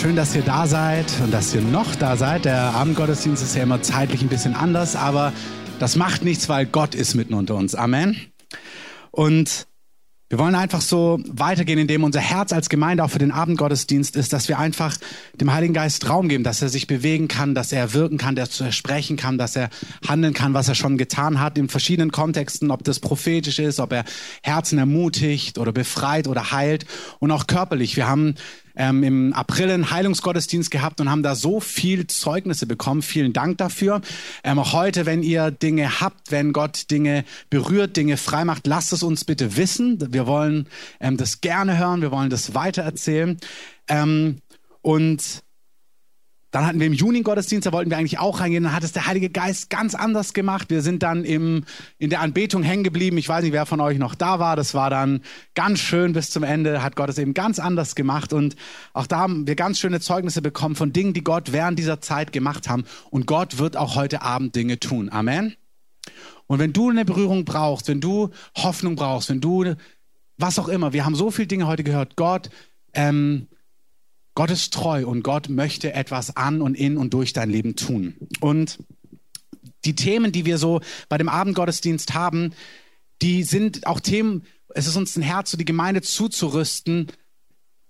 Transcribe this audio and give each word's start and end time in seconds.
Schön, 0.00 0.14
dass 0.14 0.36
ihr 0.36 0.42
da 0.42 0.68
seid 0.68 1.06
und 1.24 1.34
dass 1.34 1.52
ihr 1.52 1.60
noch 1.60 1.96
da 1.96 2.16
seid. 2.16 2.44
Der 2.44 2.72
Abendgottesdienst 2.72 3.42
ist 3.42 3.56
ja 3.56 3.64
immer 3.64 3.82
zeitlich 3.82 4.22
ein 4.22 4.28
bisschen 4.28 4.54
anders, 4.54 4.94
aber 4.94 5.32
das 5.80 5.96
macht 5.96 6.22
nichts, 6.22 6.48
weil 6.48 6.66
Gott 6.66 6.94
ist 6.94 7.16
mitten 7.16 7.34
unter 7.34 7.56
uns. 7.56 7.74
Amen. 7.74 8.16
Und 9.10 9.66
wir 10.28 10.38
wollen 10.38 10.54
einfach 10.54 10.82
so 10.82 11.18
weitergehen, 11.26 11.80
indem 11.80 12.04
unser 12.04 12.20
Herz 12.20 12.52
als 12.52 12.68
Gemeinde 12.68 13.02
auch 13.02 13.10
für 13.10 13.18
den 13.18 13.32
Abendgottesdienst 13.32 14.14
ist, 14.14 14.32
dass 14.32 14.46
wir 14.48 14.60
einfach 14.60 14.96
dem 15.40 15.52
Heiligen 15.52 15.74
Geist 15.74 16.08
Raum 16.08 16.28
geben, 16.28 16.44
dass 16.44 16.62
er 16.62 16.68
sich 16.68 16.86
bewegen 16.86 17.26
kann, 17.26 17.56
dass 17.56 17.72
er 17.72 17.92
wirken 17.92 18.18
kann, 18.18 18.36
dass 18.36 18.60
er 18.60 18.70
sprechen 18.70 19.16
kann, 19.16 19.36
dass 19.36 19.56
er 19.56 19.68
handeln 20.06 20.34
kann, 20.34 20.54
was 20.54 20.68
er 20.68 20.76
schon 20.76 20.96
getan 20.96 21.40
hat 21.40 21.58
in 21.58 21.68
verschiedenen 21.68 22.12
Kontexten, 22.12 22.70
ob 22.70 22.84
das 22.84 23.00
prophetisch 23.00 23.58
ist, 23.58 23.80
ob 23.80 23.92
er 23.92 24.04
Herzen 24.42 24.78
ermutigt 24.78 25.58
oder 25.58 25.72
befreit 25.72 26.28
oder 26.28 26.52
heilt 26.52 26.86
und 27.18 27.32
auch 27.32 27.48
körperlich. 27.48 27.96
Wir 27.96 28.06
haben 28.06 28.36
ähm, 28.78 29.02
im 29.02 29.32
April 29.34 29.70
einen 29.70 29.90
Heilungsgottesdienst 29.90 30.70
gehabt 30.70 31.00
und 31.00 31.10
haben 31.10 31.22
da 31.22 31.34
so 31.34 31.60
viel 31.60 32.06
Zeugnisse 32.06 32.66
bekommen. 32.66 33.02
Vielen 33.02 33.34
Dank 33.34 33.58
dafür. 33.58 34.00
Ähm, 34.44 34.72
heute, 34.72 35.04
wenn 35.04 35.22
ihr 35.22 35.50
Dinge 35.50 36.00
habt, 36.00 36.30
wenn 36.30 36.52
Gott 36.52 36.90
Dinge 36.90 37.24
berührt, 37.50 37.96
Dinge 37.96 38.16
frei 38.16 38.44
macht, 38.44 38.66
lasst 38.66 38.92
es 38.92 39.02
uns 39.02 39.24
bitte 39.24 39.56
wissen. 39.56 39.98
Wir 40.12 40.26
wollen 40.26 40.68
ähm, 41.00 41.16
das 41.16 41.40
gerne 41.40 41.76
hören, 41.76 42.00
wir 42.00 42.12
wollen 42.12 42.30
das 42.30 42.54
weitererzählen. 42.54 43.36
Ähm, 43.88 44.38
und 44.80 45.42
dann 46.50 46.66
hatten 46.66 46.80
wir 46.80 46.86
im 46.86 46.94
Juni 46.94 47.20
Gottesdienst, 47.22 47.66
da 47.66 47.72
wollten 47.72 47.90
wir 47.90 47.98
eigentlich 47.98 48.18
auch 48.18 48.40
reingehen. 48.40 48.64
Dann 48.64 48.74
hat 48.74 48.82
es 48.82 48.92
der 48.92 49.06
Heilige 49.06 49.28
Geist 49.28 49.68
ganz 49.68 49.94
anders 49.94 50.32
gemacht. 50.32 50.70
Wir 50.70 50.80
sind 50.80 51.02
dann 51.02 51.24
im, 51.24 51.64
in 51.98 52.08
der 52.08 52.20
Anbetung 52.20 52.62
hängen 52.62 52.84
geblieben. 52.84 53.18
Ich 53.18 53.28
weiß 53.28 53.42
nicht, 53.42 53.52
wer 53.52 53.66
von 53.66 53.80
euch 53.80 53.98
noch 53.98 54.14
da 54.14 54.38
war. 54.38 54.56
Das 54.56 54.72
war 54.72 54.88
dann 54.88 55.20
ganz 55.54 55.80
schön 55.80 56.14
bis 56.14 56.30
zum 56.30 56.44
Ende. 56.44 56.82
Hat 56.82 56.96
Gott 56.96 57.10
es 57.10 57.18
eben 57.18 57.34
ganz 57.34 57.58
anders 57.58 57.94
gemacht. 57.94 58.32
Und 58.32 58.56
auch 58.94 59.06
da 59.06 59.18
haben 59.18 59.46
wir 59.46 59.56
ganz 59.56 59.78
schöne 59.78 60.00
Zeugnisse 60.00 60.40
bekommen 60.40 60.74
von 60.74 60.92
Dingen, 60.92 61.12
die 61.12 61.22
Gott 61.22 61.52
während 61.52 61.78
dieser 61.78 62.00
Zeit 62.00 62.32
gemacht 62.32 62.68
haben. 62.68 62.84
Und 63.10 63.26
Gott 63.26 63.58
wird 63.58 63.76
auch 63.76 63.94
heute 63.94 64.22
Abend 64.22 64.56
Dinge 64.56 64.80
tun. 64.80 65.10
Amen. 65.10 65.54
Und 66.46 66.60
wenn 66.60 66.72
du 66.72 66.88
eine 66.88 67.04
Berührung 67.04 67.44
brauchst, 67.44 67.88
wenn 67.88 68.00
du 68.00 68.30
Hoffnung 68.56 68.96
brauchst, 68.96 69.28
wenn 69.28 69.42
du 69.42 69.74
was 70.38 70.58
auch 70.58 70.68
immer, 70.68 70.94
wir 70.94 71.04
haben 71.04 71.14
so 71.14 71.30
viele 71.30 71.48
Dinge 71.48 71.66
heute 71.66 71.84
gehört. 71.84 72.16
Gott, 72.16 72.48
ähm, 72.94 73.48
Gott 74.38 74.52
ist 74.52 74.72
treu 74.72 75.04
und 75.04 75.24
Gott 75.24 75.48
möchte 75.48 75.94
etwas 75.94 76.36
an 76.36 76.62
und 76.62 76.76
in 76.76 76.96
und 76.96 77.12
durch 77.12 77.32
dein 77.32 77.50
Leben 77.50 77.74
tun. 77.74 78.14
Und 78.38 78.78
die 79.84 79.96
Themen, 79.96 80.30
die 80.30 80.44
wir 80.44 80.58
so 80.58 80.80
bei 81.08 81.18
dem 81.18 81.28
Abendgottesdienst 81.28 82.14
haben, 82.14 82.52
die 83.20 83.42
sind 83.42 83.88
auch 83.88 83.98
Themen, 83.98 84.44
es 84.76 84.86
ist 84.86 84.94
uns 84.94 85.16
ein 85.16 85.22
Herz, 85.22 85.50
so 85.50 85.56
die 85.56 85.64
Gemeinde 85.64 86.02
zuzurüsten, 86.02 87.08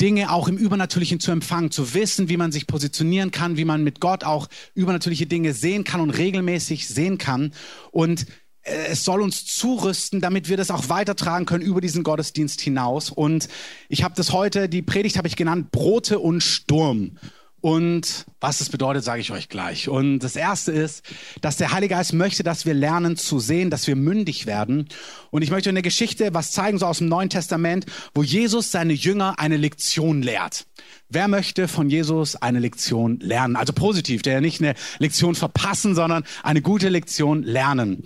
Dinge 0.01 0.33
auch 0.33 0.49
im 0.49 0.57
Übernatürlichen 0.57 1.21
zu 1.21 1.33
empfangen, 1.33 1.71
zu 1.71 1.93
wissen, 1.93 2.31
wie 2.31 2.39
man 2.39 2.51
sich 2.51 2.67
positionieren 2.67 3.31
kann, 3.31 3.59
wie 3.59 3.67
man 3.67 3.85
mit 3.85 4.01
Gott 4.01 4.25
auch 4.25 4.49
übernatürliche 4.75 5.27
Dinge 5.27 5.53
sehen 5.53 5.85
kann 5.85 6.01
und 6.01 6.09
regelmäßig 6.09 6.89
sehen 6.89 7.19
kann. 7.19 7.53
Und 7.91 8.25
es 8.69 9.05
soll 9.05 9.23
uns 9.23 9.47
zurüsten, 9.47 10.21
damit 10.21 10.49
wir 10.49 10.57
das 10.57 10.71
auch 10.71 10.89
weitertragen 10.89 11.47
können 11.47 11.65
über 11.65 11.81
diesen 11.81 12.03
Gottesdienst 12.03 12.61
hinaus. 12.61 13.11
Und 13.11 13.49
ich 13.89 14.03
habe 14.03 14.15
das 14.15 14.33
heute, 14.33 14.69
die 14.69 14.83
Predigt 14.83 15.17
habe 15.17 15.29
ich 15.29 15.37
genannt, 15.37 15.71
Brote 15.71 16.19
und 16.19 16.43
Sturm. 16.43 17.19
Und 17.61 18.27
was 18.41 18.59
das 18.59 18.69
bedeutet, 18.69 19.03
sage 19.03 19.21
ich 19.21 19.33
euch 19.33 19.49
gleich. 19.49 19.89
Und 19.89 20.21
das 20.21 20.37
Erste 20.37 20.71
ist, 20.71 21.05
dass 21.41 21.57
der 21.57 21.73
Heilige 21.73 21.95
Geist 21.95 22.13
möchte, 22.13 22.45
dass 22.45 22.67
wir 22.67 22.75
lernen 22.75 23.17
zu 23.17 23.41
sehen, 23.41 23.69
dass 23.69 23.89
wir 23.89 23.97
mündig 23.97 24.47
werden. 24.47 24.89
Und 25.31 25.43
ich 25.43 25.51
möchte 25.51 25.69
eine 25.69 25.83
Geschichte 25.83 26.33
was 26.35 26.53
zeigen, 26.53 26.79
so 26.79 26.87
aus 26.87 26.99
dem 26.99 27.09
Neuen 27.09 27.31
Testament, 27.31 27.87
wo 28.15 28.23
Jesus 28.23 28.71
seine 28.71 28.93
Jünger 28.93 29.41
eine 29.41 29.57
Lektion 29.57 30.23
lehrt. 30.23 30.67
Wer 31.09 31.27
möchte 31.27 31.67
von 31.67 31.91
Jesus 31.91 32.37
eine 32.37 32.61
Lektion 32.61 33.19
lernen? 33.19 33.57
Also 33.57 33.73
positiv, 33.73 34.23
der 34.23 34.41
nicht 34.41 34.61
eine 34.61 34.75
Lektion 35.01 35.35
verpassen, 35.35 35.97
sondern 35.97 36.23
eine 36.45 36.63
gute 36.63 36.91
Lektion 36.91 37.43
lernen. 37.43 38.05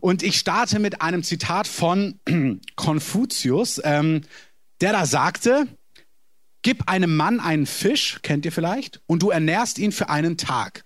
Und 0.00 0.22
ich 0.22 0.38
starte 0.38 0.78
mit 0.78 1.02
einem 1.02 1.22
Zitat 1.22 1.66
von 1.66 2.20
Konfuzius, 2.76 3.80
ähm, 3.84 4.22
der 4.80 4.92
da 4.92 5.06
sagte, 5.06 5.66
gib 6.62 6.88
einem 6.88 7.16
Mann 7.16 7.40
einen 7.40 7.66
Fisch, 7.66 8.20
kennt 8.22 8.44
ihr 8.44 8.52
vielleicht, 8.52 9.00
und 9.06 9.22
du 9.22 9.30
ernährst 9.30 9.78
ihn 9.78 9.92
für 9.92 10.08
einen 10.08 10.36
Tag. 10.36 10.84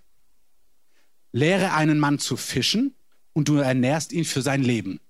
Lehre 1.33 1.75
einen 1.75 1.99
Mann 1.99 2.19
zu 2.19 2.37
fischen 2.37 2.95
und 3.33 3.49
du 3.49 3.57
ernährst 3.57 4.13
ihn 4.13 4.25
für 4.25 4.43
sein 4.43 4.63
Leben. 4.63 5.01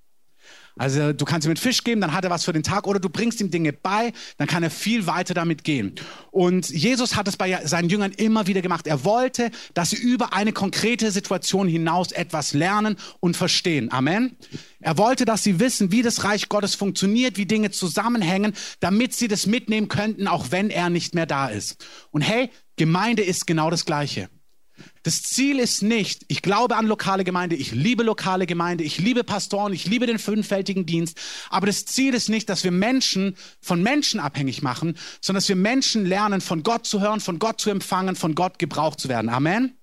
Also 0.76 1.12
du 1.12 1.24
kannst 1.24 1.46
ihm 1.46 1.50
einen 1.50 1.56
Fisch 1.56 1.84
geben, 1.84 2.00
dann 2.00 2.12
hat 2.12 2.24
er 2.24 2.30
was 2.30 2.44
für 2.44 2.52
den 2.52 2.62
Tag 2.62 2.86
oder 2.86 2.98
du 2.98 3.08
bringst 3.08 3.40
ihm 3.40 3.50
Dinge 3.50 3.72
bei, 3.72 4.12
dann 4.38 4.46
kann 4.46 4.62
er 4.62 4.70
viel 4.70 5.06
weiter 5.06 5.34
damit 5.34 5.64
gehen. 5.64 5.94
Und 6.30 6.70
Jesus 6.70 7.14
hat 7.16 7.28
es 7.28 7.36
bei 7.36 7.60
seinen 7.64 7.88
Jüngern 7.90 8.12
immer 8.12 8.46
wieder 8.46 8.62
gemacht. 8.62 8.86
Er 8.86 9.04
wollte, 9.04 9.50
dass 9.74 9.90
sie 9.90 9.96
über 9.96 10.32
eine 10.32 10.52
konkrete 10.52 11.10
Situation 11.10 11.68
hinaus 11.68 12.12
etwas 12.12 12.54
lernen 12.54 12.96
und 13.20 13.36
verstehen. 13.36 13.92
Amen. 13.92 14.36
Er 14.80 14.98
wollte, 14.98 15.24
dass 15.24 15.42
sie 15.42 15.60
wissen, 15.60 15.92
wie 15.92 16.02
das 16.02 16.24
Reich 16.24 16.48
Gottes 16.48 16.74
funktioniert, 16.74 17.36
wie 17.36 17.46
Dinge 17.46 17.70
zusammenhängen, 17.70 18.54
damit 18.80 19.14
sie 19.14 19.28
das 19.28 19.46
mitnehmen 19.46 19.88
könnten, 19.88 20.26
auch 20.26 20.50
wenn 20.50 20.70
er 20.70 20.90
nicht 20.90 21.14
mehr 21.14 21.26
da 21.26 21.48
ist. 21.48 21.84
Und 22.10 22.22
hey, 22.22 22.50
Gemeinde 22.76 23.22
ist 23.22 23.46
genau 23.46 23.70
das 23.70 23.84
Gleiche. 23.84 24.28
Das 25.02 25.22
Ziel 25.22 25.58
ist 25.58 25.82
nicht, 25.82 26.24
ich 26.28 26.42
glaube 26.42 26.76
an 26.76 26.86
lokale 26.86 27.24
Gemeinde, 27.24 27.56
ich 27.56 27.72
liebe 27.72 28.02
lokale 28.02 28.46
Gemeinde, 28.46 28.84
ich 28.84 28.98
liebe 28.98 29.24
Pastoren, 29.24 29.72
ich 29.72 29.86
liebe 29.86 30.06
den 30.06 30.18
fünffältigen 30.18 30.86
Dienst, 30.86 31.18
aber 31.50 31.66
das 31.66 31.84
Ziel 31.84 32.14
ist 32.14 32.28
nicht, 32.28 32.48
dass 32.48 32.64
wir 32.64 32.70
Menschen 32.70 33.36
von 33.60 33.82
Menschen 33.82 34.20
abhängig 34.20 34.62
machen, 34.62 34.96
sondern 35.20 35.40
dass 35.40 35.48
wir 35.48 35.56
Menschen 35.56 36.06
lernen, 36.06 36.40
von 36.40 36.62
Gott 36.62 36.86
zu 36.86 37.00
hören, 37.00 37.20
von 37.20 37.38
Gott 37.38 37.60
zu 37.60 37.70
empfangen, 37.70 38.16
von 38.16 38.34
Gott 38.34 38.58
gebraucht 38.58 39.00
zu 39.00 39.08
werden. 39.08 39.28
Amen. 39.28 39.76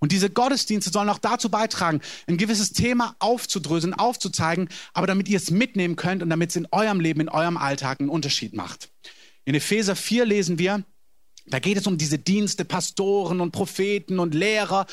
Und 0.00 0.12
diese 0.12 0.28
Gottesdienste 0.28 0.90
sollen 0.90 1.08
auch 1.08 1.18
dazu 1.18 1.48
beitragen, 1.48 2.00
ein 2.26 2.36
gewisses 2.36 2.72
Thema 2.72 3.16
aufzudröseln, 3.20 3.94
aufzuzeigen, 3.94 4.68
aber 4.92 5.06
damit 5.06 5.28
ihr 5.28 5.38
es 5.38 5.50
mitnehmen 5.50 5.96
könnt 5.96 6.22
und 6.22 6.30
damit 6.30 6.50
es 6.50 6.56
in 6.56 6.68
eurem 6.72 7.00
Leben, 7.00 7.20
in 7.20 7.28
eurem 7.28 7.56
Alltag 7.56 8.00
einen 8.00 8.10
Unterschied 8.10 8.54
macht. 8.54 8.90
In 9.44 9.54
Epheser 9.54 9.96
4 9.96 10.26
lesen 10.26 10.58
wir, 10.58 10.84
da 11.46 11.58
geht 11.58 11.76
es 11.76 11.86
um 11.86 11.98
diese 11.98 12.18
Dienste, 12.18 12.64
Pastoren 12.64 13.40
und 13.40 13.52
Propheten 13.52 14.18
und 14.18 14.34
Lehrer. 14.34 14.86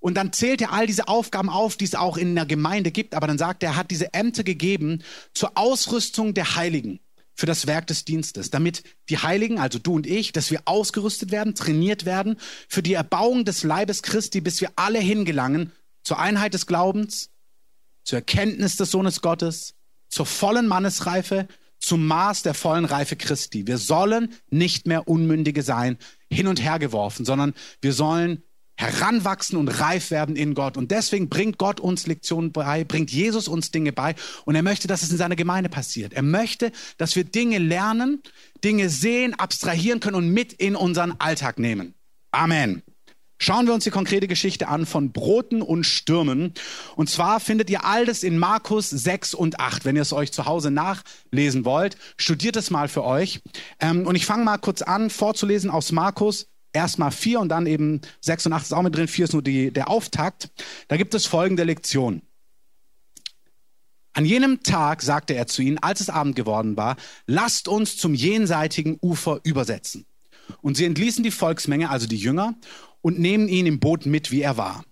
Und 0.00 0.14
dann 0.14 0.32
zählt 0.32 0.60
er 0.60 0.72
all 0.72 0.86
diese 0.86 1.08
Aufgaben 1.08 1.50
auf, 1.50 1.76
die 1.76 1.84
es 1.84 1.94
auch 1.94 2.16
in 2.16 2.34
der 2.34 2.46
Gemeinde 2.46 2.90
gibt. 2.90 3.14
Aber 3.14 3.26
dann 3.26 3.38
sagt 3.38 3.62
er, 3.62 3.70
er 3.70 3.76
hat 3.76 3.90
diese 3.90 4.14
Ämter 4.14 4.44
gegeben 4.44 5.02
zur 5.34 5.56
Ausrüstung 5.56 6.34
der 6.34 6.56
Heiligen 6.56 7.00
für 7.34 7.46
das 7.46 7.66
Werk 7.68 7.86
des 7.86 8.04
Dienstes, 8.04 8.50
damit 8.50 8.82
die 9.08 9.18
Heiligen, 9.18 9.60
also 9.60 9.78
du 9.78 9.94
und 9.94 10.08
ich, 10.08 10.32
dass 10.32 10.50
wir 10.50 10.62
ausgerüstet 10.64 11.30
werden, 11.30 11.54
trainiert 11.54 12.04
werden 12.04 12.36
für 12.68 12.82
die 12.82 12.94
Erbauung 12.94 13.44
des 13.44 13.62
Leibes 13.62 14.02
Christi, 14.02 14.40
bis 14.40 14.60
wir 14.60 14.72
alle 14.74 14.98
hingelangen 14.98 15.70
zur 16.02 16.18
Einheit 16.18 16.54
des 16.54 16.66
Glaubens, 16.66 17.30
zur 18.02 18.18
Erkenntnis 18.18 18.76
des 18.76 18.90
Sohnes 18.90 19.20
Gottes, 19.20 19.74
zur 20.08 20.26
vollen 20.26 20.66
Mannesreife, 20.66 21.46
zum 21.78 22.06
Maß 22.06 22.42
der 22.42 22.54
vollen 22.54 22.84
Reife 22.84 23.16
Christi. 23.16 23.66
Wir 23.66 23.78
sollen 23.78 24.34
nicht 24.50 24.86
mehr 24.86 25.08
Unmündige 25.08 25.62
sein, 25.62 25.98
hin 26.30 26.46
und 26.46 26.62
her 26.62 26.78
geworfen, 26.78 27.24
sondern 27.24 27.54
wir 27.80 27.92
sollen 27.92 28.42
heranwachsen 28.78 29.58
und 29.58 29.68
reif 29.68 30.12
werden 30.12 30.36
in 30.36 30.54
Gott. 30.54 30.76
Und 30.76 30.92
deswegen 30.92 31.28
bringt 31.28 31.58
Gott 31.58 31.80
uns 31.80 32.06
Lektionen 32.06 32.52
bei, 32.52 32.84
bringt 32.84 33.10
Jesus 33.10 33.48
uns 33.48 33.72
Dinge 33.72 33.92
bei. 33.92 34.14
Und 34.44 34.54
er 34.54 34.62
möchte, 34.62 34.86
dass 34.86 35.02
es 35.02 35.10
in 35.10 35.16
seiner 35.16 35.34
Gemeinde 35.34 35.68
passiert. 35.68 36.12
Er 36.12 36.22
möchte, 36.22 36.70
dass 36.96 37.16
wir 37.16 37.24
Dinge 37.24 37.58
lernen, 37.58 38.22
Dinge 38.62 38.88
sehen, 38.88 39.34
abstrahieren 39.34 39.98
können 39.98 40.14
und 40.14 40.30
mit 40.30 40.52
in 40.52 40.76
unseren 40.76 41.12
Alltag 41.18 41.58
nehmen. 41.58 41.94
Amen. 42.30 42.82
Schauen 43.40 43.66
wir 43.66 43.74
uns 43.74 43.84
die 43.84 43.90
konkrete 43.90 44.26
Geschichte 44.26 44.66
an 44.66 44.84
von 44.84 45.12
Broten 45.12 45.62
und 45.62 45.84
Stürmen. 45.84 46.54
Und 46.96 47.08
zwar 47.08 47.38
findet 47.38 47.70
ihr 47.70 47.84
all 47.84 48.04
das 48.04 48.24
in 48.24 48.36
Markus 48.36 48.90
6 48.90 49.34
und 49.34 49.60
8. 49.60 49.84
Wenn 49.84 49.94
ihr 49.94 50.02
es 50.02 50.12
euch 50.12 50.32
zu 50.32 50.46
Hause 50.46 50.72
nachlesen 50.72 51.64
wollt, 51.64 51.96
studiert 52.16 52.56
es 52.56 52.70
mal 52.70 52.88
für 52.88 53.04
euch. 53.04 53.40
Ähm, 53.78 54.06
und 54.06 54.16
ich 54.16 54.26
fange 54.26 54.44
mal 54.44 54.58
kurz 54.58 54.82
an, 54.82 55.08
vorzulesen 55.08 55.70
aus 55.70 55.92
Markus. 55.92 56.48
Erstmal 56.72 57.12
4 57.12 57.40
und 57.40 57.48
dann 57.48 57.66
eben 57.66 58.00
6 58.20 58.46
und 58.46 58.52
8 58.54 58.64
ist 58.64 58.72
auch 58.72 58.82
mit 58.82 58.96
drin. 58.96 59.08
4 59.08 59.24
ist 59.24 59.32
nur 59.32 59.42
die, 59.42 59.70
der 59.72 59.88
Auftakt. 59.88 60.50
Da 60.88 60.96
gibt 60.96 61.14
es 61.14 61.24
folgende 61.24 61.62
Lektion. 61.62 62.22
An 64.14 64.24
jenem 64.24 64.64
Tag 64.64 65.02
sagte 65.02 65.34
er 65.34 65.46
zu 65.46 65.62
ihnen, 65.62 65.78
als 65.78 66.00
es 66.00 66.10
Abend 66.10 66.34
geworden 66.34 66.76
war, 66.76 66.96
lasst 67.26 67.68
uns 67.68 67.96
zum 67.96 68.14
jenseitigen 68.14 68.98
Ufer 69.00 69.38
übersetzen. 69.44 70.06
Und 70.60 70.76
sie 70.76 70.86
entließen 70.86 71.22
die 71.22 71.30
Volksmenge, 71.30 71.90
also 71.90 72.06
die 72.06 72.16
Jünger, 72.16 72.54
und 73.00 73.18
nehmen 73.18 73.48
ihn 73.48 73.66
im 73.66 73.80
Boot 73.80 74.06
mit, 74.06 74.30
wie 74.30 74.42
er 74.42 74.56
war. 74.56 74.84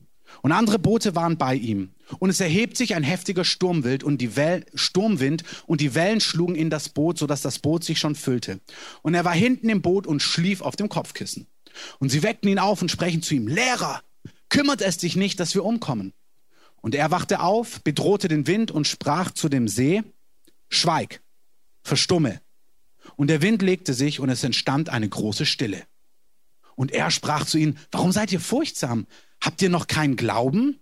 Und 0.42 0.52
andere 0.52 0.78
Boote 0.78 1.14
waren 1.14 1.38
bei 1.38 1.54
ihm. 1.54 1.90
Und 2.18 2.30
es 2.30 2.40
erhebt 2.40 2.76
sich 2.76 2.94
ein 2.94 3.02
heftiger 3.02 3.44
Sturmwind 3.44 4.04
und 4.04 4.18
die 4.20 4.36
Well 4.36 4.64
Sturmwind 4.74 5.42
und 5.66 5.80
die 5.80 5.94
Wellen 5.94 6.20
schlugen 6.20 6.54
in 6.54 6.70
das 6.70 6.88
Boot, 6.88 7.18
sodass 7.18 7.42
das 7.42 7.58
Boot 7.58 7.82
sich 7.82 7.98
schon 7.98 8.14
füllte. 8.14 8.60
Und 9.02 9.14
er 9.14 9.24
war 9.24 9.34
hinten 9.34 9.68
im 9.68 9.82
Boot 9.82 10.06
und 10.06 10.22
schlief 10.22 10.60
auf 10.60 10.76
dem 10.76 10.88
Kopfkissen. 10.88 11.46
Und 11.98 12.10
sie 12.10 12.22
weckten 12.22 12.48
ihn 12.48 12.58
auf 12.58 12.80
und 12.80 12.90
sprechen 12.90 13.22
zu 13.22 13.34
ihm, 13.34 13.48
Lehrer, 13.48 14.02
kümmert 14.48 14.82
es 14.82 14.98
dich 14.98 15.16
nicht, 15.16 15.40
dass 15.40 15.54
wir 15.54 15.64
umkommen? 15.64 16.12
Und 16.80 16.94
er 16.94 17.10
wachte 17.10 17.40
auf, 17.40 17.82
bedrohte 17.82 18.28
den 18.28 18.46
Wind 18.46 18.70
und 18.70 18.86
sprach 18.86 19.32
zu 19.32 19.48
dem 19.48 19.66
See, 19.66 20.02
Schweig, 20.68 21.20
verstumme. 21.82 22.40
Und 23.16 23.28
der 23.28 23.42
Wind 23.42 23.62
legte 23.62 23.94
sich 23.94 24.20
und 24.20 24.28
es 24.28 24.44
entstand 24.44 24.88
eine 24.88 25.08
große 25.08 25.46
Stille. 25.46 25.82
Und 26.76 26.92
er 26.92 27.10
sprach 27.10 27.44
zu 27.46 27.58
ihnen, 27.58 27.78
warum 27.90 28.12
seid 28.12 28.30
ihr 28.30 28.40
furchtsam? 28.40 29.06
Habt 29.40 29.60
ihr 29.62 29.70
noch 29.70 29.88
keinen 29.88 30.16
Glauben? 30.16 30.78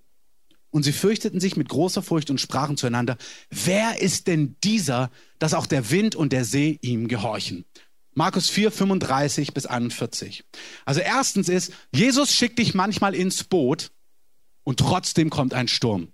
Und 0.70 0.82
sie 0.82 0.92
fürchteten 0.92 1.40
sich 1.40 1.56
mit 1.56 1.68
großer 1.68 2.02
Furcht 2.02 2.30
und 2.30 2.40
sprachen 2.40 2.76
zueinander, 2.76 3.16
wer 3.48 4.02
ist 4.02 4.26
denn 4.26 4.56
dieser, 4.64 5.10
dass 5.38 5.54
auch 5.54 5.66
der 5.66 5.90
Wind 5.90 6.16
und 6.16 6.32
der 6.32 6.44
See 6.44 6.78
ihm 6.82 7.06
gehorchen? 7.06 7.64
Markus 8.12 8.50
4, 8.50 8.70
35 8.70 9.54
bis 9.54 9.66
41. 9.66 10.44
Also 10.84 11.00
erstens 11.00 11.48
ist, 11.48 11.72
Jesus 11.92 12.32
schickt 12.32 12.58
dich 12.58 12.74
manchmal 12.74 13.14
ins 13.14 13.44
Boot 13.44 13.92
und 14.64 14.80
trotzdem 14.80 15.30
kommt 15.30 15.54
ein 15.54 15.68
Sturm. 15.68 16.08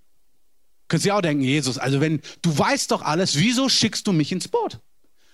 Könnt 0.88 1.04
ihr 1.04 1.14
auch 1.14 1.20
denken, 1.20 1.44
Jesus, 1.44 1.78
also 1.78 2.00
wenn 2.00 2.20
du 2.42 2.58
weißt 2.58 2.90
doch 2.90 3.02
alles, 3.02 3.38
wieso 3.38 3.68
schickst 3.68 4.06
du 4.06 4.12
mich 4.12 4.32
ins 4.32 4.48
Boot? 4.48 4.80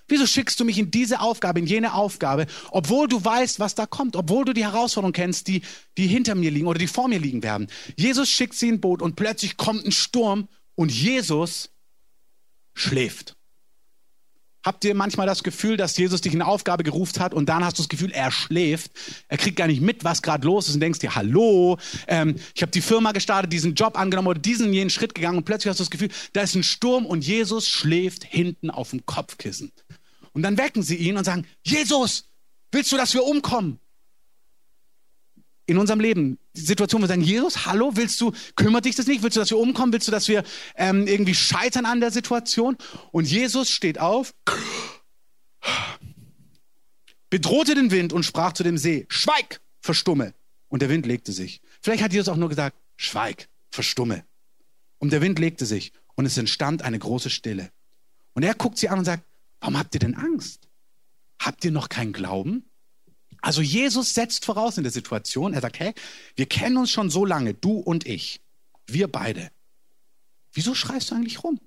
Wieso 0.08 0.26
schickst 0.26 0.60
du 0.60 0.64
mich 0.64 0.78
in 0.78 0.90
diese 0.90 1.20
Aufgabe, 1.20 1.58
in 1.58 1.66
jene 1.66 1.94
Aufgabe, 1.94 2.46
obwohl 2.70 3.08
du 3.08 3.24
weißt, 3.24 3.58
was 3.58 3.74
da 3.74 3.86
kommt, 3.86 4.14
obwohl 4.14 4.44
du 4.44 4.52
die 4.52 4.64
Herausforderungen 4.64 5.12
kennst, 5.12 5.48
die, 5.48 5.62
die 5.98 6.06
hinter 6.06 6.34
mir 6.34 6.50
liegen 6.50 6.66
oder 6.66 6.78
die 6.78 6.86
vor 6.86 7.08
mir 7.08 7.18
liegen 7.18 7.42
werden? 7.42 7.68
Jesus 7.96 8.28
schickt 8.28 8.54
sie 8.54 8.68
in 8.68 8.74
ein 8.76 8.80
Boot 8.80 9.02
und 9.02 9.16
plötzlich 9.16 9.56
kommt 9.56 9.84
ein 9.84 9.92
Sturm 9.92 10.48
und 10.76 10.92
Jesus 10.92 11.70
schläft. 12.74 13.36
Habt 14.66 14.84
ihr 14.84 14.96
manchmal 14.96 15.28
das 15.28 15.44
Gefühl, 15.44 15.76
dass 15.76 15.96
Jesus 15.96 16.22
dich 16.22 16.34
in 16.34 16.42
eine 16.42 16.50
Aufgabe 16.50 16.82
gerufen 16.82 17.20
hat 17.20 17.34
und 17.34 17.48
dann 17.48 17.64
hast 17.64 17.78
du 17.78 17.82
das 17.82 17.88
Gefühl, 17.88 18.10
er 18.10 18.32
schläft, 18.32 18.90
er 19.28 19.38
kriegt 19.38 19.56
gar 19.56 19.68
nicht 19.68 19.80
mit, 19.80 20.02
was 20.02 20.22
gerade 20.22 20.44
los 20.44 20.66
ist 20.66 20.74
und 20.74 20.80
denkst 20.80 20.98
dir, 20.98 21.14
hallo, 21.14 21.78
ähm, 22.08 22.34
ich 22.52 22.62
habe 22.62 22.72
die 22.72 22.80
Firma 22.80 23.12
gestartet, 23.12 23.52
diesen 23.52 23.74
Job 23.74 23.96
angenommen 23.96 24.26
oder 24.26 24.40
diesen 24.40 24.72
jenen 24.72 24.90
Schritt 24.90 25.14
gegangen 25.14 25.38
und 25.38 25.44
plötzlich 25.44 25.70
hast 25.70 25.78
du 25.78 25.84
das 25.84 25.90
Gefühl, 25.92 26.08
da 26.32 26.40
ist 26.40 26.56
ein 26.56 26.64
Sturm 26.64 27.06
und 27.06 27.24
Jesus 27.24 27.68
schläft 27.68 28.24
hinten 28.24 28.70
auf 28.70 28.90
dem 28.90 29.06
Kopfkissen. 29.06 29.70
Und 30.36 30.42
dann 30.42 30.58
wecken 30.58 30.82
sie 30.82 30.96
ihn 30.96 31.16
und 31.16 31.24
sagen, 31.24 31.46
Jesus, 31.62 32.28
willst 32.70 32.92
du, 32.92 32.98
dass 32.98 33.14
wir 33.14 33.24
umkommen? 33.24 33.80
In 35.64 35.78
unserem 35.78 35.98
Leben, 35.98 36.38
die 36.54 36.60
Situation, 36.60 37.00
wo 37.00 37.04
wir 37.04 37.08
sagen, 37.08 37.22
Jesus, 37.22 37.64
hallo, 37.64 37.92
willst 37.94 38.20
du, 38.20 38.32
kümmert 38.54 38.84
dich 38.84 38.94
das 38.94 39.06
nicht? 39.06 39.22
Willst 39.22 39.36
du, 39.36 39.40
dass 39.40 39.48
wir 39.48 39.56
umkommen? 39.56 39.94
Willst 39.94 40.08
du, 40.08 40.12
dass 40.12 40.28
wir 40.28 40.44
ähm, 40.74 41.06
irgendwie 41.06 41.34
scheitern 41.34 41.86
an 41.86 42.00
der 42.00 42.10
Situation? 42.10 42.76
Und 43.12 43.24
Jesus 43.24 43.70
steht 43.70 43.98
auf, 43.98 44.34
bedrohte 47.30 47.74
den 47.74 47.90
Wind 47.90 48.12
und 48.12 48.22
sprach 48.22 48.52
zu 48.52 48.62
dem 48.62 48.76
See, 48.76 49.06
schweig, 49.08 49.62
verstumme. 49.80 50.34
Und 50.68 50.82
der 50.82 50.90
Wind 50.90 51.06
legte 51.06 51.32
sich. 51.32 51.62
Vielleicht 51.80 52.02
hat 52.02 52.12
Jesus 52.12 52.28
auch 52.28 52.36
nur 52.36 52.50
gesagt, 52.50 52.76
schweig, 52.96 53.48
verstumme. 53.70 54.26
Und 54.98 55.14
der 55.14 55.22
Wind 55.22 55.38
legte 55.38 55.64
sich 55.64 55.94
und 56.14 56.26
es 56.26 56.36
entstand 56.36 56.82
eine 56.82 56.98
große 56.98 57.30
Stille. 57.30 57.70
Und 58.34 58.42
er 58.42 58.54
guckt 58.54 58.76
sie 58.76 58.90
an 58.90 58.98
und 58.98 59.06
sagt, 59.06 59.24
Warum 59.60 59.78
habt 59.78 59.94
ihr 59.94 60.00
denn 60.00 60.14
Angst? 60.14 60.68
Habt 61.38 61.64
ihr 61.64 61.70
noch 61.70 61.88
keinen 61.88 62.12
Glauben? 62.12 62.68
Also 63.42 63.62
Jesus 63.62 64.14
setzt 64.14 64.44
voraus 64.44 64.76
in 64.76 64.82
der 64.82 64.92
Situation, 64.92 65.54
er 65.54 65.60
sagt, 65.60 65.78
hey, 65.78 65.94
wir 66.34 66.46
kennen 66.46 66.76
uns 66.76 66.90
schon 66.90 67.10
so 67.10 67.24
lange, 67.24 67.54
du 67.54 67.78
und 67.78 68.06
ich, 68.06 68.40
wir 68.86 69.08
beide. 69.08 69.50
Wieso 70.52 70.74
schreist 70.74 71.10
du 71.10 71.14
eigentlich 71.14 71.44
rum? 71.44 71.60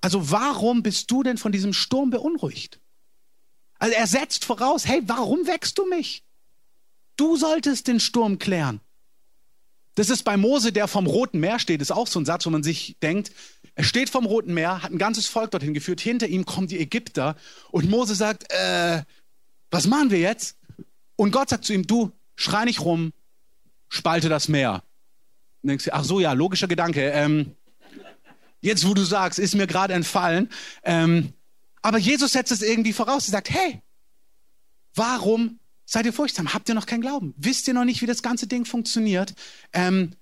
Also 0.00 0.30
warum 0.30 0.82
bist 0.82 1.10
du 1.10 1.22
denn 1.22 1.38
von 1.38 1.52
diesem 1.52 1.72
Sturm 1.72 2.10
beunruhigt? 2.10 2.80
Also 3.78 3.94
er 3.94 4.06
setzt 4.06 4.44
voraus, 4.44 4.86
hey, 4.86 5.00
warum 5.06 5.46
wächst 5.46 5.78
du 5.78 5.86
mich? 5.86 6.24
Du 7.16 7.36
solltest 7.36 7.86
den 7.86 8.00
Sturm 8.00 8.38
klären. 8.38 8.80
Das 9.94 10.10
ist 10.10 10.22
bei 10.22 10.36
Mose, 10.36 10.72
der 10.72 10.88
vom 10.88 11.06
Roten 11.06 11.40
Meer 11.40 11.58
steht, 11.58 11.80
ist 11.82 11.92
auch 11.92 12.06
so 12.06 12.18
ein 12.18 12.24
Satz, 12.24 12.46
wo 12.46 12.50
man 12.50 12.62
sich 12.62 12.96
denkt, 13.02 13.32
er 13.74 13.84
steht 13.84 14.10
vom 14.10 14.26
Roten 14.26 14.54
Meer, 14.54 14.82
hat 14.82 14.92
ein 14.92 14.98
ganzes 14.98 15.26
Volk 15.26 15.50
dorthin 15.50 15.74
geführt, 15.74 16.00
hinter 16.00 16.26
ihm 16.28 16.44
kommen 16.44 16.66
die 16.66 16.78
Ägypter 16.78 17.36
und 17.70 17.88
Mose 17.88 18.14
sagt, 18.14 18.52
äh, 18.52 19.02
was 19.70 19.86
machen 19.86 20.10
wir 20.10 20.18
jetzt? 20.18 20.56
Und 21.16 21.30
Gott 21.30 21.48
sagt 21.48 21.64
zu 21.64 21.72
ihm, 21.72 21.86
du, 21.86 22.12
schrei 22.34 22.64
nicht 22.64 22.80
rum, 22.80 23.12
spalte 23.88 24.28
das 24.28 24.48
Meer. 24.48 24.82
Und 25.62 25.68
denkst 25.68 25.86
du, 25.86 25.94
ach 25.94 26.04
so, 26.04 26.20
ja, 26.20 26.32
logischer 26.32 26.68
Gedanke. 26.68 27.10
Ähm, 27.10 27.54
jetzt, 28.60 28.86
wo 28.86 28.94
du 28.94 29.04
sagst, 29.04 29.38
ist 29.38 29.54
mir 29.54 29.66
gerade 29.66 29.94
entfallen. 29.94 30.50
Ähm, 30.82 31.32
aber 31.80 31.98
Jesus 31.98 32.32
setzt 32.32 32.52
es 32.52 32.62
irgendwie 32.62 32.92
voraus. 32.92 33.28
Er 33.28 33.32
sagt, 33.32 33.50
hey, 33.50 33.80
warum 34.94 35.58
Seid 35.92 36.06
ihr 36.06 36.14
furchtsam? 36.14 36.54
Habt 36.54 36.70
ihr 36.70 36.74
noch 36.74 36.86
keinen 36.86 37.02
Glauben? 37.02 37.34
Wisst 37.36 37.68
ihr 37.68 37.74
noch 37.74 37.84
nicht, 37.84 38.00
wie 38.00 38.06
das 38.06 38.22
ganze 38.22 38.46
Ding 38.46 38.64
funktioniert? 38.64 39.34
Ähm, 39.74 40.12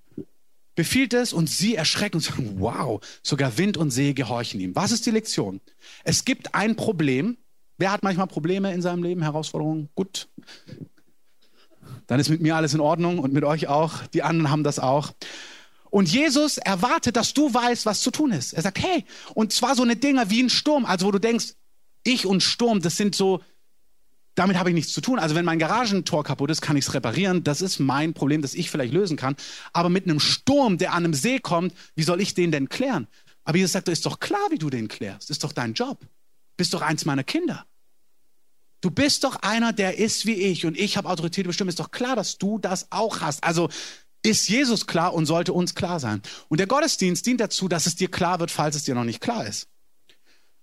befiehlt 0.74 1.14
es 1.14 1.32
und 1.32 1.48
sie 1.48 1.74
erschrecken 1.74 2.16
und 2.16 2.22
sagen, 2.22 2.54
wow, 2.58 3.00
sogar 3.22 3.58
Wind 3.58 3.76
und 3.76 3.90
See 3.90 4.12
gehorchen 4.12 4.60
ihm. 4.60 4.74
Was 4.74 4.92
ist 4.92 5.06
die 5.06 5.10
Lektion? 5.10 5.60
Es 6.04 6.24
gibt 6.24 6.54
ein 6.54 6.76
Problem. 6.76 7.36
Wer 7.78 7.92
hat 7.92 8.02
manchmal 8.02 8.26
Probleme 8.26 8.72
in 8.72 8.82
seinem 8.82 9.02
Leben, 9.02 9.22
Herausforderungen? 9.22 9.88
Gut. 9.94 10.28
Dann 12.06 12.20
ist 12.20 12.28
mit 12.28 12.40
mir 12.40 12.56
alles 12.56 12.74
in 12.74 12.80
Ordnung 12.80 13.18
und 13.18 13.32
mit 13.32 13.44
euch 13.44 13.68
auch. 13.68 14.06
Die 14.08 14.22
anderen 14.22 14.50
haben 14.50 14.64
das 14.64 14.78
auch. 14.78 15.12
Und 15.90 16.10
Jesus 16.10 16.58
erwartet, 16.58 17.16
dass 17.16 17.34
du 17.34 17.52
weißt, 17.52 17.84
was 17.84 18.00
zu 18.00 18.10
tun 18.10 18.32
ist. 18.32 18.52
Er 18.52 18.62
sagt, 18.62 18.78
hey, 18.80 19.04
und 19.34 19.52
zwar 19.52 19.74
so 19.74 19.82
eine 19.82 19.96
Dinger 19.96 20.30
wie 20.30 20.42
ein 20.42 20.50
Sturm, 20.50 20.84
also 20.84 21.06
wo 21.06 21.10
du 21.10 21.18
denkst, 21.18 21.54
ich 22.04 22.26
und 22.26 22.42
Sturm, 22.42 22.80
das 22.80 22.96
sind 22.96 23.14
so 23.14 23.40
damit 24.40 24.56
habe 24.56 24.70
ich 24.70 24.74
nichts 24.74 24.94
zu 24.94 25.02
tun. 25.02 25.18
Also 25.18 25.34
wenn 25.34 25.44
mein 25.44 25.58
Garagentor 25.58 26.24
kaputt 26.24 26.50
ist, 26.50 26.62
kann 26.62 26.74
ich 26.74 26.86
es 26.86 26.94
reparieren. 26.94 27.44
Das 27.44 27.60
ist 27.60 27.78
mein 27.78 28.14
Problem, 28.14 28.40
das 28.40 28.54
ich 28.54 28.70
vielleicht 28.70 28.94
lösen 28.94 29.18
kann. 29.18 29.36
Aber 29.74 29.90
mit 29.90 30.04
einem 30.04 30.18
Sturm, 30.18 30.78
der 30.78 30.94
an 30.94 31.04
einem 31.04 31.12
See 31.12 31.40
kommt, 31.40 31.74
wie 31.94 32.04
soll 32.04 32.22
ich 32.22 32.32
den 32.32 32.50
denn 32.50 32.70
klären? 32.70 33.06
Aber 33.44 33.58
Jesus 33.58 33.72
sagt, 33.72 33.88
ist 33.88 34.06
doch 34.06 34.18
klar, 34.18 34.40
wie 34.48 34.56
du 34.56 34.70
den 34.70 34.88
klärst. 34.88 35.28
Ist 35.28 35.44
doch 35.44 35.52
dein 35.52 35.74
Job. 35.74 36.06
Bist 36.56 36.72
doch 36.72 36.80
eins 36.80 37.04
meiner 37.04 37.22
Kinder. 37.22 37.66
Du 38.80 38.90
bist 38.90 39.24
doch 39.24 39.36
einer, 39.36 39.74
der 39.74 39.98
ist 39.98 40.24
wie 40.24 40.32
ich 40.32 40.64
und 40.64 40.78
ich 40.78 40.96
habe 40.96 41.10
Autorität 41.10 41.46
bestimmt. 41.46 41.68
Ist 41.68 41.78
doch 41.78 41.90
klar, 41.90 42.16
dass 42.16 42.38
du 42.38 42.58
das 42.58 42.86
auch 42.90 43.20
hast. 43.20 43.44
Also 43.44 43.68
ist 44.22 44.48
Jesus 44.48 44.86
klar 44.86 45.12
und 45.12 45.26
sollte 45.26 45.52
uns 45.52 45.74
klar 45.74 46.00
sein. 46.00 46.22
Und 46.48 46.60
der 46.60 46.66
Gottesdienst 46.66 47.26
dient 47.26 47.42
dazu, 47.42 47.68
dass 47.68 47.84
es 47.84 47.94
dir 47.94 48.10
klar 48.10 48.40
wird, 48.40 48.50
falls 48.50 48.74
es 48.74 48.84
dir 48.84 48.94
noch 48.94 49.04
nicht 49.04 49.20
klar 49.20 49.46
ist. 49.46 49.68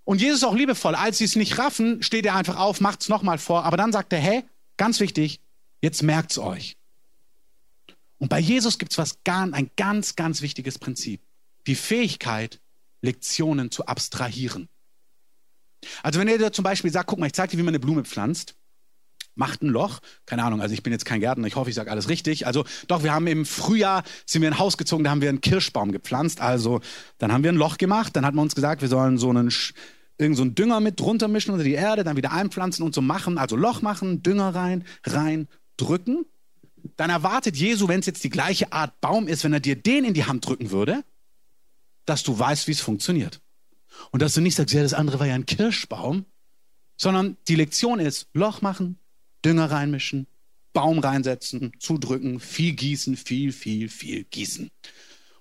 Und 0.08 0.22
Jesus 0.22 0.38
ist 0.38 0.44
auch 0.46 0.56
liebevoll. 0.56 0.96
Als 0.96 1.18
sie 1.18 1.26
es 1.26 1.36
nicht 1.36 1.58
raffen, 1.58 2.02
steht 2.02 2.26
er 2.26 2.36
einfach 2.36 2.56
auf, 2.56 2.80
macht 2.80 3.02
es 3.02 3.10
nochmal 3.10 3.38
vor. 3.38 3.66
Aber 3.66 3.76
dann 3.76 3.92
sagt 3.92 4.14
er, 4.14 4.20
hey, 4.20 4.46
ganz 4.78 5.02
wichtig, 5.02 5.42
jetzt 5.82 6.02
merkt's 6.02 6.38
euch. 6.38 6.78
Und 8.18 8.30
bei 8.30 8.40
Jesus 8.40 8.78
gibt 8.80 8.98
es 8.98 9.18
ein 9.26 9.70
ganz, 9.76 10.16
ganz 10.16 10.42
wichtiges 10.42 10.80
Prinzip. 10.80 11.22
Die 11.68 11.76
Fähigkeit, 11.76 12.62
Lektionen 13.02 13.70
zu 13.70 13.86
abstrahieren. 13.86 14.70
Also 16.04 16.22
wenn 16.22 16.30
er 16.30 16.38
dir 16.38 16.54
zum 16.54 16.64
Beispiel 16.64 16.90
sagt, 16.90 17.10
guck 17.10 17.20
mal, 17.20 17.26
ich 17.26 17.34
zeige 17.34 17.52
dir, 17.52 17.58
wie 17.58 17.64
man 17.64 17.74
eine 17.74 17.82
Blume 17.82 18.06
pflanzt, 18.06 18.56
macht 19.36 19.62
ein 19.62 19.68
Loch. 19.68 20.00
Keine 20.26 20.46
Ahnung, 20.46 20.62
also 20.62 20.74
ich 20.74 20.84
bin 20.84 20.94
jetzt 20.94 21.04
kein 21.04 21.20
Gärtner, 21.20 21.48
ich 21.48 21.58
hoffe, 21.58 21.70
ich 21.70 21.76
sage 21.76 21.92
alles 21.92 22.08
richtig. 22.08 22.48
Also 22.48 22.64
doch, 22.88 23.04
wir 23.04 23.14
haben 23.14 23.28
im 23.28 23.46
Frühjahr, 23.46 24.06
sind 24.26 24.42
wir 24.42 24.48
in 24.48 24.54
ein 24.54 24.60
Haus 24.60 24.78
gezogen, 24.78 25.04
da 25.04 25.10
haben 25.10 25.22
wir 25.22 25.28
einen 25.28 25.42
Kirschbaum 25.42 25.92
gepflanzt. 25.92 26.40
Also 26.40 26.80
dann 27.18 27.34
haben 27.34 27.44
wir 27.44 27.52
ein 27.52 27.58
Loch 27.58 27.78
gemacht, 27.78 28.16
dann 28.16 28.26
hat 28.26 28.36
man 28.36 28.44
uns 28.44 28.56
gesagt, 28.56 28.82
wir 28.82 28.88
sollen 28.88 29.18
so 29.18 29.30
einen 29.30 29.52
irgend 30.18 30.38
so 30.38 30.44
einen 30.44 30.56
Dünger 30.56 30.80
mit 30.80 31.00
drunter 31.00 31.28
mischen 31.28 31.52
unter 31.52 31.64
die 31.64 31.74
Erde, 31.74 32.04
dann 32.04 32.18
wieder 32.18 32.32
einpflanzen 32.32 32.84
und 32.84 32.96
so 32.96 33.02
machen, 33.02 33.38
also 33.38 33.56
Loch 33.56 33.82
machen, 33.82 34.24
Dünger 34.24 34.54
rein, 34.56 34.84
rein, 35.04 35.48
drücken. 35.78 36.26
Dann 36.96 37.10
erwartet 37.10 37.56
Jesu, 37.56 37.88
wenn 37.88 38.00
es 38.00 38.06
jetzt 38.06 38.24
die 38.24 38.30
gleiche 38.30 38.72
Art 38.72 39.00
Baum 39.02 39.28
ist, 39.28 39.44
wenn 39.44 39.54
er 39.54 39.60
dir 39.60 39.76
den 39.76 40.06
in 40.06 40.14
die 40.14 40.26
Hand 40.26 40.48
drücken 40.48 40.72
würde, 40.72 41.04
dass 42.06 42.24
du 42.24 42.38
weißt, 42.38 42.68
wie 42.68 42.72
es 42.72 42.82
funktioniert. 42.82 43.42
Und 44.12 44.22
dass 44.22 44.34
du 44.34 44.42
nicht 44.42 44.56
sagst, 44.56 44.74
ja, 44.74 44.82
das 44.82 44.94
andere 44.94 45.20
war 45.20 45.28
ja 45.28 45.36
ein 45.36 45.46
Kirschbaum, 45.46 46.26
sondern 46.96 47.38
die 47.48 47.56
Lektion 47.56 48.00
ist, 48.00 48.28
Loch 48.34 48.62
machen, 48.62 48.98
Dünger 49.44 49.70
reinmischen, 49.70 50.28
Baum 50.74 51.00
reinsetzen, 51.00 51.72
zudrücken, 51.80 52.40
viel 52.40 52.74
gießen, 52.74 53.18
viel, 53.18 53.52
viel, 53.52 53.90
viel 53.90 54.24
gießen. 54.24 54.70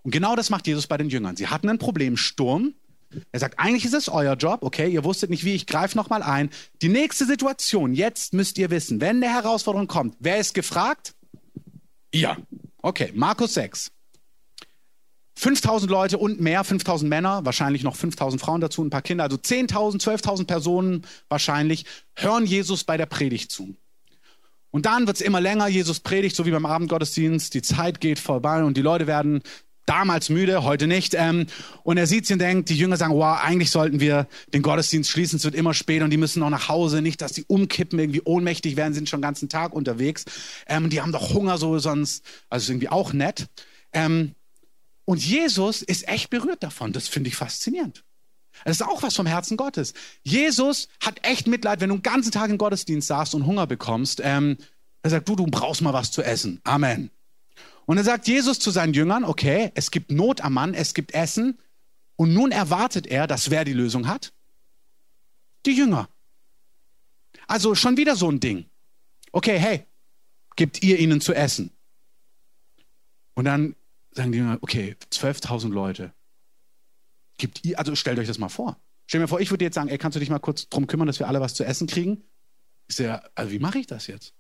Und 0.03 0.11
genau 0.11 0.37
das 0.37 0.51
macht 0.51 0.67
Jesus 0.67 0.87
bei 0.87 0.97
den 0.97 1.09
Jüngern. 1.09 1.37
Sie 1.37 1.49
hatten 1.49 1.69
ein 1.69 1.79
Problem, 1.79 2.17
Sturm, 2.17 2.75
er 3.33 3.41
sagt, 3.41 3.59
eigentlich 3.59 3.85
ist 3.85 3.95
es 3.95 4.09
euer 4.09 4.35
Job, 4.35 4.63
okay, 4.63 4.89
ihr 4.89 5.05
wusstet 5.05 5.31
nicht 5.31 5.45
wie, 5.45 5.55
ich 5.55 5.67
greife 5.67 5.97
nochmal 5.97 6.23
ein. 6.23 6.51
Die 6.83 6.89
nächste 6.89 7.27
Situation, 7.27 7.95
jetzt 7.95 8.33
müsst 8.33 8.59
ihr 8.59 8.71
wissen, 8.71 9.01
wenn 9.01 9.21
der 9.21 9.33
Herausforderung 9.33 9.87
kommt, 9.87 10.17
wer 10.21 10.39
ist 10.39 10.55
gefragt? 10.55 11.15
Ja. 12.15 12.37
Okay, 12.83 13.13
Markus 13.15 13.55
6. 13.55 13.91
5000 15.39 15.91
Leute 15.91 16.19
und 16.19 16.41
mehr, 16.41 16.65
5000 16.65 17.09
Männer, 17.09 17.45
wahrscheinlich 17.45 17.83
noch 17.83 17.95
5000 17.95 18.41
Frauen 18.41 18.63
dazu, 18.63 18.83
ein 18.83 18.91
paar 18.91 19.03
Kinder, 19.03 19.25
also 19.25 19.37
10.000, 19.37 20.01
12.000 20.01 20.47
Personen 20.47 21.07
wahrscheinlich, 21.29 21.85
hören 22.15 22.47
Jesus 22.47 22.85
bei 22.85 22.97
der 22.97 23.07
Predigt 23.07 23.53
zu. 23.53 23.77
Und 24.71 24.87
dann 24.87 25.07
wird 25.07 25.19
es 25.19 25.23
immer 25.23 25.41
länger, 25.41 25.69
Jesus 25.69 26.01
predigt, 26.01 26.37
so 26.37 26.47
wie 26.47 26.51
beim 26.51 26.67
Abendgottesdienst, 26.67 27.55
die 27.55 27.63
Zeit 27.63 28.01
geht 28.01 28.19
vorbei 28.19 28.65
und 28.65 28.77
die 28.77 28.83
Leute 28.83 29.07
werden 29.07 29.43
damals 29.87 30.29
müde, 30.29 30.65
heute 30.65 30.87
nicht. 30.87 31.15
Ähm, 31.15 31.47
und 31.83 31.97
er 31.97 32.07
sieht 32.07 32.27
sie 32.27 32.35
und 32.35 32.41
denkt, 32.41 32.69
die 32.69 32.77
Jünger 32.77 32.97
sagen, 32.97 33.15
wow, 33.15 33.39
eigentlich 33.43 33.71
sollten 33.71 34.01
wir 34.01 34.27
den 34.53 34.63
Gottesdienst 34.63 35.11
schließen, 35.11 35.39
es 35.39 35.45
wird 35.45 35.55
immer 35.55 35.75
später 35.75 36.05
und 36.05 36.11
die 36.11 36.17
müssen 36.17 36.41
noch 36.41 36.51
nach 36.51 36.69
Hause, 36.69 37.01
nicht, 37.01 37.23
dass 37.23 37.33
die 37.33 37.45
umkippen, 37.47 37.99
irgendwie 37.99 38.23
ohnmächtig 38.23 38.77
werden, 38.77 38.95
sind 38.95 39.09
schon 39.09 39.21
den 39.21 39.23
ganzen 39.23 39.49
Tag 39.49 39.73
unterwegs. 39.73 40.25
Ähm, 40.67 40.91
die 40.91 41.01
haben 41.01 41.13
doch 41.13 41.33
Hunger 41.33 41.59
so 41.59 41.79
sonst, 41.79 42.25
also 42.51 42.73
irgendwie 42.73 42.89
auch 42.89 43.13
nett. 43.13 43.47
Ähm, 43.93 44.35
und 45.05 45.25
Jesus 45.25 45.83
ist 45.83 46.09
echt 46.09 46.31
berührt 46.31 46.63
davon, 46.63 46.93
das 46.93 47.09
finde 47.09 47.29
ich 47.29 47.37
faszinierend. 47.37 48.05
Es 48.65 48.81
ist 48.81 48.87
auch 48.87 49.03
was 49.03 49.15
vom 49.15 49.27
Herzen 49.27 49.57
Gottes. 49.57 49.93
Jesus 50.23 50.89
hat 51.01 51.21
echt 51.23 51.47
Mitleid, 51.47 51.81
wenn 51.81 51.91
du 51.91 51.97
einen 51.97 52.03
ganzen 52.03 52.33
Tag 52.33 52.51
im 52.51 52.59
Gottesdienst 52.59 53.09
saßt 53.09 53.35
und 53.35 53.47
Hunger 53.47 53.67
bekommst. 53.67 54.21
Ähm, 54.25 54.57
er 55.03 55.11
sagt, 55.11 55.29
du, 55.29 55.37
du 55.37 55.47
brauchst 55.47 55.83
mal 55.83 55.93
was 55.93 56.11
zu 56.11 56.23
essen. 56.23 56.61
Amen. 56.65 57.11
Und 57.87 57.97
er 57.97 58.05
sagt 58.05 58.29
Jesus 58.29 58.59
zu 58.59 58.71
seinen 58.71 58.95
Jüngern, 58.95 59.25
okay, 59.25 59.71
es 59.75 59.91
gibt 59.91 60.11
Not 60.11 60.41
am 60.43 60.55
Mann, 60.55 60.75
es 60.75 60.93
gibt 60.93 61.15
Essen. 61.15 61.59
Und 62.17 62.35
nun 62.35 62.51
erwartet 62.51 63.07
er, 63.07 63.27
dass 63.27 63.51
wer 63.51 63.65
die 63.65 63.73
Lösung 63.73 64.09
hat? 64.09 64.33
Die 65.65 65.73
Jünger. 65.73 66.09
Also 67.47 67.75
schon 67.75 67.97
wieder 67.97 68.17
so 68.17 68.31
ein 68.31 68.41
Ding. 68.41 68.67
Okay, 69.33 69.59
hey, 69.59 69.87
gibt 70.57 70.83
ihr 70.83 70.99
ihnen 70.99 71.21
zu 71.21 71.33
essen? 71.33 71.71
Und 73.35 73.45
dann 73.45 73.77
sagen 74.13 74.33
die 74.33 74.39
Jünger, 74.39 74.59
okay, 74.63 74.97
12.000 75.13 75.71
Leute. 75.71 76.13
Gibt 77.39 77.65
ihr, 77.65 77.79
also 77.79 77.95
stellt 77.95 78.19
euch 78.19 78.27
das 78.27 78.39
mal 78.39 78.49
vor. 78.49 78.81
Stell 79.07 79.21
mir 79.21 79.29
vor, 79.29 79.41
ich 79.41 79.51
würde 79.51 79.65
jetzt 79.65 79.75
sagen, 79.75 79.89
ey, 79.89 79.99
kannst 79.99 80.17
du 80.17 80.21
dich 80.21 80.31
mal 80.31 80.39
kurz 80.39 80.69
drum 80.69 80.87
kümmern, 80.87 81.07
dass 81.07 81.19
wir 81.19 81.29
alle 81.29 81.41
was 81.41 81.55
zu 81.55 81.65
essen 81.65 81.87
kriegen? 81.87 82.25
Ich 82.89 82.97
sage, 82.97 83.23
also 83.35 83.53
wie 83.53 83.59
mache 83.59 83.79
ich 83.79 83.87
das 83.87 84.07
jetzt? 84.07 84.35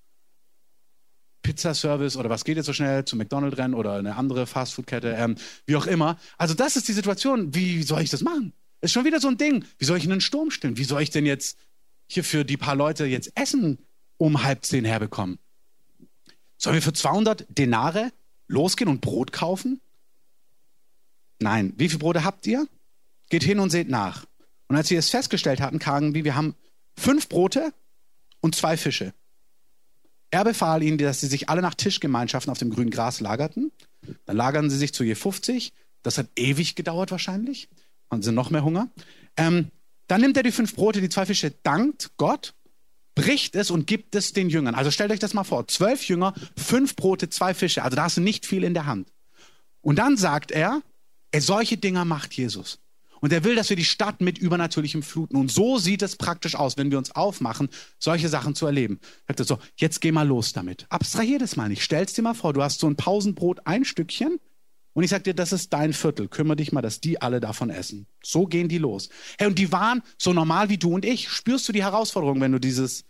Pizzaservice 1.46 2.16
oder 2.16 2.28
was 2.28 2.44
geht 2.44 2.56
jetzt 2.56 2.66
so 2.66 2.72
schnell 2.72 3.04
zu 3.04 3.14
McDonald's 3.14 3.56
rennen 3.56 3.74
oder 3.74 3.92
eine 3.92 4.16
andere 4.16 4.48
Fastfood-Kette, 4.48 5.12
ähm, 5.12 5.36
wie 5.64 5.76
auch 5.76 5.86
immer. 5.86 6.18
Also 6.38 6.54
das 6.54 6.74
ist 6.74 6.88
die 6.88 6.92
Situation. 6.92 7.54
Wie 7.54 7.84
soll 7.84 8.02
ich 8.02 8.10
das 8.10 8.22
machen? 8.22 8.52
Ist 8.80 8.92
schon 8.92 9.04
wieder 9.04 9.20
so 9.20 9.28
ein 9.28 9.38
Ding. 9.38 9.64
Wie 9.78 9.84
soll 9.84 9.96
ich 9.96 10.04
in 10.04 10.10
einen 10.10 10.20
Sturm 10.20 10.50
stellen? 10.50 10.76
Wie 10.76 10.82
soll 10.82 11.02
ich 11.02 11.10
denn 11.10 11.24
jetzt 11.24 11.56
hier 12.08 12.24
für 12.24 12.44
die 12.44 12.56
paar 12.56 12.74
Leute 12.74 13.06
jetzt 13.06 13.30
Essen 13.36 13.78
um 14.16 14.42
halb 14.42 14.64
zehn 14.64 14.84
herbekommen? 14.84 15.38
Sollen 16.58 16.74
wir 16.74 16.82
für 16.82 16.92
200 16.92 17.46
Denare 17.48 18.10
losgehen 18.48 18.90
und 18.90 19.00
Brot 19.00 19.30
kaufen? 19.30 19.80
Nein. 21.38 21.74
Wie 21.76 21.88
viele 21.88 22.00
Brote 22.00 22.24
habt 22.24 22.44
ihr? 22.48 22.66
Geht 23.30 23.44
hin 23.44 23.60
und 23.60 23.70
seht 23.70 23.88
nach. 23.88 24.24
Und 24.66 24.74
als 24.74 24.88
sie 24.88 24.96
es 24.96 25.10
festgestellt 25.10 25.60
hatten, 25.60 25.78
kamen 25.78 26.12
wir, 26.12 26.24
wir 26.24 26.34
haben 26.34 26.56
fünf 26.96 27.28
Brote 27.28 27.72
und 28.40 28.56
zwei 28.56 28.76
Fische. 28.76 29.14
Er 30.30 30.44
befahl 30.44 30.82
ihnen, 30.82 30.98
dass 30.98 31.20
sie 31.20 31.28
sich 31.28 31.48
alle 31.48 31.62
nach 31.62 31.74
Tischgemeinschaften 31.74 32.50
auf 32.50 32.58
dem 32.58 32.70
grünen 32.70 32.90
Gras 32.90 33.20
lagerten. 33.20 33.72
Dann 34.24 34.36
lagerten 34.36 34.70
sie 34.70 34.76
sich 34.76 34.92
zu 34.92 35.04
je 35.04 35.14
50. 35.14 35.72
Das 36.02 36.18
hat 36.18 36.28
ewig 36.36 36.74
gedauert 36.74 37.10
wahrscheinlich. 37.10 37.68
Und 38.08 38.22
sie 38.22 38.32
noch 38.32 38.50
mehr 38.50 38.64
Hunger. 38.64 38.88
Ähm, 39.36 39.70
dann 40.06 40.20
nimmt 40.20 40.36
er 40.36 40.42
die 40.42 40.52
fünf 40.52 40.74
Brote, 40.74 41.00
die 41.00 41.08
zwei 41.08 41.26
Fische, 41.26 41.52
dankt 41.62 42.12
Gott, 42.16 42.54
bricht 43.14 43.56
es 43.56 43.70
und 43.70 43.86
gibt 43.86 44.14
es 44.14 44.32
den 44.32 44.48
Jüngern. 44.48 44.74
Also 44.74 44.90
stellt 44.90 45.10
euch 45.10 45.18
das 45.18 45.34
mal 45.34 45.44
vor. 45.44 45.66
Zwölf 45.66 46.06
Jünger, 46.06 46.34
fünf 46.56 46.94
Brote, 46.94 47.28
zwei 47.28 47.54
Fische. 47.54 47.82
Also 47.82 47.96
da 47.96 48.04
hast 48.04 48.16
du 48.16 48.20
nicht 48.20 48.46
viel 48.46 48.62
in 48.62 48.74
der 48.74 48.86
Hand. 48.86 49.12
Und 49.80 49.96
dann 49.98 50.16
sagt 50.16 50.50
er, 50.50 50.82
solche 51.36 51.76
Dinger 51.76 52.04
macht 52.04 52.34
Jesus. 52.34 52.78
Und 53.26 53.32
er 53.32 53.42
will, 53.42 53.56
dass 53.56 53.70
wir 53.70 53.76
die 53.76 53.84
Stadt 53.84 54.20
mit 54.20 54.38
übernatürlichem 54.38 55.02
fluten. 55.02 55.36
Und 55.36 55.50
so 55.50 55.78
sieht 55.78 56.02
es 56.02 56.14
praktisch 56.14 56.54
aus, 56.54 56.76
wenn 56.76 56.92
wir 56.92 56.98
uns 56.98 57.10
aufmachen, 57.10 57.70
solche 57.98 58.28
Sachen 58.28 58.54
zu 58.54 58.66
erleben. 58.66 59.00
Er 59.26 59.34
sagt 59.36 59.48
so, 59.48 59.58
jetzt 59.74 60.00
geh 60.00 60.12
mal 60.12 60.28
los 60.28 60.52
damit. 60.52 60.86
Abstrahier 60.90 61.40
das 61.40 61.56
mal 61.56 61.68
nicht. 61.68 61.82
Stell's 61.82 62.12
dir 62.12 62.22
mal 62.22 62.34
vor, 62.34 62.52
du 62.52 62.62
hast 62.62 62.78
so 62.78 62.86
ein 62.86 62.94
Pausenbrot, 62.94 63.62
ein 63.64 63.84
Stückchen. 63.84 64.38
Und 64.92 65.02
ich 65.02 65.10
sag 65.10 65.24
dir, 65.24 65.34
das 65.34 65.52
ist 65.52 65.72
dein 65.72 65.92
Viertel. 65.92 66.28
Kümmere 66.28 66.54
dich 66.54 66.70
mal, 66.70 66.82
dass 66.82 67.00
die 67.00 67.20
alle 67.20 67.40
davon 67.40 67.68
essen. 67.68 68.06
So 68.22 68.46
gehen 68.46 68.68
die 68.68 68.78
los. 68.78 69.08
Hey, 69.38 69.48
und 69.48 69.58
die 69.58 69.72
waren 69.72 70.04
so 70.18 70.32
normal 70.32 70.68
wie 70.68 70.78
du 70.78 70.94
und 70.94 71.04
ich. 71.04 71.28
Spürst 71.28 71.66
du 71.66 71.72
die 71.72 71.82
Herausforderung, 71.82 72.40
wenn 72.40 72.52
du 72.52 72.60
dieses, 72.60 73.06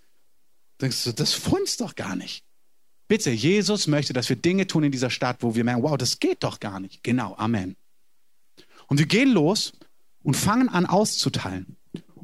denkst 0.80 1.04
du, 1.04 1.12
das 1.12 1.34
funzt 1.34 1.82
doch 1.82 1.94
gar 1.94 2.16
nicht. 2.16 2.42
Bitte, 3.06 3.32
Jesus 3.32 3.86
möchte, 3.86 4.14
dass 4.14 4.30
wir 4.30 4.36
Dinge 4.36 4.66
tun 4.66 4.82
in 4.82 4.92
dieser 4.92 5.10
Stadt, 5.10 5.42
wo 5.42 5.54
wir 5.54 5.64
merken, 5.64 5.82
wow, 5.82 5.98
das 5.98 6.20
geht 6.20 6.42
doch 6.42 6.58
gar 6.58 6.80
nicht. 6.80 7.04
Genau, 7.04 7.34
Amen. 7.36 7.76
Und 8.86 8.98
wir 8.98 9.06
gehen 9.06 9.30
los 9.30 9.74
und 10.26 10.36
fangen 10.36 10.68
an 10.68 10.86
auszuteilen. 10.86 11.76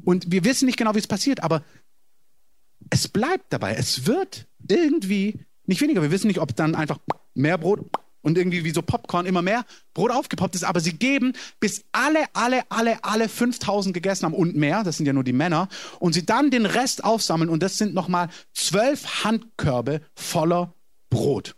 Und 0.03 0.29
wir 0.29 0.43
wissen 0.43 0.65
nicht 0.65 0.77
genau, 0.77 0.93
wie 0.93 0.99
es 0.99 1.07
passiert, 1.07 1.41
aber 1.41 1.63
es 2.89 3.07
bleibt 3.07 3.53
dabei. 3.53 3.75
Es 3.75 4.05
wird 4.05 4.45
irgendwie 4.67 5.39
nicht 5.65 5.79
weniger. 5.79 6.01
Wir 6.01 6.11
wissen 6.11 6.27
nicht, 6.27 6.41
ob 6.41 6.53
dann 6.53 6.75
einfach 6.75 6.99
mehr 7.33 7.57
Brot 7.57 7.89
und 8.21 8.37
irgendwie 8.37 8.65
wie 8.65 8.71
so 8.71 8.81
Popcorn 8.81 9.25
immer 9.25 9.41
mehr 9.41 9.65
Brot 9.93 10.11
aufgepoppt 10.11 10.53
ist, 10.55 10.65
aber 10.65 10.81
sie 10.81 10.91
geben, 10.91 11.31
bis 11.61 11.85
alle, 11.93 12.25
alle, 12.33 12.69
alle, 12.69 13.01
alle 13.05 13.29
5000 13.29 13.93
gegessen 13.93 14.25
haben 14.25 14.33
und 14.33 14.53
mehr, 14.57 14.83
das 14.83 14.97
sind 14.97 15.05
ja 15.05 15.13
nur 15.13 15.23
die 15.23 15.31
Männer, 15.31 15.69
und 15.99 16.11
sie 16.11 16.25
dann 16.25 16.51
den 16.51 16.65
Rest 16.65 17.05
aufsammeln 17.05 17.49
und 17.49 17.63
das 17.63 17.77
sind 17.77 17.93
nochmal 17.93 18.27
zwölf 18.53 19.23
Handkörbe 19.23 20.01
voller 20.13 20.73
Brot. 21.09 21.55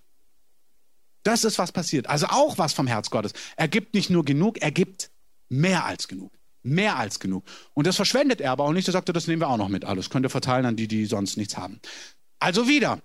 Das 1.24 1.44
ist, 1.44 1.58
was 1.58 1.72
passiert. 1.72 2.08
Also 2.08 2.28
auch 2.28 2.60
was 2.60 2.74
vom 2.74 2.86
Herz 2.86 3.10
Gottes. 3.10 3.34
Er 3.58 3.68
gibt 3.68 3.96
nicht 3.96 4.12
nur 4.12 4.24
genug, 4.24 4.62
er 4.62 4.72
gibt 4.72 5.10
Mehr 5.50 5.86
als 5.86 6.08
genug. 6.08 6.35
Mehr 6.66 6.98
als 6.98 7.20
genug. 7.20 7.46
Und 7.76 7.86
das 7.86 7.96
verschwendet 7.96 8.42
er 8.42 8.52
aber 8.52 8.64
auch 8.64 8.74
nicht. 8.74 8.88
Er 8.88 8.92
sagte, 8.92 9.14
das 9.14 9.28
nehmen 9.28 9.42
wir 9.42 9.50
auch 9.50 9.58
noch 9.58 9.70
mit. 9.70 9.86
Alles 9.86 10.10
könnt 10.10 10.26
ihr 10.26 10.32
verteilen 10.32 10.66
an 10.66 10.76
die, 10.76 10.88
die 10.88 11.06
sonst 11.06 11.38
nichts 11.38 11.58
haben. 11.58 11.80
Also 12.40 12.68
wieder. 12.68 13.00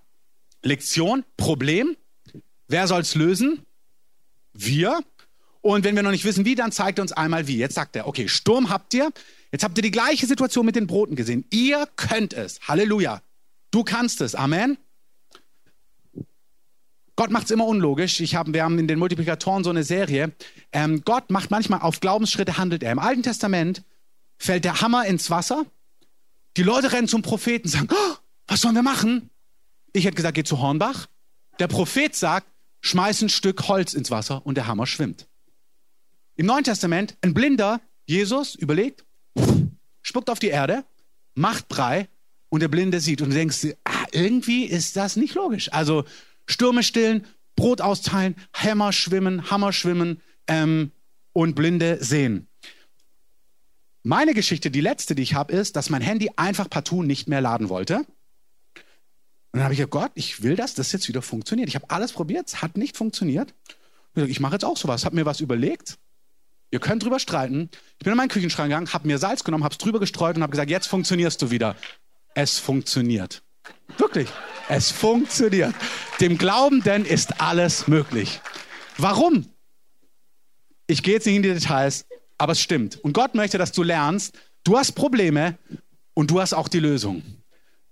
Lektion, 0.63 1.23
Problem. 1.37 1.95
Wer 2.67 2.87
soll 2.87 3.01
es 3.01 3.13
lösen? 3.13 3.65
Wir. 4.53 5.01
Und 5.61 5.83
wenn 5.83 5.95
wir 5.95 6.01
noch 6.01 6.11
nicht 6.11 6.25
wissen, 6.25 6.43
wie, 6.43 6.55
dann 6.55 6.71
zeigt 6.71 6.97
er 6.97 7.03
uns 7.03 7.11
einmal 7.11 7.47
wie. 7.47 7.57
Jetzt 7.57 7.75
sagt 7.75 7.95
er, 7.95 8.07
okay, 8.07 8.27
Sturm 8.27 8.69
habt 8.69 8.95
ihr. 8.95 9.11
Jetzt 9.51 9.63
habt 9.63 9.77
ihr 9.77 9.83
die 9.83 9.91
gleiche 9.91 10.25
Situation 10.25 10.65
mit 10.65 10.75
den 10.75 10.87
Broten 10.87 11.15
gesehen. 11.15 11.45
Ihr 11.51 11.87
könnt 11.97 12.33
es. 12.33 12.59
Halleluja. 12.67 13.21
Du 13.69 13.83
kannst 13.83 14.21
es. 14.21 14.33
Amen. 14.33 14.77
Gott 17.21 17.29
macht 17.29 17.45
es 17.45 17.51
immer 17.51 17.67
unlogisch. 17.67 18.19
Ich 18.19 18.33
hab, 18.33 18.51
wir 18.51 18.63
haben 18.63 18.79
in 18.79 18.87
den 18.87 18.97
Multiplikatoren 18.97 19.63
so 19.63 19.69
eine 19.69 19.83
Serie. 19.83 20.31
Ähm, 20.71 21.03
Gott 21.05 21.29
macht 21.29 21.51
manchmal 21.51 21.81
auf 21.81 21.99
Glaubensschritte 21.99 22.57
handelt 22.57 22.81
er. 22.81 22.91
Im 22.91 22.97
Alten 22.97 23.21
Testament 23.21 23.83
fällt 24.39 24.65
der 24.65 24.81
Hammer 24.81 25.05
ins 25.05 25.29
Wasser. 25.29 25.67
Die 26.57 26.63
Leute 26.63 26.91
rennen 26.91 27.07
zum 27.07 27.21
Propheten 27.21 27.67
und 27.67 27.71
sagen, 27.73 27.89
oh, 27.91 28.15
was 28.47 28.61
sollen 28.61 28.73
wir 28.73 28.81
machen? 28.81 29.29
Ich 29.93 30.05
hätte 30.05 30.15
gesagt, 30.15 30.33
geh 30.33 30.43
zu 30.43 30.61
Hornbach. 30.61 31.05
Der 31.59 31.67
Prophet 31.67 32.15
sagt, 32.15 32.47
schmeiß 32.79 33.21
ein 33.21 33.29
Stück 33.29 33.67
Holz 33.67 33.93
ins 33.93 34.09
Wasser 34.09 34.43
und 34.43 34.55
der 34.55 34.65
Hammer 34.65 34.87
schwimmt. 34.87 35.27
Im 36.37 36.47
Neuen 36.47 36.63
Testament, 36.63 37.17
ein 37.21 37.35
Blinder, 37.35 37.81
Jesus, 38.07 38.55
überlegt, 38.55 39.05
spuckt 40.01 40.31
auf 40.31 40.39
die 40.39 40.47
Erde, 40.47 40.85
macht 41.35 41.67
Brei 41.67 42.09
und 42.49 42.61
der 42.61 42.67
Blinde 42.67 42.99
sieht. 42.99 43.21
Und 43.21 43.29
du 43.29 43.35
denkst, 43.35 43.67
ah, 43.83 44.05
irgendwie 44.11 44.65
ist 44.65 44.95
das 44.95 45.17
nicht 45.17 45.35
logisch. 45.35 45.71
Also 45.71 46.03
Stürme 46.47 46.83
stillen, 46.83 47.25
Brot 47.55 47.81
austeilen, 47.81 48.35
Hämmer 48.53 48.91
schwimmen, 48.93 49.51
Hammer 49.51 49.73
schwimmen 49.73 50.21
ähm, 50.47 50.91
und 51.33 51.55
Blinde 51.55 51.97
sehen. 52.03 52.47
Meine 54.03 54.33
Geschichte, 54.33 54.71
die 54.71 54.81
letzte, 54.81 55.13
die 55.13 55.21
ich 55.21 55.35
habe, 55.35 55.53
ist, 55.53 55.75
dass 55.75 55.89
mein 55.89 56.01
Handy 56.01 56.31
einfach 56.35 56.69
partout 56.69 57.03
nicht 57.03 57.27
mehr 57.27 57.41
laden 57.41 57.69
wollte. 57.69 57.97
Und 57.97 59.59
dann 59.59 59.63
habe 59.63 59.73
ich 59.73 59.79
gesagt, 59.79 59.91
Gott, 59.91 60.11
ich 60.15 60.41
will, 60.43 60.55
dass 60.55 60.73
das 60.73 60.91
jetzt 60.91 61.07
wieder 61.07 61.21
funktioniert. 61.21 61.69
Ich 61.69 61.75
habe 61.75 61.89
alles 61.89 62.13
probiert, 62.13 62.47
es 62.47 62.61
hat 62.61 62.77
nicht 62.77 62.97
funktioniert. 62.97 63.53
Ich 64.15 64.39
mache 64.39 64.53
jetzt 64.53 64.65
auch 64.65 64.77
sowas, 64.77 65.05
habe 65.05 65.15
mir 65.15 65.25
was 65.25 65.39
überlegt. 65.39 65.99
Ihr 66.71 66.79
könnt 66.79 67.03
drüber 67.03 67.19
streiten. 67.19 67.69
Ich 67.99 68.05
bin 68.05 68.11
in 68.11 68.17
meinen 68.17 68.29
Küchenschrank 68.29 68.69
gegangen, 68.69 68.91
habe 68.93 69.07
mir 69.07 69.17
Salz 69.17 69.43
genommen, 69.43 69.65
habe 69.65 69.73
es 69.73 69.77
drüber 69.77 69.99
gestreut 69.99 70.37
und 70.37 70.41
habe 70.41 70.51
gesagt, 70.51 70.69
jetzt 70.69 70.87
funktionierst 70.87 71.41
du 71.41 71.51
wieder. 71.51 71.75
Es 72.33 72.59
funktioniert. 72.59 73.43
Wirklich. 73.97 74.29
Es 74.69 74.89
funktioniert. 74.91 75.75
Dem 76.19 76.37
Glaubenden 76.37 77.05
ist 77.05 77.41
alles 77.41 77.87
möglich. 77.87 78.39
Warum? 78.97 79.51
Ich 80.87 81.03
gehe 81.03 81.15
jetzt 81.15 81.25
nicht 81.25 81.35
in 81.35 81.43
die 81.43 81.53
Details, 81.53 82.05
aber 82.37 82.53
es 82.53 82.61
stimmt. 82.61 82.97
Und 83.03 83.13
Gott 83.13 83.35
möchte, 83.35 83.57
dass 83.57 83.71
du 83.71 83.83
lernst, 83.83 84.37
du 84.63 84.77
hast 84.77 84.93
Probleme 84.93 85.57
und 86.13 86.31
du 86.31 86.39
hast 86.39 86.53
auch 86.53 86.67
die 86.67 86.79
Lösung. 86.79 87.23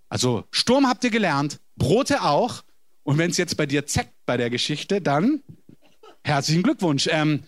Also 0.10 0.46
Sturm 0.52 0.88
habt 0.88 1.04
ihr 1.04 1.12
gelernt, 1.12 1.60
Brote 1.76 2.24
auch. 2.24 2.64
Und 3.04 3.18
wenn 3.18 3.32
es 3.32 3.38
jetzt 3.38 3.58
bei 3.58 3.66
dir 3.66 3.86
zeckt 3.86 4.14
bei 4.26 4.38
der 4.38 4.50
Geschichte, 4.50 5.02
dann 5.02 5.42
herzlichen 6.24 6.64
Glückwunsch. 6.64 7.08
Ähm, 7.12 7.44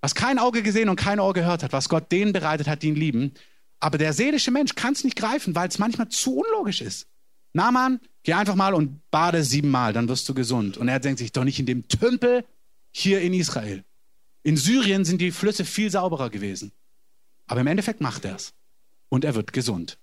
was 0.00 0.14
kein 0.14 0.38
Auge 0.38 0.62
gesehen 0.62 0.88
und 0.88 0.96
kein 0.96 1.18
Ohr 1.18 1.32
gehört 1.32 1.62
hat, 1.62 1.72
was 1.72 1.88
Gott 1.88 2.12
denen 2.12 2.32
bereitet 2.32 2.68
hat, 2.68 2.82
die 2.82 2.88
ihn 2.88 2.94
lieben. 2.94 3.34
Aber 3.80 3.98
der 3.98 4.12
seelische 4.12 4.50
Mensch 4.50 4.74
kann 4.74 4.94
es 4.94 5.04
nicht 5.04 5.16
greifen, 5.16 5.54
weil 5.54 5.68
es 5.68 5.78
manchmal 5.78 6.08
zu 6.08 6.38
unlogisch 6.38 6.80
ist. 6.80 7.06
Naaman, 7.52 8.00
geh 8.22 8.32
einfach 8.32 8.54
mal 8.54 8.74
und 8.74 9.00
bade 9.10 9.44
siebenmal, 9.44 9.92
dann 9.92 10.08
wirst 10.08 10.28
du 10.28 10.34
gesund. 10.34 10.76
Und 10.76 10.88
er 10.88 11.00
denkt 11.00 11.18
sich 11.18 11.32
doch 11.32 11.44
nicht 11.44 11.60
in 11.60 11.66
dem 11.66 11.86
Tümpel 11.86 12.44
hier 12.90 13.20
in 13.20 13.32
Israel. 13.34 13.84
In 14.42 14.56
Syrien 14.56 15.04
sind 15.04 15.20
die 15.20 15.30
Flüsse 15.30 15.64
viel 15.64 15.90
sauberer 15.90 16.30
gewesen. 16.30 16.72
Aber 17.46 17.60
im 17.60 17.66
Endeffekt 17.66 18.00
macht 18.00 18.24
er 18.24 18.36
es. 18.36 18.54
Und 19.08 19.24
er 19.24 19.34
wird 19.34 19.52
gesund. 19.52 19.98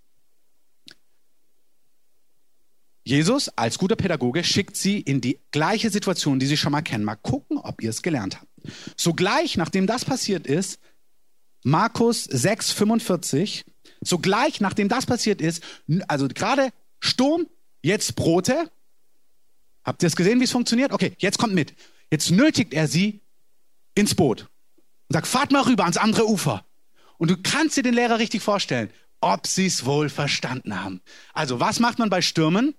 Jesus 3.03 3.49
als 3.49 3.77
guter 3.77 3.95
Pädagoge 3.95 4.43
schickt 4.43 4.77
sie 4.77 4.99
in 4.99 5.21
die 5.21 5.39
gleiche 5.51 5.89
Situation, 5.89 6.39
die 6.39 6.45
sie 6.45 6.57
schon 6.57 6.71
mal 6.71 6.81
kennen. 6.81 7.03
Mal 7.03 7.15
gucken, 7.15 7.57
ob 7.57 7.81
ihr 7.81 7.89
es 7.89 8.03
gelernt 8.03 8.39
habt. 8.39 8.47
Sogleich, 8.95 9.57
nachdem 9.57 9.87
das 9.87 10.05
passiert 10.05 10.45
ist, 10.45 10.79
Markus 11.63 12.23
6, 12.23 12.71
45, 12.71 13.65
sogleich, 14.01 14.61
nachdem 14.61 14.89
das 14.89 15.05
passiert 15.05 15.41
ist, 15.41 15.63
also 16.07 16.27
gerade 16.27 16.69
Sturm, 16.99 17.47
jetzt 17.81 18.15
Brote. 18.15 18.71
Habt 19.83 20.03
ihr 20.03 20.07
es 20.07 20.15
gesehen, 20.15 20.39
wie 20.39 20.45
es 20.45 20.51
funktioniert? 20.51 20.91
Okay, 20.91 21.13
jetzt 21.17 21.37
kommt 21.37 21.53
mit. 21.53 21.73
Jetzt 22.11 22.31
nötigt 22.31 22.73
er 22.73 22.87
sie 22.87 23.21
ins 23.95 24.15
Boot 24.15 24.49
und 25.07 25.13
sagt, 25.13 25.27
fahrt 25.27 25.51
mal 25.51 25.63
rüber 25.63 25.83
ans 25.83 25.97
andere 25.97 26.27
Ufer. 26.27 26.65
Und 27.17 27.29
du 27.29 27.37
kannst 27.37 27.77
dir 27.77 27.83
den 27.83 27.93
Lehrer 27.93 28.19
richtig 28.19 28.41
vorstellen, 28.41 28.91
ob 29.19 29.45
sie 29.47 29.67
es 29.67 29.85
wohl 29.85 30.09
verstanden 30.09 30.83
haben. 30.83 31.01
Also, 31.33 31.59
was 31.59 31.79
macht 31.79 31.99
man 31.99 32.09
bei 32.09 32.21
Stürmen? 32.21 32.73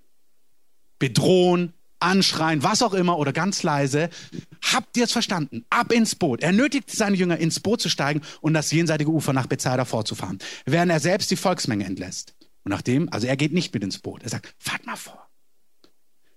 Bedrohen, 0.99 1.73
anschreien, 2.03 2.63
was 2.63 2.81
auch 2.81 2.93
immer 2.93 3.17
oder 3.17 3.33
ganz 3.33 3.63
leise. 3.63 4.09
Habt 4.73 4.97
ihr 4.97 5.05
es 5.05 5.11
verstanden? 5.11 5.65
Ab 5.69 5.91
ins 5.91 6.15
Boot. 6.15 6.43
Er 6.43 6.51
nötigt 6.51 6.91
seine 6.91 7.15
Jünger 7.15 7.37
ins 7.37 7.59
Boot 7.59 7.81
zu 7.81 7.89
steigen 7.89 8.21
und 8.41 8.53
das 8.53 8.71
jenseitige 8.71 9.11
Ufer 9.11 9.33
nach 9.33 9.47
Bethsaida 9.47 9.85
vorzufahren, 9.85 10.39
während 10.65 10.91
er 10.91 10.99
selbst 10.99 11.31
die 11.31 11.35
Volksmenge 11.35 11.85
entlässt. 11.85 12.35
Und 12.63 12.69
nachdem, 12.69 13.11
also 13.11 13.27
er 13.27 13.37
geht 13.37 13.53
nicht 13.53 13.73
mit 13.73 13.83
ins 13.83 13.99
Boot. 13.99 14.23
Er 14.23 14.29
sagt, 14.29 14.53
fahrt 14.57 14.85
mal 14.85 14.95
vor. 14.95 15.27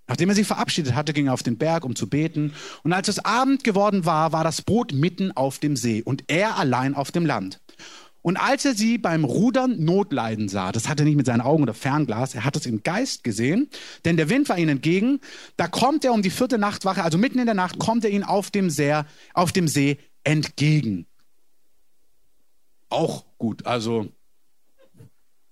Nachdem 0.08 0.28
er 0.28 0.34
sich 0.36 0.46
verabschiedet 0.46 0.94
hatte, 0.94 1.12
ging 1.12 1.26
er 1.26 1.32
auf 1.32 1.42
den 1.42 1.58
Berg, 1.58 1.84
um 1.84 1.96
zu 1.96 2.08
beten. 2.08 2.54
Und 2.84 2.92
als 2.92 3.08
es 3.08 3.24
Abend 3.24 3.64
geworden 3.64 4.04
war, 4.04 4.32
war 4.32 4.44
das 4.44 4.62
Boot 4.62 4.92
mitten 4.92 5.32
auf 5.32 5.58
dem 5.58 5.76
See 5.76 6.02
und 6.02 6.24
er 6.28 6.56
allein 6.56 6.94
auf 6.94 7.10
dem 7.10 7.26
Land. 7.26 7.60
Und 8.26 8.38
als 8.38 8.64
er 8.64 8.74
sie 8.74 8.98
beim 8.98 9.22
Rudern 9.22 9.84
Notleiden 9.84 10.48
sah, 10.48 10.72
das 10.72 10.88
hat 10.88 10.98
er 10.98 11.06
nicht 11.06 11.14
mit 11.14 11.26
seinen 11.26 11.42
Augen 11.42 11.62
oder 11.62 11.74
Fernglas, 11.74 12.34
er 12.34 12.44
hat 12.44 12.56
es 12.56 12.66
im 12.66 12.82
Geist 12.82 13.22
gesehen, 13.22 13.70
denn 14.04 14.16
der 14.16 14.28
Wind 14.28 14.48
war 14.48 14.58
ihnen 14.58 14.70
entgegen, 14.70 15.20
da 15.56 15.68
kommt 15.68 16.04
er 16.04 16.12
um 16.12 16.22
die 16.22 16.30
vierte 16.30 16.58
Nachtwache, 16.58 17.04
also 17.04 17.18
mitten 17.18 17.38
in 17.38 17.46
der 17.46 17.54
Nacht, 17.54 17.78
kommt 17.78 18.04
er 18.04 18.10
ihnen 18.10 18.24
auf 18.24 18.50
dem 18.50 18.68
See, 18.68 19.00
auf 19.32 19.52
dem 19.52 19.68
See 19.68 19.98
entgegen. 20.24 21.06
Auch 22.88 23.26
gut, 23.38 23.64
also 23.64 24.08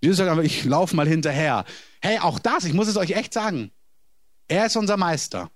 Jesus 0.01 0.17
sagt 0.17 0.31
aber, 0.31 0.43
ich 0.43 0.65
laufe 0.65 0.97
mal 0.97 1.07
hinterher. 1.07 1.67
Hey, 2.01 2.19
auch 2.19 2.41
das, 2.41 2.65
ich 2.65 2.73
muss 2.73 2.89
es 2.89 2.97
euch 2.97 3.13
echt 3.13 3.33
sagen, 3.33 3.71
er 4.49 4.67
ist 4.67 4.77
unser 4.77 4.97
Meister. 4.97 5.49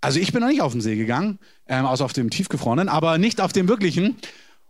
Also 0.00 0.20
ich 0.20 0.30
bin 0.30 0.40
noch 0.40 0.48
nicht 0.48 0.62
auf 0.62 0.70
den 0.70 0.80
See 0.80 0.94
gegangen, 0.94 1.40
ähm, 1.66 1.84
außer 1.84 2.04
auf 2.04 2.12
dem 2.12 2.30
tiefgefrorenen, 2.30 2.88
aber 2.88 3.18
nicht 3.18 3.40
auf 3.40 3.52
dem 3.52 3.66
wirklichen. 3.66 4.16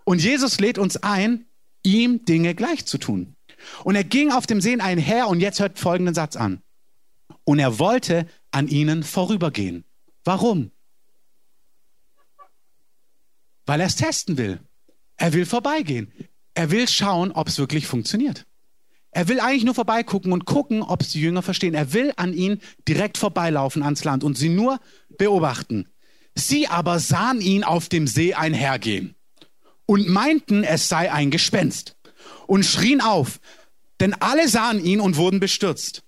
Und 0.05 0.23
Jesus 0.23 0.61
lädt 0.61 0.79
uns 0.79 0.97
ein, 0.97 1.47
ihm 1.83 2.25
Dinge 2.25 2.55
gleich 2.55 2.87
zu 2.87 2.99
tun. 2.99 3.37
Und 3.85 3.95
er 3.95 4.05
ging 4.05 4.33
auf 4.33 4.47
dem 4.47 4.61
See 4.61 4.79
einher 4.79 5.29
und 5.29 5.41
jetzt 5.41 5.61
hört 5.61 5.79
folgenden 5.79 6.15
Satz 6.15 6.37
an. 6.37 6.63
Und 7.45 7.59
er 7.59 7.79
wollte 7.79 8.27
an 8.51 8.69
ihnen 8.69 9.03
vorübergehen. 9.03 9.85
Warum? 10.25 10.71
Weil 13.67 13.81
er 13.81 13.87
es 13.87 13.97
testen 13.97 14.37
will. 14.37 14.61
Er 15.17 15.33
will 15.33 15.47
vorbeigehen. 15.47 16.13
Er 16.55 16.71
will 16.71 16.89
schauen, 16.89 17.33
ob 17.33 17.49
es 17.49 17.59
wirklich 17.59 17.87
funktioniert. 17.87 18.47
Er 19.13 19.29
will 19.29 19.41
eigentlich 19.41 19.65
nur 19.65 19.75
vorbeigucken 19.75 20.33
und 20.33 20.45
gucken, 20.45 20.83
ob 20.83 21.03
es 21.03 21.11
die 21.11 21.21
Jünger 21.21 21.43
verstehen. 21.43 21.75
Er 21.75 21.93
will 21.93 22.13
an 22.17 22.33
ihnen 22.33 22.61
direkt 22.87 23.19
vorbeilaufen 23.19 23.83
ans 23.83 24.05
Land 24.05 24.25
und 24.25 24.39
sie 24.39 24.49
nur 24.49 24.81
beobachten. 25.19 25.89
Sie 26.35 26.69
aber 26.69 27.01
sahen 27.01 27.41
ihn 27.41 27.65
auf 27.65 27.89
dem 27.89 28.07
See 28.07 28.35
einhergehen 28.35 29.17
und 29.91 30.09
meinten, 30.09 30.63
es 30.63 30.89
sei 30.89 31.11
ein 31.11 31.33
Gespenst 31.33 31.97
und 32.47 32.65
schrien 32.65 33.01
auf, 33.01 33.41
denn 33.99 34.15
alle 34.15 34.49
sahen 34.49 34.81
ihn 34.85 35.01
und 35.01 35.17
wurden 35.17 35.41
bestürzt. 35.41 36.05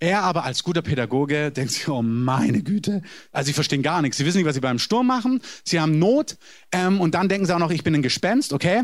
Er 0.00 0.24
aber 0.24 0.42
als 0.42 0.64
guter 0.64 0.82
Pädagoge 0.82 1.52
denkt 1.52 1.70
sich, 1.70 1.86
oh 1.86 2.02
meine 2.02 2.64
Güte, 2.64 3.02
also 3.30 3.46
sie 3.46 3.52
verstehen 3.52 3.84
gar 3.84 4.02
nichts. 4.02 4.16
Sie 4.16 4.26
wissen 4.26 4.38
nicht, 4.38 4.46
was 4.46 4.56
sie 4.56 4.60
beim 4.60 4.80
Sturm 4.80 5.06
machen. 5.06 5.40
Sie 5.62 5.78
haben 5.78 6.00
Not 6.00 6.36
ähm, 6.72 7.00
und 7.00 7.14
dann 7.14 7.28
denken 7.28 7.46
sie 7.46 7.54
auch 7.54 7.60
noch, 7.60 7.70
ich 7.70 7.84
bin 7.84 7.94
ein 7.94 8.02
Gespenst, 8.02 8.52
okay? 8.52 8.82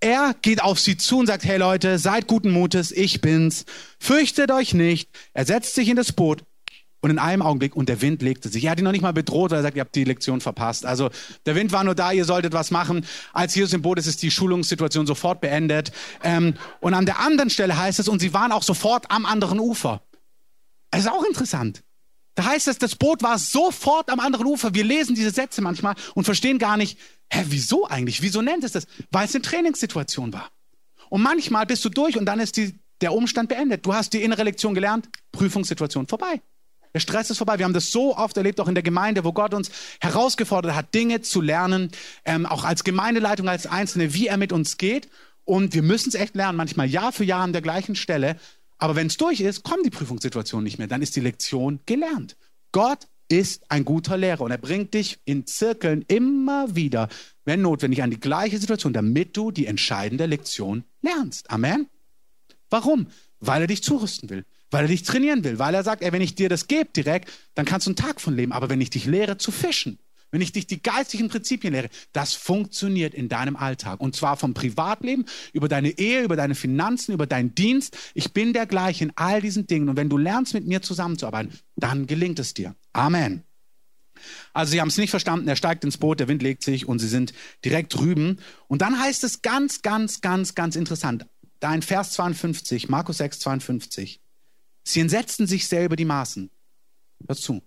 Er 0.00 0.34
geht 0.40 0.62
auf 0.62 0.80
sie 0.80 0.96
zu 0.96 1.18
und 1.18 1.26
sagt, 1.26 1.44
hey 1.44 1.58
Leute, 1.58 1.98
seid 1.98 2.28
guten 2.28 2.50
Mutes, 2.50 2.92
ich 2.92 3.20
bin's. 3.20 3.66
Fürchtet 3.98 4.50
euch 4.50 4.72
nicht. 4.72 5.10
Er 5.34 5.44
setzt 5.44 5.74
sich 5.74 5.90
in 5.90 5.96
das 5.96 6.12
Boot 6.12 6.44
und 7.00 7.10
in 7.10 7.18
einem 7.18 7.42
Augenblick, 7.42 7.74
und 7.74 7.88
der 7.88 8.02
Wind 8.02 8.22
legte 8.22 8.48
sich. 8.48 8.64
Er 8.64 8.72
hat 8.72 8.78
ihn 8.78 8.84
noch 8.84 8.92
nicht 8.92 9.02
mal 9.02 9.12
bedroht, 9.12 9.50
weil 9.50 9.60
er 9.60 9.62
sagt, 9.62 9.76
ihr 9.76 9.80
habt 9.80 9.94
die 9.94 10.04
Lektion 10.04 10.40
verpasst. 10.40 10.84
Also 10.84 11.10
der 11.46 11.54
Wind 11.54 11.72
war 11.72 11.82
nur 11.82 11.94
da, 11.94 12.12
ihr 12.12 12.24
solltet 12.24 12.52
was 12.52 12.70
machen. 12.70 13.06
Als 13.32 13.54
Jesus 13.54 13.72
im 13.72 13.82
Boot 13.82 13.98
ist, 13.98 14.06
ist 14.06 14.22
die 14.22 14.30
Schulungssituation 14.30 15.06
sofort 15.06 15.40
beendet. 15.40 15.92
Ähm, 16.22 16.54
und 16.80 16.94
an 16.94 17.06
der 17.06 17.20
anderen 17.20 17.50
Stelle 17.50 17.78
heißt 17.78 18.00
es, 18.00 18.08
und 18.08 18.20
sie 18.20 18.34
waren 18.34 18.52
auch 18.52 18.62
sofort 18.62 19.10
am 19.10 19.24
anderen 19.24 19.60
Ufer. 19.60 20.02
Es 20.90 21.00
ist 21.00 21.10
auch 21.10 21.24
interessant. 21.24 21.82
Da 22.34 22.44
heißt 22.44 22.68
es, 22.68 22.78
das 22.78 22.96
Boot 22.96 23.22
war 23.22 23.38
sofort 23.38 24.10
am 24.10 24.20
anderen 24.20 24.46
Ufer. 24.46 24.74
Wir 24.74 24.84
lesen 24.84 25.14
diese 25.14 25.30
Sätze 25.30 25.62
manchmal 25.62 25.94
und 26.14 26.24
verstehen 26.24 26.58
gar 26.58 26.76
nicht, 26.76 26.98
hä, 27.30 27.44
wieso 27.48 27.86
eigentlich? 27.88 28.22
Wieso 28.22 28.42
nennt 28.42 28.64
es 28.64 28.72
das? 28.72 28.86
Weil 29.10 29.26
es 29.26 29.34
eine 29.34 29.42
Trainingssituation 29.42 30.32
war. 30.32 30.50
Und 31.08 31.22
manchmal 31.22 31.66
bist 31.66 31.84
du 31.84 31.88
durch 31.88 32.16
und 32.16 32.26
dann 32.26 32.40
ist 32.40 32.56
die, 32.56 32.78
der 33.00 33.12
Umstand 33.12 33.48
beendet. 33.48 33.84
Du 33.84 33.94
hast 33.94 34.12
die 34.12 34.22
innere 34.22 34.44
Lektion 34.44 34.74
gelernt, 34.74 35.08
Prüfungssituation 35.32 36.06
vorbei. 36.06 36.40
Der 36.94 37.00
Stress 37.00 37.30
ist 37.30 37.38
vorbei. 37.38 37.58
Wir 37.58 37.64
haben 37.64 37.72
das 37.72 37.90
so 37.90 38.16
oft 38.16 38.36
erlebt, 38.36 38.60
auch 38.60 38.68
in 38.68 38.74
der 38.74 38.82
Gemeinde, 38.82 39.24
wo 39.24 39.32
Gott 39.32 39.54
uns 39.54 39.70
herausgefordert 40.00 40.74
hat, 40.74 40.94
Dinge 40.94 41.20
zu 41.20 41.40
lernen, 41.40 41.90
ähm, 42.24 42.46
auch 42.46 42.64
als 42.64 42.84
Gemeindeleitung, 42.84 43.48
als 43.48 43.66
Einzelne, 43.66 44.14
wie 44.14 44.26
er 44.26 44.36
mit 44.36 44.52
uns 44.52 44.76
geht. 44.76 45.08
Und 45.44 45.74
wir 45.74 45.82
müssen 45.82 46.08
es 46.08 46.14
echt 46.14 46.34
lernen, 46.34 46.56
manchmal 46.56 46.88
Jahr 46.88 47.12
für 47.12 47.24
Jahr 47.24 47.42
an 47.42 47.52
der 47.52 47.62
gleichen 47.62 47.94
Stelle. 47.94 48.36
Aber 48.78 48.96
wenn 48.96 49.06
es 49.06 49.16
durch 49.16 49.40
ist, 49.40 49.62
kommt 49.62 49.84
die 49.84 49.90
Prüfungssituation 49.90 50.64
nicht 50.64 50.78
mehr. 50.78 50.88
Dann 50.88 51.02
ist 51.02 51.14
die 51.16 51.20
Lektion 51.20 51.80
gelernt. 51.86 52.36
Gott 52.72 53.06
ist 53.28 53.70
ein 53.70 53.84
guter 53.84 54.16
Lehrer 54.16 54.40
und 54.40 54.50
er 54.50 54.58
bringt 54.58 54.94
dich 54.94 55.20
in 55.24 55.46
Zirkeln 55.46 56.04
immer 56.08 56.74
wieder, 56.74 57.08
wenn 57.44 57.62
notwendig, 57.62 58.02
an 58.02 58.10
die 58.10 58.18
gleiche 58.18 58.58
Situation, 58.58 58.92
damit 58.92 59.36
du 59.36 59.52
die 59.52 59.66
entscheidende 59.66 60.26
Lektion 60.26 60.82
lernst. 61.02 61.50
Amen. 61.50 61.88
Warum? 62.70 63.06
Weil 63.38 63.62
er 63.62 63.66
dich 63.68 63.82
zurüsten 63.84 64.30
will 64.30 64.44
weil 64.70 64.84
er 64.84 64.88
dich 64.88 65.02
trainieren 65.02 65.44
will, 65.44 65.58
weil 65.58 65.74
er 65.74 65.82
sagt, 65.82 66.02
ey, 66.02 66.12
wenn 66.12 66.22
ich 66.22 66.34
dir 66.34 66.48
das 66.48 66.68
gebe 66.68 66.90
direkt, 66.94 67.30
dann 67.54 67.66
kannst 67.66 67.86
du 67.86 67.90
einen 67.90 67.96
Tag 67.96 68.20
von 68.20 68.36
leben. 68.36 68.52
Aber 68.52 68.68
wenn 68.68 68.80
ich 68.80 68.90
dich 68.90 69.06
lehre 69.06 69.36
zu 69.36 69.50
fischen, 69.50 69.98
wenn 70.30 70.40
ich 70.40 70.52
dich 70.52 70.66
die 70.66 70.82
geistigen 70.82 71.28
Prinzipien 71.28 71.72
lehre, 71.72 71.88
das 72.12 72.34
funktioniert 72.34 73.14
in 73.14 73.28
deinem 73.28 73.56
Alltag. 73.56 74.00
Und 74.00 74.14
zwar 74.14 74.36
vom 74.36 74.54
Privatleben, 74.54 75.24
über 75.52 75.68
deine 75.68 75.98
Ehe, 75.98 76.22
über 76.22 76.36
deine 76.36 76.54
Finanzen, 76.54 77.12
über 77.12 77.26
deinen 77.26 77.54
Dienst. 77.54 77.96
Ich 78.14 78.32
bin 78.32 78.52
der 78.52 78.66
gleiche 78.66 79.04
in 79.04 79.12
all 79.16 79.40
diesen 79.40 79.66
Dingen. 79.66 79.88
Und 79.88 79.96
wenn 79.96 80.08
du 80.08 80.18
lernst, 80.18 80.54
mit 80.54 80.66
mir 80.66 80.82
zusammenzuarbeiten, 80.82 81.52
dann 81.76 82.06
gelingt 82.06 82.38
es 82.38 82.54
dir. 82.54 82.76
Amen. 82.92 83.42
Also 84.52 84.72
sie 84.72 84.80
haben 84.80 84.88
es 84.88 84.98
nicht 84.98 85.10
verstanden, 85.10 85.48
er 85.48 85.56
steigt 85.56 85.82
ins 85.84 85.96
Boot, 85.96 86.20
der 86.20 86.28
Wind 86.28 86.42
legt 86.42 86.62
sich 86.62 86.86
und 86.86 86.98
sie 86.98 87.08
sind 87.08 87.32
direkt 87.64 87.94
drüben. 87.94 88.38
Und 88.68 88.82
dann 88.82 89.00
heißt 89.00 89.24
es 89.24 89.42
ganz, 89.42 89.82
ganz, 89.82 90.20
ganz, 90.20 90.54
ganz 90.54 90.76
interessant, 90.76 91.26
da 91.60 91.74
in 91.74 91.82
Vers 91.82 92.12
52, 92.12 92.88
Markus 92.88 93.18
6, 93.18 93.38
52, 93.40 94.19
Sie 94.92 95.00
entsetzten 95.00 95.46
sich 95.46 95.68
selber 95.68 95.96
die 95.96 96.04
Maßen. 96.04 96.50
Hör 97.26 97.36
zu. 97.36 97.62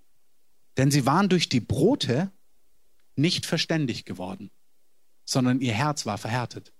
Denn 0.77 0.91
sie 0.91 1.05
waren 1.05 1.29
durch 1.29 1.49
die 1.49 1.59
Brote 1.59 2.31
nicht 3.15 3.45
verständig 3.45 4.05
geworden, 4.05 4.49
sondern 5.23 5.61
ihr 5.61 5.73
Herz 5.73 6.05
war 6.05 6.17
verhärtet. 6.17 6.73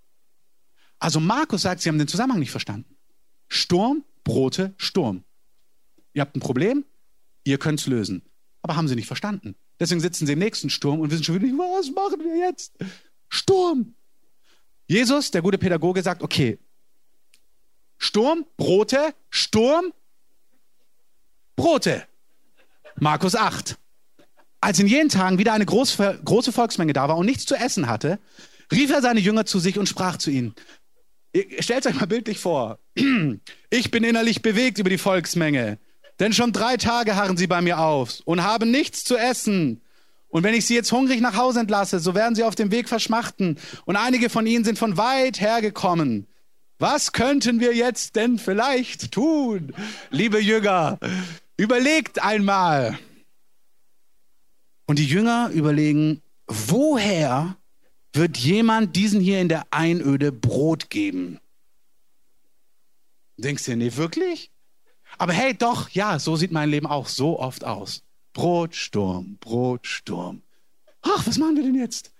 Also 0.99 1.19
Markus 1.19 1.62
sagt, 1.62 1.82
sie 1.82 1.89
haben 1.89 1.97
den 1.97 2.08
Zusammenhang 2.08 2.39
nicht 2.39 2.51
verstanden. 2.51 2.97
Sturm, 3.47 4.03
Brote, 4.23 4.73
Sturm. 4.77 5.23
Ihr 6.13 6.21
habt 6.21 6.36
ein 6.36 6.39
Problem, 6.39 6.86
ihr 7.43 7.58
könnt 7.58 7.79
es 7.79 7.88
lösen. 7.88 8.23
Aber 8.62 8.75
haben 8.75 8.88
sie 8.88 8.95
nicht 8.95 9.08
verstanden. 9.08 9.56
Deswegen 9.79 10.01
sitzen 10.01 10.25
sie 10.25 10.34
im 10.34 10.39
nächsten 10.39 10.69
Sturm 10.69 11.01
und 11.01 11.12
wissen 11.12 11.23
schon 11.23 11.36
wieder 11.36 11.45
nicht, 11.45 11.58
was 11.58 11.91
machen 11.91 12.19
wir 12.23 12.38
jetzt? 12.38 12.73
Sturm. 13.29 13.95
Jesus, 14.88 15.32
der 15.32 15.41
gute 15.41 15.58
Pädagoge, 15.58 16.01
sagt, 16.01 16.21
okay, 16.21 16.60
Sturm, 17.97 18.45
Brote, 18.58 19.13
Sturm, 19.29 19.93
Brote. 21.55 22.03
Markus 22.99 23.35
8. 23.35 23.77
Als 24.61 24.79
in 24.79 24.87
jenen 24.87 25.09
Tagen 25.09 25.37
wieder 25.37 25.53
eine 25.53 25.65
große, 25.65 26.21
große 26.23 26.51
Volksmenge 26.51 26.93
da 26.93 27.07
war 27.07 27.17
und 27.17 27.25
nichts 27.25 27.45
zu 27.45 27.55
essen 27.55 27.87
hatte, 27.87 28.19
rief 28.71 28.91
er 28.91 29.01
seine 29.01 29.19
Jünger 29.19 29.45
zu 29.45 29.59
sich 29.59 29.77
und 29.77 29.89
sprach 29.89 30.17
zu 30.17 30.31
ihnen. 30.31 30.55
Stellt 31.59 31.85
euch 31.87 31.95
mal 31.95 32.05
bildlich 32.05 32.39
vor. 32.39 32.79
Ich 33.69 33.89
bin 33.89 34.03
innerlich 34.03 34.43
bewegt 34.43 34.77
über 34.77 34.91
die 34.91 34.99
Volksmenge, 34.99 35.79
denn 36.19 36.31
schon 36.31 36.53
drei 36.53 36.77
Tage 36.77 37.15
harren 37.15 37.37
sie 37.37 37.47
bei 37.47 37.59
mir 37.59 37.79
auf 37.79 38.19
und 38.25 38.43
haben 38.43 38.69
nichts 38.69 39.03
zu 39.03 39.17
essen. 39.17 39.81
Und 40.27 40.43
wenn 40.43 40.53
ich 40.53 40.67
sie 40.67 40.75
jetzt 40.75 40.91
hungrig 40.91 41.21
nach 41.21 41.35
Hause 41.35 41.61
entlasse, 41.61 41.99
so 41.99 42.13
werden 42.13 42.35
sie 42.35 42.43
auf 42.43 42.53
dem 42.53 42.71
Weg 42.71 42.87
verschmachten. 42.87 43.57
Und 43.85 43.95
einige 43.95 44.29
von 44.29 44.45
ihnen 44.45 44.63
sind 44.63 44.77
von 44.77 44.95
weit 44.95 45.41
hergekommen. 45.41 46.27
Was 46.79 47.13
könnten 47.13 47.59
wir 47.59 47.73
jetzt 47.73 48.15
denn 48.15 48.37
vielleicht 48.37 49.11
tun, 49.11 49.73
liebe 50.09 50.39
Jünger? 50.39 50.99
Überlegt 51.57 52.21
einmal. 52.21 52.97
Und 54.85 54.99
die 54.99 55.07
Jünger 55.07 55.49
überlegen, 55.53 56.21
woher 56.47 57.57
wird 58.11 58.37
jemand 58.37 58.95
diesen 58.95 59.21
hier 59.21 59.39
in 59.39 59.49
der 59.49 59.65
Einöde 59.71 60.31
Brot 60.31 60.89
geben? 60.89 61.39
Denkst 63.37 63.65
du, 63.65 63.75
nee, 63.75 63.95
wirklich? 63.95 64.51
Aber 65.17 65.33
hey, 65.33 65.53
doch, 65.53 65.89
ja, 65.89 66.19
so 66.19 66.35
sieht 66.35 66.51
mein 66.51 66.69
Leben 66.69 66.87
auch 66.87 67.07
so 67.07 67.39
oft 67.39 67.63
aus. 67.63 68.03
Brotsturm, 68.33 69.37
Brotsturm. 69.39 70.41
Ach, 71.01 71.27
was 71.27 71.37
machen 71.37 71.55
wir 71.55 71.63
denn 71.63 71.75
jetzt? 71.75 72.11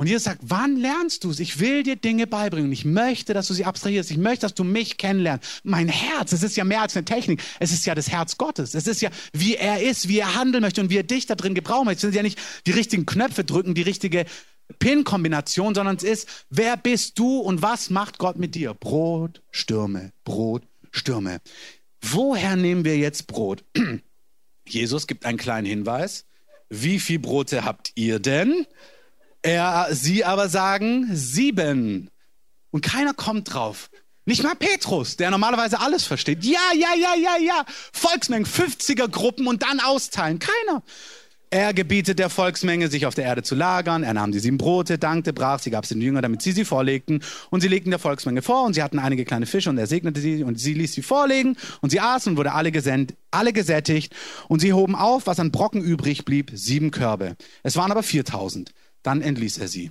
Und 0.00 0.06
Jesus 0.06 0.24
sagt, 0.24 0.40
wann 0.44 0.76
lernst 0.76 1.24
du 1.24 1.30
es? 1.30 1.40
Ich 1.40 1.60
will 1.60 1.82
dir 1.82 1.94
Dinge 1.94 2.26
beibringen. 2.26 2.72
Ich 2.72 2.86
möchte, 2.86 3.34
dass 3.34 3.48
du 3.48 3.52
sie 3.52 3.66
abstrahierst. 3.66 4.10
Ich 4.10 4.16
möchte, 4.16 4.46
dass 4.46 4.54
du 4.54 4.64
mich 4.64 4.96
kennenlernst. 4.96 5.60
Mein 5.62 5.88
Herz, 5.88 6.32
es 6.32 6.42
ist 6.42 6.56
ja 6.56 6.64
mehr 6.64 6.80
als 6.80 6.96
eine 6.96 7.04
Technik. 7.04 7.42
Es 7.58 7.70
ist 7.70 7.84
ja 7.84 7.94
das 7.94 8.08
Herz 8.08 8.38
Gottes. 8.38 8.72
Es 8.72 8.86
ist 8.86 9.02
ja, 9.02 9.10
wie 9.34 9.56
er 9.56 9.82
ist, 9.82 10.08
wie 10.08 10.20
er 10.20 10.36
handeln 10.36 10.62
möchte 10.62 10.80
und 10.80 10.88
wie 10.88 10.96
er 10.96 11.02
dich 11.02 11.26
da 11.26 11.34
drin 11.34 11.54
gebrauchen 11.54 11.84
möchte. 11.84 11.98
Es 11.98 12.12
sind 12.12 12.14
ja 12.14 12.22
nicht 12.22 12.38
die 12.66 12.70
richtigen 12.70 13.04
Knöpfe 13.04 13.44
drücken, 13.44 13.74
die 13.74 13.82
richtige 13.82 14.24
PIN-Kombination, 14.78 15.74
sondern 15.74 15.96
es 15.96 16.02
ist, 16.02 16.46
wer 16.48 16.78
bist 16.78 17.18
du 17.18 17.40
und 17.40 17.60
was 17.60 17.90
macht 17.90 18.16
Gott 18.16 18.38
mit 18.38 18.54
dir? 18.54 18.72
Brot, 18.72 19.42
Stürme, 19.50 20.14
Brot, 20.24 20.62
Stürme. 20.92 21.42
Woher 22.00 22.56
nehmen 22.56 22.86
wir 22.86 22.96
jetzt 22.96 23.26
Brot? 23.26 23.66
Jesus 24.66 25.06
gibt 25.06 25.26
einen 25.26 25.36
kleinen 25.36 25.66
Hinweis. 25.66 26.24
Wie 26.70 27.00
viel 27.00 27.18
Brote 27.18 27.66
habt 27.66 27.92
ihr 27.96 28.18
denn? 28.18 28.66
Er, 29.42 29.88
sie 29.90 30.24
aber 30.24 30.48
sagen 30.48 31.08
sieben. 31.12 32.10
Und 32.70 32.82
keiner 32.82 33.14
kommt 33.14 33.52
drauf. 33.52 33.90
Nicht 34.26 34.42
mal 34.42 34.54
Petrus, 34.54 35.16
der 35.16 35.30
normalerweise 35.30 35.80
alles 35.80 36.04
versteht. 36.04 36.44
Ja, 36.44 36.58
ja, 36.74 36.94
ja, 36.94 37.14
ja, 37.16 37.44
ja. 37.44 37.64
Volksmengen, 37.92 38.46
50er 38.46 39.08
Gruppen 39.08 39.46
und 39.46 39.62
dann 39.62 39.80
austeilen. 39.80 40.38
Keiner. 40.38 40.82
Er 41.52 41.74
gebietet 41.74 42.20
der 42.20 42.30
Volksmenge, 42.30 42.88
sich 42.88 43.06
auf 43.06 43.16
der 43.16 43.24
Erde 43.24 43.42
zu 43.42 43.56
lagern. 43.56 44.04
Er 44.04 44.14
nahm 44.14 44.30
die 44.30 44.38
sieben 44.38 44.56
Brote, 44.56 44.98
dankte, 44.98 45.32
brach 45.32 45.58
sie, 45.58 45.70
gab 45.70 45.84
sie 45.84 45.94
den 45.94 46.02
Jüngern, 46.02 46.22
damit 46.22 46.42
sie 46.42 46.52
sie 46.52 46.64
vorlegten. 46.64 47.24
Und 47.50 47.60
sie 47.60 47.66
legten 47.66 47.90
der 47.90 47.98
Volksmenge 47.98 48.40
vor 48.40 48.66
und 48.66 48.74
sie 48.74 48.84
hatten 48.84 49.00
einige 49.00 49.24
kleine 49.24 49.46
Fische 49.46 49.68
und 49.68 49.76
er 49.76 49.88
segnete 49.88 50.20
sie 50.20 50.44
und 50.44 50.60
sie 50.60 50.74
ließ 50.74 50.92
sie 50.92 51.02
vorlegen 51.02 51.56
und 51.80 51.90
sie 51.90 51.98
aßen 51.98 52.30
und 52.30 52.36
wurde 52.36 52.52
alle, 52.52 52.70
gesendet, 52.70 53.16
alle 53.32 53.52
gesättigt. 53.52 54.14
Und 54.46 54.60
sie 54.60 54.72
hoben 54.72 54.94
auf, 54.94 55.26
was 55.26 55.40
an 55.40 55.50
Brocken 55.50 55.82
übrig 55.82 56.24
blieb, 56.24 56.52
sieben 56.54 56.92
Körbe. 56.92 57.34
Es 57.64 57.74
waren 57.74 57.90
aber 57.90 58.04
4000. 58.04 58.70
Dann 59.02 59.22
entließ 59.22 59.58
er 59.58 59.68
sie. 59.68 59.90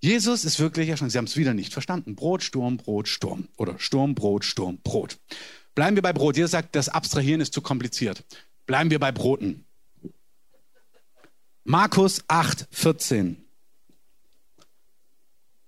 Jesus 0.00 0.44
ist 0.44 0.58
wirklich 0.58 0.94
schon, 0.98 1.08
Sie 1.08 1.16
haben 1.16 1.24
es 1.24 1.36
wieder 1.36 1.54
nicht 1.54 1.72
verstanden. 1.72 2.14
Brot, 2.14 2.42
Sturm, 2.42 2.76
Brot, 2.76 3.08
Sturm. 3.08 3.48
Oder 3.56 3.78
Sturm, 3.78 4.14
Brot, 4.14 4.44
Sturm, 4.44 4.78
Brot. 4.82 5.18
Bleiben 5.74 5.96
wir 5.96 6.02
bei 6.02 6.12
Brot. 6.12 6.36
Jesus 6.36 6.50
sagt, 6.50 6.76
das 6.76 6.88
Abstrahieren 6.88 7.40
ist 7.40 7.54
zu 7.54 7.62
kompliziert. 7.62 8.22
Bleiben 8.66 8.90
wir 8.90 8.98
bei 8.98 9.12
Broten. 9.12 9.64
Markus 11.64 12.22
8, 12.28 12.68
14. 12.70 13.42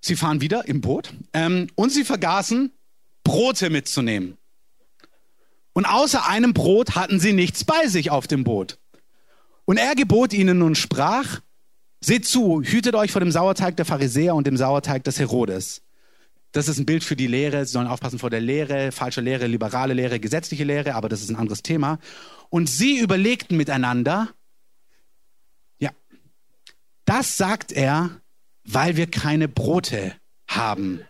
Sie 0.01 0.17
fahren 0.17 0.41
wieder 0.43 0.69
im 0.69 0.83
Boot 0.83 1.15
ähm, 1.33 1.69
und 1.75 1.91
sie 1.91 2.05
vergaßen, 2.05 2.71
Brote 3.25 3.71
mitzunehmen. 3.71 4.37
Und 5.73 5.87
außer 5.87 6.27
einem 6.29 6.53
Brot 6.53 6.95
hatten 6.95 7.19
sie 7.19 7.33
nichts 7.33 7.65
bei 7.65 7.89
sich 7.89 8.11
auf 8.11 8.27
dem 8.27 8.45
Boot. 8.45 8.79
Und 9.65 9.79
er 9.79 9.95
gebot 9.95 10.33
ihnen 10.33 10.63
und 10.63 10.77
sprach, 10.77 11.41
seht 12.07 12.25
zu, 12.25 12.63
hütet 12.63 12.95
euch 12.95 13.11
vor 13.11 13.21
dem 13.21 13.33
Sauerteig 13.33 13.77
der 13.77 13.85
Pharisäer 13.85 14.35
und 14.35 14.47
dem 14.47 14.57
Sauerteig 14.57 15.03
des 15.05 15.19
Herodes. 15.19 15.83
Das 16.53 16.69
ist 16.69 16.79
ein 16.79 16.87
Bild 16.87 17.03
für 17.03 17.17
die 17.17 17.27
Lehre. 17.27 17.67
Sie 17.67 17.73
sollen 17.73 17.89
aufpassen 17.89 18.19
vor 18.19 18.31
der 18.31 18.41
Lehre, 18.41 18.93
falsche 18.93 19.21
Lehre, 19.21 19.47
liberale 19.47 19.93
Lehre, 19.93 20.21
gesetzliche 20.21 20.65
Lehre, 20.65 20.95
aber 20.95 21.09
das 21.09 21.21
ist 21.21 21.31
ein 21.31 21.37
anderes 21.37 21.63
Thema. 21.63 21.99
Und 22.49 22.69
sie 22.69 22.99
überlegten 22.99 23.57
miteinander, 23.57 24.29
das 27.07 27.37
sagt 27.37 27.73
er, 27.73 28.21
weil 28.65 28.97
wir 28.97 29.09
keine 29.09 29.49
Brote 29.49 30.15
haben. 30.49 31.01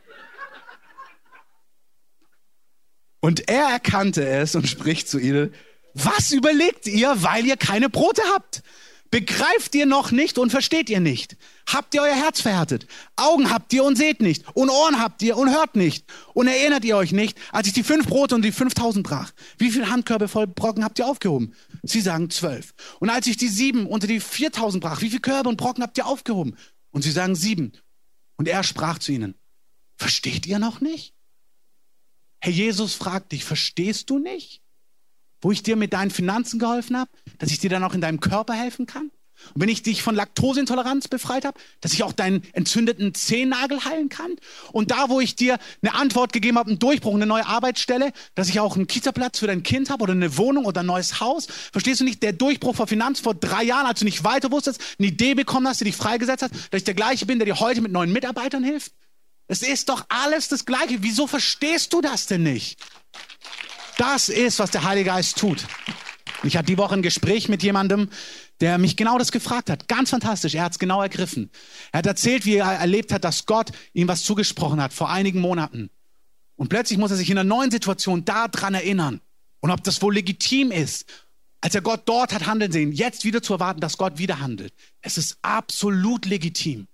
Und 3.21 3.49
er 3.49 3.71
erkannte 3.71 4.29
es 4.29 4.55
und 4.55 4.69
spricht 4.69 5.09
zu 5.09 5.19
ihnen, 5.19 5.53
was 5.95 6.33
überlegt 6.33 6.87
ihr, 6.87 7.23
weil 7.23 7.47
ihr 7.47 7.57
keine 7.57 7.89
Brote 7.89 8.23
habt? 8.35 8.63
Begreift 9.11 9.75
ihr 9.75 9.87
noch 9.87 10.11
nicht 10.11 10.39
und 10.39 10.51
versteht 10.51 10.91
ihr 10.91 11.01
nicht? 11.01 11.37
Habt 11.69 11.95
ihr 11.95 12.03
euer 12.03 12.15
Herz 12.15 12.41
verhärtet? 12.41 12.87
Augen 13.15 13.51
habt 13.51 13.73
ihr 13.73 13.85
und 13.85 13.97
seht 13.97 14.21
nicht. 14.21 14.45
Und 14.55 14.69
Ohren 14.69 15.01
habt 15.01 15.23
ihr 15.23 15.37
und 15.37 15.51
hört 15.51 15.77
nicht. 15.77 16.05
Und 16.35 16.49
erinnert 16.49 16.85
ihr 16.85 16.97
euch 16.97 17.13
nicht, 17.13 17.39
als 17.53 17.69
ich 17.69 17.73
die 17.73 17.83
fünf 17.83 18.07
Brote 18.07 18.35
und 18.35 18.43
die 18.43 18.53
fünftausend 18.53 19.07
brach? 19.07 19.33
Wie 19.59 19.71
viele 19.71 19.91
Handkörbe 19.91 20.29
voll 20.29 20.47
Brocken 20.47 20.85
habt 20.85 20.99
ihr 20.99 21.07
aufgehoben? 21.07 21.55
Sie 21.83 22.01
sagen 22.01 22.31
zwölf. 22.31 22.75
Und 22.99 23.11
als 23.11 23.27
ich 23.27 23.37
die 23.37 23.49
sieben 23.49 23.87
unter 23.87 24.07
die 24.07 24.21
viertausend 24.21 24.83
brach, 24.83 25.01
wie 25.01 25.09
viele 25.09 25.21
Körbe 25.21 25.49
und 25.49 25.57
Brocken 25.57 25.83
habt 25.83 25.99
ihr 25.99 26.07
aufgehoben? 26.07 26.57
Und 26.91 27.03
sie 27.03 27.13
sagen 27.13 27.35
sieben. 27.35 27.73
Und 28.37 28.49
er 28.49 28.65
sprach 28.65 28.99
zu 28.99 29.13
ihnen, 29.13 29.35
versteht 29.97 30.47
ihr 30.47 30.59
noch 30.59 30.81
nicht? 30.81 31.15
Herr 32.41 32.53
Jesus 32.53 32.95
fragt 32.95 33.33
dich, 33.33 33.45
verstehst 33.45 34.11
du 34.11 34.19
nicht? 34.19 34.63
Wo 35.41 35.51
ich 35.51 35.63
dir 35.63 35.77
mit 35.77 35.93
deinen 35.93 36.11
Finanzen 36.11 36.59
geholfen 36.59 36.97
habe, 36.97 37.11
dass 37.39 37.51
ich 37.51 37.59
dir 37.59 37.71
dann 37.71 37.85
auch 37.85 37.95
in 37.95 38.01
deinem 38.01 38.21
Körper 38.21 38.55
helfen 38.55 38.87
kann. 38.87 39.11
Und 39.55 39.63
wenn 39.63 39.69
ich 39.69 39.83
dich 39.83 40.03
von 40.03 40.15
Laktoseintoleranz 40.15 41.09
befreit 41.09 41.45
habe, 41.45 41.59
dass 41.81 41.93
ich 41.93 42.03
auch 42.03 42.13
deinen 42.13 42.43
entzündeten 42.53 43.15
Zehennagel 43.15 43.85
heilen 43.85 44.09
kann. 44.09 44.37
Und 44.73 44.91
da, 44.91 45.09
wo 45.09 45.21
ich 45.21 45.37
dir 45.37 45.59
eine 45.83 45.95
Antwort 45.95 46.33
gegeben 46.33 46.59
habe, 46.59 46.71
einen 46.71 46.79
Durchbruch, 46.79 47.15
eine 47.15 47.27
neue 47.27 47.47
Arbeitsstelle, 47.47 48.13
dass 48.35 48.49
ich 48.49 48.61
auch 48.61 48.77
einen 48.77 48.87
Kita-Platz 48.87 49.39
für 49.39 49.47
dein 49.47 49.63
Kind 49.63 49.91
habe 49.91 50.03
oder 50.03 50.13
eine 50.13 50.37
Wohnung 50.39 50.65
oder 50.65 50.81
ein 50.81 50.87
neues 50.87 51.21
Haus. 51.21 51.47
Verstehst 51.73 52.01
du 52.01 52.05
nicht, 52.05 52.23
der 52.23 52.33
Durchbruch 52.33 52.77
vor 52.77 52.87
Finanzen 52.87 53.23
vor 53.23 53.35
drei 53.35 53.63
Jahren, 53.63 53.87
als 53.87 54.01
du 54.01 54.05
nicht 54.05 54.25
weiter 54.25 54.51
wusstest, 54.51 54.81
eine 54.99 55.09
Idee 55.09 55.35
bekommen 55.35 55.69
hast, 55.69 55.81
die 55.81 55.85
dich 55.85 55.97
freigesetzt 55.97 56.43
hat, 56.43 56.53
dass 56.53 56.79
ich 56.79 56.85
der 56.85 56.95
gleiche 56.95 57.27
bin, 57.27 57.39
der 57.39 57.47
dir 57.47 57.61
heute 57.61 57.81
mit 57.83 57.93
neuen 57.93 58.13
Mitarbeitern 58.13 58.65
hilft? 58.65 58.93
Es 59.49 59.63
ist 59.63 59.89
doch 59.89 60.05
alles 60.09 60.49
das 60.49 60.65
Gleiche. 60.65 61.03
Wieso 61.03 61.27
verstehst 61.27 61.93
du 61.93 62.01
das 62.01 62.27
denn 62.27 62.43
nicht? 62.43 62.81
Das 63.97 64.29
ist, 64.29 64.59
was 64.59 64.71
der 64.71 64.85
Heilige 64.85 65.11
Geist 65.11 65.39
tut. 65.39 65.67
Ich 66.43 66.57
hatte 66.57 66.67
die 66.67 66.79
Woche 66.79 66.95
ein 66.95 67.03
Gespräch 67.03 67.49
mit 67.49 67.63
jemandem, 67.63 68.11
der 68.61 68.79
mich 68.79 68.97
genau 68.97 69.19
das 69.19 69.33
gefragt 69.33 69.71
hat. 69.71 69.89
Ganz 69.89 70.11
fantastisch. 70.11 70.55
Er 70.55 70.65
hat 70.65 70.73
es 70.73 70.79
genau 70.79 71.01
ergriffen. 71.01 71.51
Er 71.93 71.99
hat 71.99 72.07
erzählt, 72.07 72.45
wie 72.45 72.57
er 72.57 72.67
erlebt 72.67 73.13
hat, 73.13 73.25
dass 73.25 73.47
Gott 73.47 73.73
ihm 73.95 74.09
was 74.09 74.23
zugesprochen 74.23 74.81
hat 74.81 74.93
vor 74.93 75.11
einigen 75.11 75.41
Monaten. 75.41 75.91
Und 76.57 76.69
plötzlich 76.69 76.99
muss 76.99 77.11
er 77.11 77.17
sich 77.17 77.31
in 77.31 77.39
einer 77.39 77.49
neuen 77.49 77.71
Situation 77.71 78.25
daran 78.25 78.75
erinnern. 78.75 79.21
Und 79.61 79.71
ob 79.71 79.83
das 79.83 80.01
wohl 80.03 80.15
legitim 80.15 80.71
ist, 80.71 81.07
als 81.61 81.75
er 81.75 81.81
Gott 81.81 82.03
dort 82.05 82.33
hat 82.33 82.47
handeln 82.47 82.73
sehen, 82.73 82.93
jetzt 82.93 83.25
wieder 83.25 83.43
zu 83.43 83.55
erwarten, 83.55 83.81
dass 83.81 83.99
Gott 83.99 84.19
wieder 84.19 84.41
handelt. 84.41 84.75
Es 85.01 85.19
ist 85.19 85.39
absolut 85.43 86.27
legitim. 86.27 86.87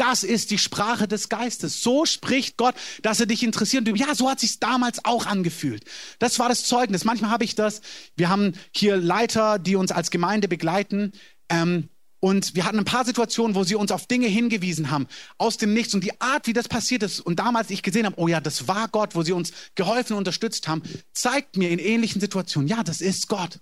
Das 0.00 0.24
ist 0.24 0.50
die 0.50 0.56
Sprache 0.56 1.06
des 1.06 1.28
Geistes. 1.28 1.82
So 1.82 2.06
spricht 2.06 2.56
Gott, 2.56 2.74
dass 3.02 3.20
er 3.20 3.26
dich 3.26 3.42
interessiert. 3.42 3.86
Ja, 3.98 4.14
so 4.14 4.30
hat 4.30 4.40
sich 4.40 4.58
damals 4.58 5.04
auch 5.04 5.26
angefühlt. 5.26 5.84
Das 6.18 6.38
war 6.38 6.48
das 6.48 6.64
Zeugnis. 6.64 7.04
Manchmal 7.04 7.30
habe 7.30 7.44
ich 7.44 7.54
das. 7.54 7.82
Wir 8.16 8.30
haben 8.30 8.54
hier 8.74 8.96
Leiter, 8.96 9.58
die 9.58 9.76
uns 9.76 9.92
als 9.92 10.10
Gemeinde 10.10 10.48
begleiten. 10.48 11.12
Ähm, 11.50 11.90
und 12.18 12.54
wir 12.54 12.64
hatten 12.64 12.78
ein 12.78 12.86
paar 12.86 13.04
Situationen, 13.04 13.54
wo 13.54 13.62
sie 13.62 13.74
uns 13.74 13.92
auf 13.92 14.06
Dinge 14.06 14.26
hingewiesen 14.26 14.90
haben, 14.90 15.06
aus 15.36 15.58
dem 15.58 15.74
Nichts. 15.74 15.92
Und 15.92 16.02
die 16.02 16.18
Art, 16.18 16.46
wie 16.46 16.54
das 16.54 16.66
passiert 16.66 17.02
ist, 17.02 17.20
und 17.20 17.38
damals 17.38 17.68
ich 17.68 17.82
gesehen 17.82 18.06
habe, 18.06 18.18
oh 18.18 18.26
ja, 18.26 18.40
das 18.40 18.68
war 18.68 18.88
Gott, 18.88 19.14
wo 19.14 19.22
sie 19.22 19.32
uns 19.32 19.52
geholfen 19.74 20.14
und 20.14 20.20
unterstützt 20.20 20.66
haben, 20.66 20.82
zeigt 21.12 21.58
mir 21.58 21.68
in 21.68 21.78
ähnlichen 21.78 22.22
Situationen, 22.22 22.68
ja, 22.68 22.82
das 22.82 23.02
ist 23.02 23.28
Gott. 23.28 23.60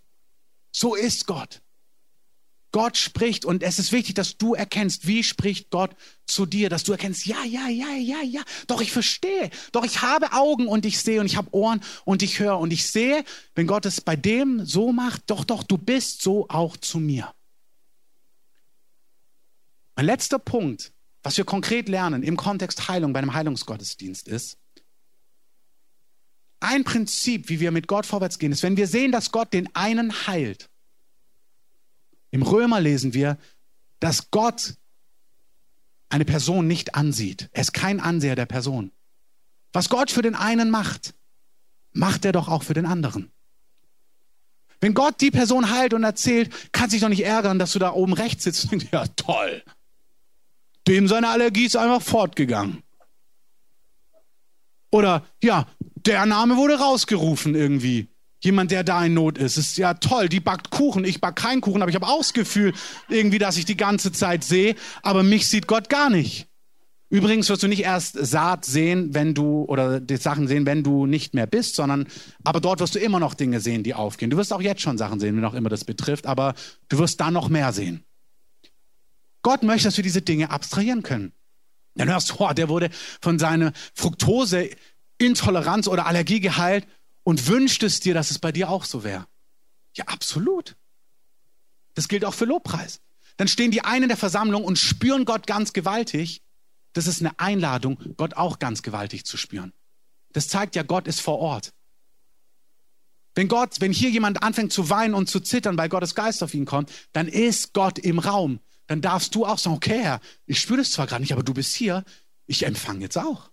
So 0.70 0.94
ist 0.94 1.27
Gott. 1.27 1.62
Gott 2.70 2.96
spricht 2.96 3.44
und 3.44 3.62
es 3.62 3.78
ist 3.78 3.92
wichtig, 3.92 4.14
dass 4.14 4.37
du 4.37 4.54
erkennst, 4.54 5.07
wie 5.07 5.24
spricht 5.24 5.70
Gott 5.70 5.90
zu 6.26 6.44
dir, 6.44 6.68
dass 6.68 6.85
du 6.85 6.92
erkennst, 6.92 7.26
ja, 7.26 7.42
ja, 7.44 7.68
ja, 7.68 7.94
ja, 7.94 8.22
ja, 8.22 8.42
doch 8.66 8.81
ich 8.81 8.92
verstehe, 8.92 9.50
doch 9.72 9.85
ich 9.85 10.02
habe 10.02 10.33
Augen 10.33 10.66
und 10.66 10.85
ich 10.85 11.00
sehe 11.00 11.20
und 11.20 11.26
ich 11.26 11.37
habe 11.37 11.52
Ohren 11.54 11.81
und 12.04 12.22
ich 12.22 12.38
höre 12.38 12.59
und 12.59 12.72
ich 12.72 12.87
sehe, 12.87 13.24
wenn 13.54 13.66
Gott 13.66 13.87
es 13.87 14.00
bei 14.00 14.16
dem 14.16 14.64
so 14.66 14.92
macht, 14.92 15.22
doch, 15.28 15.44
doch, 15.44 15.62
du 15.62 15.78
bist 15.78 16.20
so 16.20 16.46
auch 16.48 16.76
zu 16.76 16.98
mir. 16.98 17.33
Mein 19.96 20.07
letzter 20.07 20.38
Punkt, 20.38 20.92
was 21.22 21.37
wir 21.37 21.44
konkret 21.44 21.88
lernen 21.88 22.22
im 22.22 22.37
Kontext 22.37 22.88
Heilung 22.88 23.12
bei 23.12 23.18
einem 23.18 23.35
Heilungsgottesdienst 23.35 24.28
ist, 24.28 24.59
ein 26.61 26.85
Prinzip, 26.85 27.48
wie 27.48 27.61
wir 27.61 27.70
mit 27.70 27.87
Gott 27.87 28.04
vorwärts 28.04 28.38
gehen, 28.38 28.52
ist, 28.52 28.62
wenn 28.62 28.76
wir 28.76 28.88
sehen, 28.88 29.12
dass 29.12 29.31
Gott 29.31 29.52
den 29.52 29.74
einen 29.74 30.26
heilt, 30.26 30.68
im 32.31 32.43
Römer 32.43 32.81
lesen 32.81 33.14
wir, 33.14 33.38
dass 34.01 34.31
Gott 34.31 34.75
eine 36.09 36.25
Person 36.25 36.67
nicht 36.67 36.95
ansieht. 36.95 37.49
Er 37.53 37.62
ist 37.62 37.73
kein 37.73 38.01
Anseher 38.01 38.37
der 38.37 38.47
Person. 38.47 38.93
Was 39.73 39.88
Gott 39.88 40.11
für 40.11 40.23
den 40.23 40.35
einen 40.35 40.71
macht, 40.71 41.14
macht 41.93 42.25
er 42.25 42.33
doch 42.33 42.49
auch 42.49 42.62
für 42.62 42.75
den 42.75 42.87
anderen. 42.87 43.31
Wenn 44.81 44.95
Gott 44.95 45.21
die 45.21 45.31
Person 45.31 45.71
heilt 45.71 45.93
und 45.93 46.05
erzählt, 46.05 46.73
kann 46.73 46.88
sich 46.88 47.01
doch 47.01 47.09
nicht 47.09 47.25
ärgern, 47.25 47.59
dass 47.59 47.73
du 47.73 47.79
da 47.79 47.93
oben 47.93 48.12
rechts 48.12 48.45
sitzt 48.45 48.69
ja 48.93 49.07
toll. 49.09 49.62
Dem 50.87 51.09
seine 51.09 51.29
Allergie 51.29 51.67
ist 51.67 51.77
einfach 51.77 52.01
fortgegangen. 52.01 52.83
Oder 54.91 55.27
ja, 55.43 55.67
der 55.81 56.25
Name 56.25 56.57
wurde 56.57 56.79
rausgerufen 56.79 57.55
irgendwie. 57.55 58.09
Jemand, 58.40 58.70
der 58.70 58.85
da 58.85 59.05
in 59.05 59.14
Not 59.14 59.37
ist. 59.37 59.57
Ist 59.57 59.79
ja 59.79 59.94
toll, 59.94 60.29
die 60.29 60.40
backt 60.40 60.70
Kuchen, 60.70 61.05
ich 61.05 61.20
back 61.20 61.37
keinen 61.37 61.61
Kuchen, 61.61 61.83
aber 61.83 61.90
ich 61.90 61.96
habe 61.96 62.07
auch 62.07 62.18
das 62.18 62.33
Gefühl, 62.33 62.72
irgendwie, 63.09 63.38
dass 63.38 63.57
ich 63.57 63.64
die 63.64 63.77
ganze 63.77 64.12
Zeit 64.12 64.44
sehe, 64.44 64.77
aber 65.03 65.22
mich 65.22 65.48
sieht 65.48 65.66
Gott 65.66 65.88
gar 65.88 66.09
nicht. 66.09 66.46
Übrigens 67.11 67.48
wirst 67.48 67.62
du 67.62 67.68
nicht 67.68 67.83
erst 67.83 68.14
Saat 68.14 68.66
sehen, 68.66 69.14
wenn 69.14 69.35
du, 69.35 69.64
oder 69.64 69.98
die 69.98 70.18
Sachen 70.18 70.46
sehen, 70.46 70.66
wenn 70.66 70.83
du 70.83 71.07
nicht 71.07 71.33
mehr 71.33 71.46
bist, 71.46 71.74
sondern, 71.74 72.07
aber 72.44 72.61
dort 72.61 72.81
wirst 72.81 72.94
du 72.94 72.98
immer 72.98 73.18
noch 73.18 73.33
Dinge 73.33 73.61
sehen, 73.61 73.83
die 73.83 73.94
aufgehen. 73.94 74.31
Du 74.31 74.37
wirst 74.37 74.53
auch 74.53 74.61
jetzt 74.61 74.83
schon 74.83 74.98
Sachen 74.98 75.18
sehen, 75.18 75.40
wie 75.40 75.44
auch 75.44 75.55
immer 75.55 75.70
das 75.70 75.85
betrifft, 75.85 76.27
aber 76.27 76.55
du 76.90 76.98
wirst 76.98 77.20
da 77.20 77.31
noch 77.31 77.48
mehr 77.48 77.72
sehen. 77.72 78.05
Gott 79.42 79.62
möchte, 79.62 79.88
dass 79.88 79.96
wir 79.96 80.05
diese 80.05 80.20
Dinge 80.20 80.51
abstrahieren 80.51 81.03
können. 81.03 81.33
Dann 81.94 82.11
hörst 82.11 82.31
du, 82.31 82.35
oh, 82.38 82.53
der 82.53 82.68
wurde 82.68 82.90
von 83.22 83.38
seiner 83.38 83.72
Fructose, 83.94 84.68
Intoleranz 85.16 85.88
oder 85.88 86.07
Allergie 86.07 86.40
geheilt 86.40 86.87
und 87.29 87.47
wünschtest 87.47 88.07
dir, 88.07 88.14
dass 88.14 88.31
es 88.31 88.38
bei 88.38 88.53
dir 88.53 88.71
auch 88.71 88.87
so 88.87 89.05
wäre. 89.05 89.27
Ja, 89.95 90.07
absolut. 90.07 90.77
Das 91.93 92.09
gilt 92.09 92.25
auch 92.25 92.33
für 92.33 92.47
Lobpreis. 92.47 93.03
dann 93.37 93.49
stehen 93.49 93.71
die 93.71 93.85
einen 93.85 94.05
in 94.05 94.09
der 94.09 94.17
Versammlung 94.17 94.64
und 94.64 94.79
spüren 94.79 95.27
Gott 95.27 95.47
ganz 95.47 95.75
gewaltig. 95.75 96.41
Das 96.95 97.07
ist 97.07 97.21
eine 97.21 97.38
Einladung, 97.38 97.99
Gott 98.17 98.33
auch 98.33 98.59
ganz 98.59 98.83
gewaltig 98.83 99.27
zu 99.27 99.37
spüren. 99.37 99.75
Das 100.33 100.49
zeigt 100.49 100.75
ja, 100.75 100.83
Gott 100.83 101.07
ist 101.07 101.21
vor 101.21 101.38
Ort. 101.38 101.75
Wenn 103.35 103.49
Gott, 103.49 103.79
wenn 103.81 103.93
hier 103.93 104.09
jemand 104.09 104.43
anfängt 104.43 104.73
zu 104.73 104.88
weinen 104.88 105.12
und 105.12 105.29
zu 105.29 105.41
zittern, 105.41 105.77
weil 105.77 105.91
Gottes 105.91 106.14
Geist 106.14 106.43
auf 106.43 106.55
ihn 106.55 106.64
kommt, 106.64 106.91
dann 107.12 107.29
ist 107.29 107.75
Gott 107.75 107.99
im 107.99 108.21
Raum. 108.21 108.59
Dann 108.87 109.03
darfst 109.03 109.35
du 109.35 109.45
auch 109.45 109.59
sagen, 109.59 109.77
okay, 109.77 110.01
Herr, 110.01 110.21
ich 110.47 110.62
spüre 110.62 110.79
das 110.79 110.93
zwar 110.93 111.07
gerade 111.07 111.21
nicht, 111.21 111.35
aber 111.35 111.43
du 111.43 111.53
bist 111.53 111.75
hier. 111.75 112.05
Ich 112.47 112.64
empfange 112.64 113.01
jetzt 113.01 113.19
auch. 113.19 113.51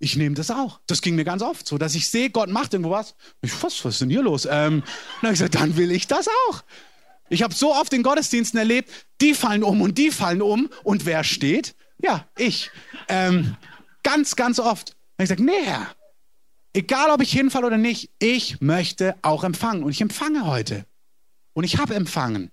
Ich 0.00 0.16
nehme 0.16 0.34
das 0.34 0.50
auch. 0.50 0.80
Das 0.86 1.02
ging 1.02 1.16
mir 1.16 1.24
ganz 1.24 1.42
oft 1.42 1.66
so, 1.66 1.76
dass 1.76 1.94
ich 1.94 2.08
sehe, 2.08 2.30
Gott 2.30 2.48
macht 2.48 2.72
irgendwo 2.72 2.90
was. 2.90 3.14
Ich, 3.42 3.52
was, 3.62 3.84
was 3.84 3.94
ist 3.94 4.00
denn 4.00 4.10
hier 4.10 4.22
los? 4.22 4.44
Ähm, 4.44 4.50
dann 4.50 5.22
habe 5.22 5.32
ich 5.32 5.40
gesagt, 5.40 5.56
dann 5.56 5.76
will 5.76 5.90
ich 5.90 6.06
das 6.06 6.28
auch. 6.48 6.62
Ich 7.28 7.42
habe 7.42 7.52
so 7.52 7.74
oft 7.74 7.92
in 7.92 8.02
Gottesdiensten 8.02 8.58
erlebt, 8.58 8.90
die 9.20 9.34
fallen 9.34 9.62
um 9.62 9.82
und 9.82 9.98
die 9.98 10.10
fallen 10.10 10.40
um. 10.40 10.70
Und 10.84 11.04
wer 11.04 11.24
steht? 11.24 11.74
Ja, 12.00 12.26
ich. 12.36 12.70
Ähm, 13.08 13.56
ganz, 14.02 14.36
ganz 14.36 14.60
oft. 14.60 14.90
Dann 15.16 15.24
habe 15.24 15.24
ich 15.24 15.28
gesagt, 15.28 15.40
nee, 15.40 15.64
Herr, 15.64 15.88
egal 16.72 17.10
ob 17.10 17.20
ich 17.20 17.32
hinfalle 17.32 17.66
oder 17.66 17.76
nicht, 17.76 18.10
ich 18.18 18.60
möchte 18.60 19.16
auch 19.22 19.44
empfangen. 19.44 19.82
Und 19.82 19.90
ich 19.90 20.00
empfange 20.00 20.46
heute. 20.46 20.86
Und 21.52 21.64
ich 21.64 21.78
habe 21.78 21.94
empfangen. 21.94 22.50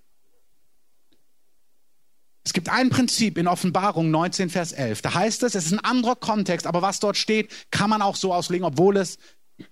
Es 2.46 2.52
gibt 2.52 2.68
ein 2.68 2.90
Prinzip 2.90 3.38
in 3.38 3.48
Offenbarung 3.48 4.12
19, 4.12 4.50
Vers 4.50 4.70
11. 4.70 5.02
Da 5.02 5.14
heißt 5.14 5.42
es, 5.42 5.56
es 5.56 5.66
ist 5.66 5.72
ein 5.72 5.80
anderer 5.80 6.14
Kontext, 6.14 6.68
aber 6.68 6.80
was 6.80 7.00
dort 7.00 7.16
steht, 7.16 7.50
kann 7.72 7.90
man 7.90 8.02
auch 8.02 8.14
so 8.14 8.32
auslegen, 8.32 8.64
obwohl 8.64 8.98
es 8.98 9.18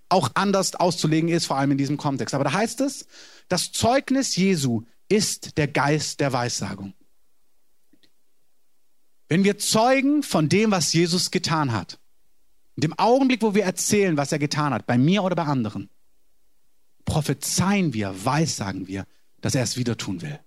auch 0.08 0.32
anders 0.34 0.74
auszulegen 0.74 1.28
ist, 1.28 1.46
vor 1.46 1.56
allem 1.56 1.70
in 1.70 1.78
diesem 1.78 1.98
Kontext. 1.98 2.34
Aber 2.34 2.42
da 2.42 2.52
heißt 2.52 2.80
es, 2.80 3.06
das 3.48 3.70
Zeugnis 3.70 4.34
Jesu 4.34 4.82
ist 5.08 5.56
der 5.56 5.68
Geist 5.68 6.18
der 6.18 6.32
Weissagung. 6.32 6.94
Wenn 9.28 9.44
wir 9.44 9.56
zeugen 9.58 10.24
von 10.24 10.48
dem, 10.48 10.72
was 10.72 10.92
Jesus 10.92 11.30
getan 11.30 11.70
hat, 11.70 12.00
in 12.74 12.80
dem 12.80 12.98
Augenblick, 12.98 13.42
wo 13.42 13.54
wir 13.54 13.62
erzählen, 13.62 14.16
was 14.16 14.32
er 14.32 14.40
getan 14.40 14.74
hat, 14.74 14.84
bei 14.84 14.98
mir 14.98 15.22
oder 15.22 15.36
bei 15.36 15.44
anderen, 15.44 15.90
prophezeien 17.04 17.94
wir, 17.94 18.24
weissagen 18.24 18.88
wir, 18.88 19.06
dass 19.40 19.54
er 19.54 19.62
es 19.62 19.76
wieder 19.76 19.96
tun 19.96 20.22
will. 20.22 20.40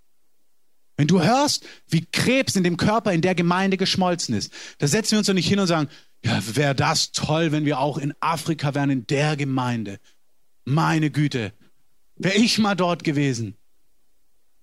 Wenn 0.98 1.08
du 1.08 1.22
hörst, 1.22 1.66
wie 1.88 2.06
Krebs 2.12 2.56
in 2.56 2.64
dem 2.64 2.76
Körper 2.76 3.14
in 3.14 3.22
der 3.22 3.36
Gemeinde 3.36 3.78
geschmolzen 3.78 4.36
ist, 4.36 4.52
da 4.80 4.88
setzen 4.88 5.12
wir 5.12 5.20
uns 5.20 5.28
doch 5.28 5.34
nicht 5.36 5.48
hin 5.48 5.60
und 5.60 5.68
sagen, 5.68 5.90
ja, 6.24 6.42
wäre 6.56 6.76
das 6.76 7.12
toll, 7.12 7.52
wenn 7.52 7.66
wir 7.66 7.80
auch 7.80 8.00
in 8.00 8.14
Afrika 8.20 8.74
wären, 8.74 8.90
in 8.90 9.08
der 9.08 9.38
Gemeinde. 9.38 10.00
Meine 10.66 11.12
Güte, 11.12 11.54
wäre 12.16 12.36
ich 12.36 12.58
mal 12.58 12.76
dort 12.76 13.04
gewesen. 13.04 13.56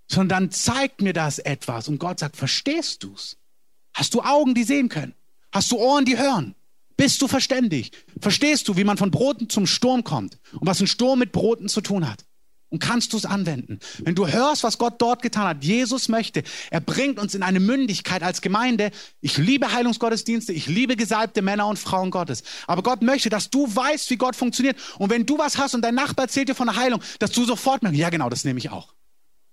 Sondern 0.09 0.29
dann 0.29 0.51
zeigt 0.51 1.01
mir 1.01 1.13
das 1.13 1.39
etwas 1.39 1.89
und 1.89 1.99
Gott 1.99 2.19
sagt, 2.19 2.37
verstehst 2.37 3.05
du's? 3.05 3.39
Hast 3.95 4.13
du 4.13 4.21
Augen, 4.21 4.55
die 4.55 4.65
sehen 4.65 4.89
können? 4.89 5.15
Hast 5.53 5.71
du 5.71 5.77
Ohren, 5.77 6.05
die 6.05 6.19
hören? 6.19 6.57
Bist 6.97 7.23
du 7.23 7.29
verständig? 7.29 7.93
Verstehst 8.21 8.69
du, 8.69 8.77
wie 8.77 8.85
man 8.85 8.97
von 8.97 9.11
Broten 9.11 9.49
zum 9.49 9.67
Sturm 9.67 10.05
kommt 10.05 10.39
und 10.53 10.67
was 10.67 10.81
ein 10.81 10.89
Sturm 10.89 11.21
mit 11.21 11.33
Broten 11.33 11.69
zu 11.69 11.81
tun 11.81 12.09
hat? 12.09 12.25
Und 12.75 12.81
kannst 12.81 13.13
du 13.13 13.17
es 13.17 13.25
anwenden? 13.25 13.79
Wenn 14.01 14.17
du 14.17 14.27
hörst, 14.27 14.65
was 14.65 14.79
Gott 14.79 14.95
dort 14.99 15.23
getan 15.23 15.47
hat, 15.47 15.63
Jesus 15.63 16.09
möchte, 16.09 16.43
er 16.73 16.81
bringt 16.81 17.21
uns 17.21 17.37
in 17.37 17.45
eine 17.45 17.61
Mündigkeit 17.61 18.25
als 18.25 18.41
Gemeinde. 18.41 18.91
Ich 19.21 19.39
liebe 19.39 19.71
Heilungsgottesdienste, 19.71 20.53
ich 20.53 20.67
liebe 20.67 20.97
gesalbte 20.97 21.41
Männer 21.41 21.69
und 21.69 21.79
Frauen 21.79 22.11
Gottes. 22.11 22.43
Aber 22.67 22.83
Gott 22.83 23.01
möchte, 23.01 23.29
dass 23.29 23.49
du 23.49 23.73
weißt, 23.73 24.11
wie 24.11 24.17
Gott 24.17 24.35
funktioniert. 24.35 24.77
Und 24.99 25.09
wenn 25.09 25.25
du 25.25 25.39
was 25.39 25.57
hast 25.57 25.77
und 25.77 25.83
dein 25.83 25.95
Nachbar 25.95 26.25
erzählt 26.25 26.49
dir 26.49 26.57
von 26.57 26.67
der 26.67 26.75
Heilung, 26.75 27.01
dass 27.21 27.31
du 27.31 27.45
sofort 27.45 27.85
merkst, 27.85 28.01
ja 28.01 28.11
genau, 28.11 28.29
das 28.29 28.43
nehme 28.43 28.59
ich 28.59 28.71
auch. 28.71 28.93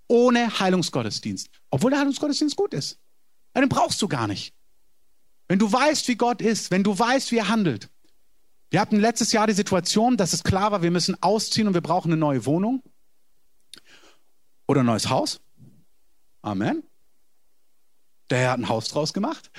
Ohne 0.08 0.58
Heilungsgottesdienst. 0.58 1.48
Obwohl 1.70 1.92
der 1.92 2.00
Heilungsgottesdienst 2.00 2.56
gut 2.56 2.74
ist. 2.74 2.98
Den 3.56 3.68
brauchst 3.68 4.02
du 4.02 4.08
gar 4.08 4.26
nicht. 4.26 4.52
Wenn 5.46 5.60
du 5.60 5.70
weißt, 5.70 6.08
wie 6.08 6.16
Gott 6.16 6.42
ist, 6.42 6.72
wenn 6.72 6.82
du 6.82 6.98
weißt, 6.98 7.30
wie 7.30 7.38
er 7.38 7.46
handelt. 7.46 7.88
Wir 8.70 8.80
hatten 8.80 8.98
letztes 8.98 9.30
Jahr 9.30 9.46
die 9.46 9.52
Situation, 9.52 10.16
dass 10.16 10.32
es 10.32 10.42
klar 10.42 10.72
war, 10.72 10.82
wir 10.82 10.90
müssen 10.90 11.22
ausziehen 11.22 11.68
und 11.68 11.74
wir 11.74 11.82
brauchen 11.82 12.10
eine 12.10 12.18
neue 12.18 12.46
Wohnung 12.46 12.82
oder 14.72 14.82
ein 14.82 14.86
neues 14.86 15.10
Haus. 15.10 15.40
Amen. 16.40 16.82
Der 18.30 18.38
Herr 18.38 18.50
hat 18.52 18.58
ein 18.58 18.68
Haus 18.68 18.88
draus 18.88 19.12
gemacht. 19.12 19.50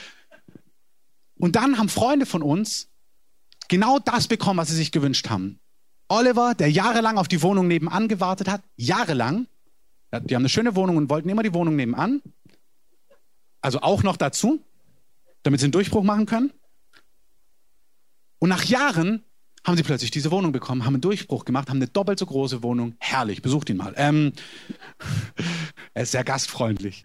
Und 1.38 1.56
dann 1.56 1.78
haben 1.78 1.88
Freunde 1.88 2.26
von 2.26 2.42
uns 2.42 2.90
genau 3.68 4.00
das 4.00 4.28
bekommen, 4.28 4.58
was 4.58 4.70
sie 4.70 4.76
sich 4.76 4.92
gewünscht 4.92 5.30
haben. 5.30 5.60
Oliver, 6.10 6.56
der 6.56 6.72
jahrelang 6.72 7.18
auf 7.18 7.28
die 7.28 7.42
Wohnung 7.44 7.68
nebenan 7.68 8.08
gewartet 8.08 8.48
hat, 8.48 8.64
jahrelang, 8.76 9.48
die 10.12 10.36
haben 10.36 10.42
eine 10.42 10.50
schöne 10.50 10.76
Wohnung 10.76 10.98
und 10.98 11.10
wollten 11.10 11.30
immer 11.30 11.44
die 11.44 11.54
Wohnung 11.54 11.76
nebenan, 11.76 12.22
also 13.62 13.82
auch 13.82 14.04
noch 14.04 14.18
dazu, 14.18 14.62
damit 15.44 15.60
sie 15.60 15.66
einen 15.66 15.72
Durchbruch 15.74 16.04
machen 16.04 16.26
können. 16.26 16.52
Und 18.40 18.50
nach 18.50 18.64
Jahren 18.66 19.24
haben 19.66 19.78
sie 19.78 19.84
plötzlich 19.84 20.12
diese 20.12 20.32
Wohnung 20.32 20.52
bekommen, 20.52 20.86
haben 20.86 20.96
einen 20.96 21.02
Durchbruch 21.02 21.46
gemacht, 21.46 21.70
haben 21.70 21.78
eine 21.78 21.88
doppelt 21.88 22.20
so 22.20 22.26
große 22.26 22.64
Wohnung. 22.64 22.96
Herrlich, 23.00 23.42
besucht 23.42 23.70
ihn 23.70 23.78
mal. 23.78 23.94
Ähm, 23.98 24.34
er 25.94 26.04
ist 26.04 26.12
sehr 26.12 26.24
gastfreundlich. 26.24 27.04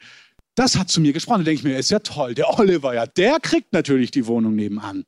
Das 0.56 0.76
hat 0.76 0.88
zu 0.88 1.00
mir 1.00 1.12
gesprochen. 1.12 1.40
Da 1.40 1.44
denke 1.44 1.60
ich 1.60 1.64
mir, 1.64 1.78
ist 1.78 1.90
ja 1.90 2.00
toll. 2.00 2.34
Der 2.34 2.58
Oliver, 2.58 2.94
ja, 2.94 3.06
der 3.06 3.38
kriegt 3.38 3.72
natürlich 3.72 4.10
die 4.10 4.26
Wohnung 4.26 4.56
nebenan. 4.56 5.04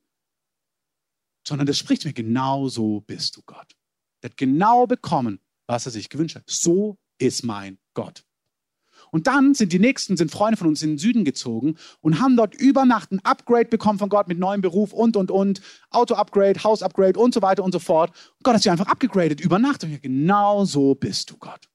Sondern 1.46 1.66
das 1.66 1.78
spricht 1.78 2.04
mir, 2.04 2.12
genau 2.12 2.68
so 2.68 3.00
bist 3.00 3.36
du 3.36 3.42
Gott. 3.46 3.74
Er 4.22 4.30
hat 4.30 4.36
genau 4.36 4.86
bekommen, 4.86 5.40
was 5.66 5.86
er 5.86 5.92
sich 5.92 6.08
gewünscht 6.08 6.36
hat. 6.36 6.44
So 6.46 6.98
ist 7.18 7.42
mein 7.42 7.78
Gott. 7.94 8.24
Und 9.10 9.26
dann 9.26 9.54
sind 9.54 9.72
die 9.72 9.78
nächsten, 9.78 10.16
sind 10.16 10.30
Freunde 10.30 10.56
von 10.56 10.68
uns 10.68 10.82
in 10.82 10.90
den 10.90 10.98
Süden 10.98 11.24
gezogen 11.24 11.76
und 12.00 12.20
haben 12.20 12.36
dort 12.36 12.54
über 12.54 12.84
Nacht 12.84 13.12
ein 13.12 13.20
Upgrade 13.24 13.68
bekommen 13.68 13.98
von 13.98 14.08
Gott 14.08 14.28
mit 14.28 14.38
neuem 14.38 14.60
Beruf 14.60 14.92
und, 14.92 15.16
und, 15.16 15.30
und. 15.30 15.60
Auto-Upgrade, 15.90 16.62
Haus-Upgrade 16.62 17.18
und 17.18 17.34
so 17.34 17.42
weiter 17.42 17.64
und 17.64 17.72
so 17.72 17.78
fort. 17.78 18.10
Und 18.38 18.44
Gott 18.44 18.54
hat 18.54 18.62
sie 18.62 18.70
einfach 18.70 18.86
abgegradet 18.86 19.40
über 19.40 19.58
Nacht. 19.58 19.84
Und 19.84 19.92
ich, 19.92 20.02
genau 20.02 20.64
so 20.64 20.94
bist 20.94 21.30
du 21.30 21.36
Gott. 21.38 21.68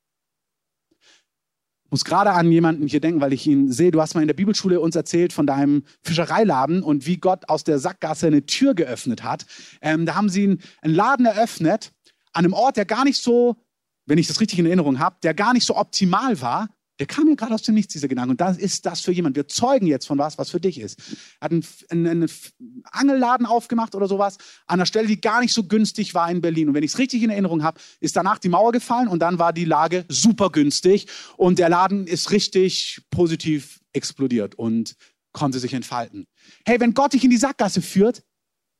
Ich 1.86 1.92
muss 1.92 2.04
gerade 2.04 2.32
an 2.32 2.52
jemanden 2.52 2.88
hier 2.88 3.00
denken, 3.00 3.22
weil 3.22 3.32
ich 3.32 3.46
ihn 3.46 3.72
sehe. 3.72 3.92
Du 3.92 4.02
hast 4.02 4.16
mal 4.16 4.22
in 4.22 4.28
der 4.28 4.34
Bibelschule 4.34 4.80
uns 4.80 4.96
erzählt 4.96 5.34
von 5.34 5.46
deinem 5.46 5.84
Fischereiladen 6.02 6.82
und 6.82 7.06
wie 7.06 7.18
Gott 7.18 7.48
aus 7.48 7.64
der 7.64 7.78
Sackgasse 7.78 8.28
eine 8.28 8.46
Tür 8.46 8.74
geöffnet 8.74 9.24
hat. 9.24 9.46
Ähm, 9.82 10.06
da 10.06 10.16
haben 10.16 10.30
sie 10.30 10.58
einen 10.82 10.96
Laden 10.96 11.26
eröffnet 11.26 11.92
an 12.34 12.44
einem 12.44 12.54
Ort, 12.54 12.78
der 12.78 12.86
gar 12.86 13.04
nicht 13.04 13.22
so, 13.22 13.56
wenn 14.08 14.18
ich 14.18 14.28
das 14.28 14.42
richtig 14.42 14.60
in 14.60 14.66
Erinnerung 14.66 15.00
habe, 15.00 15.18
der 15.22 15.34
gar 15.34 15.54
nicht 15.54 15.66
so 15.66 15.76
optimal 15.76 16.42
war, 16.42 16.70
der 17.00 17.08
kam 17.08 17.26
mir 17.26 17.36
gerade 17.36 17.54
aus 17.54 17.64
dem 17.64 17.76
Nichts, 17.76 17.94
dieser 17.94 18.08
Gedanke. 18.08 18.32
Und 18.32 18.42
das 18.42 18.58
ist 18.58 18.86
das 18.86 19.02
für 19.02 19.12
jemand. 19.12 19.36
Wir 19.36 19.48
zeugen 19.48 19.88
jetzt 19.88 20.08
von 20.08 20.18
was, 20.18 20.38
was 20.38 20.50
für 20.50 20.60
dich 20.60 20.80
ist. 20.80 21.00
Er 21.40 21.46
hat 21.46 21.52
einen, 21.52 22.08
einen, 22.08 22.30
Angelladen 22.92 23.46
aufgemacht 23.46 23.96
oder 23.96 24.08
sowas 24.08 24.38
an 24.68 24.80
einer 24.80 24.86
Stelle, 24.86 25.08
die 25.08 25.20
gar 25.20 25.42
nicht 25.42 25.54
so 25.54 25.64
günstig 25.66 26.14
war 26.14 26.30
in 26.30 26.42
Berlin. 26.42 26.70
Und 26.70 26.76
wenn 26.76 26.84
ich 26.84 26.92
es 26.92 26.98
richtig 26.98 27.24
in 27.24 27.30
Erinnerung 27.30 27.64
habe, 27.64 27.80
ist 28.00 28.16
danach 28.16 28.40
die 28.40 28.50
Mauer 28.50 28.72
gefallen 28.72 29.08
und 29.08 29.20
dann 29.20 29.40
war 29.40 29.52
die 29.52 29.66
Lage 29.66 30.06
super 30.08 30.50
günstig 30.50 31.08
und 31.38 31.60
der 31.60 31.70
Laden 31.70 32.08
ist 32.08 32.32
richtig 32.32 33.02
positiv 33.10 33.82
explodiert 33.92 34.56
und 34.56 34.96
konnte 35.34 35.60
sich 35.60 35.74
entfalten. 35.74 36.28
Hey, 36.66 36.80
wenn 36.80 36.94
Gott 36.94 37.14
dich 37.14 37.24
in 37.24 37.30
die 37.30 37.38
Sackgasse 37.38 37.82
führt, 37.82 38.24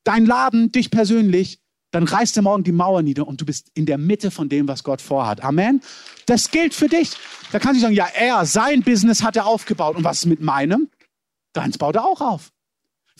dein 0.04 0.26
Laden, 0.26 0.72
dich 0.72 0.90
persönlich, 0.90 1.60
dann 1.96 2.04
reißt 2.04 2.36
er 2.36 2.44
morgen 2.44 2.66
die 2.66 2.74
Mauer 2.74 3.02
nieder 3.04 3.26
und 3.26 3.40
du 3.40 3.46
bist 3.46 3.72
in 3.74 3.86
der 3.86 3.98
Mitte 3.98 4.30
von 4.30 4.50
dem, 4.50 4.68
was 4.68 4.84
Gott 4.84 5.00
vorhat. 5.00 5.42
Amen. 5.42 5.82
Das 6.26 6.52
gilt 6.52 6.74
für 6.74 6.90
dich. 6.90 7.12
Da 7.54 7.60
kann 7.60 7.74
ich 7.74 7.82
sagen, 7.82 7.96
ja, 7.96 8.06
er, 8.14 8.46
sein 8.46 8.84
Business 8.84 9.24
hat 9.24 9.38
er 9.38 9.46
aufgebaut. 9.46 9.96
Und 9.96 10.04
was 10.04 10.18
ist 10.18 10.26
mit 10.26 10.42
meinem? 10.42 10.90
Deins 11.54 11.78
baut 11.78 11.96
er 11.96 12.04
auch 12.04 12.20
auf. 12.20 12.52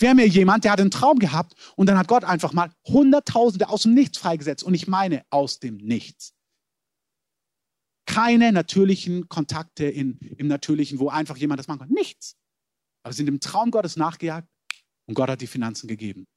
Haben 0.04 0.20
hier 0.20 0.28
jemand, 0.28 0.66
der 0.66 0.74
hat 0.74 0.82
einen 0.82 0.92
Traum 0.92 1.20
gehabt 1.20 1.54
und 1.78 1.88
dann 1.88 1.98
hat 1.98 2.10
Gott 2.10 2.26
einfach 2.26 2.52
mal 2.52 2.70
Hunderttausende 2.86 3.70
aus 3.70 3.84
dem 3.84 3.94
Nichts 3.94 4.18
freigesetzt. 4.18 4.62
Und 4.66 4.74
ich 4.74 4.90
meine 4.90 5.24
aus 5.30 5.60
dem 5.60 5.78
Nichts. 5.78 6.34
Keine 8.06 8.52
natürlichen 8.52 9.30
Kontakte 9.30 9.86
in, 9.86 10.18
im 10.38 10.48
Natürlichen, 10.48 11.00
wo 11.00 11.08
einfach 11.08 11.38
jemand 11.38 11.60
das 11.60 11.70
machen 11.70 11.80
kann. 11.80 11.92
Nichts. 11.92 12.36
Aber 13.04 13.14
sie 13.14 13.18
sind 13.18 13.28
dem 13.28 13.40
Traum 13.40 13.72
Gottes 13.72 13.96
nachgejagt 13.96 14.50
und 15.06 15.14
Gott 15.14 15.30
hat 15.30 15.40
die 15.40 15.48
Finanzen 15.48 15.88
gegeben. 15.88 16.28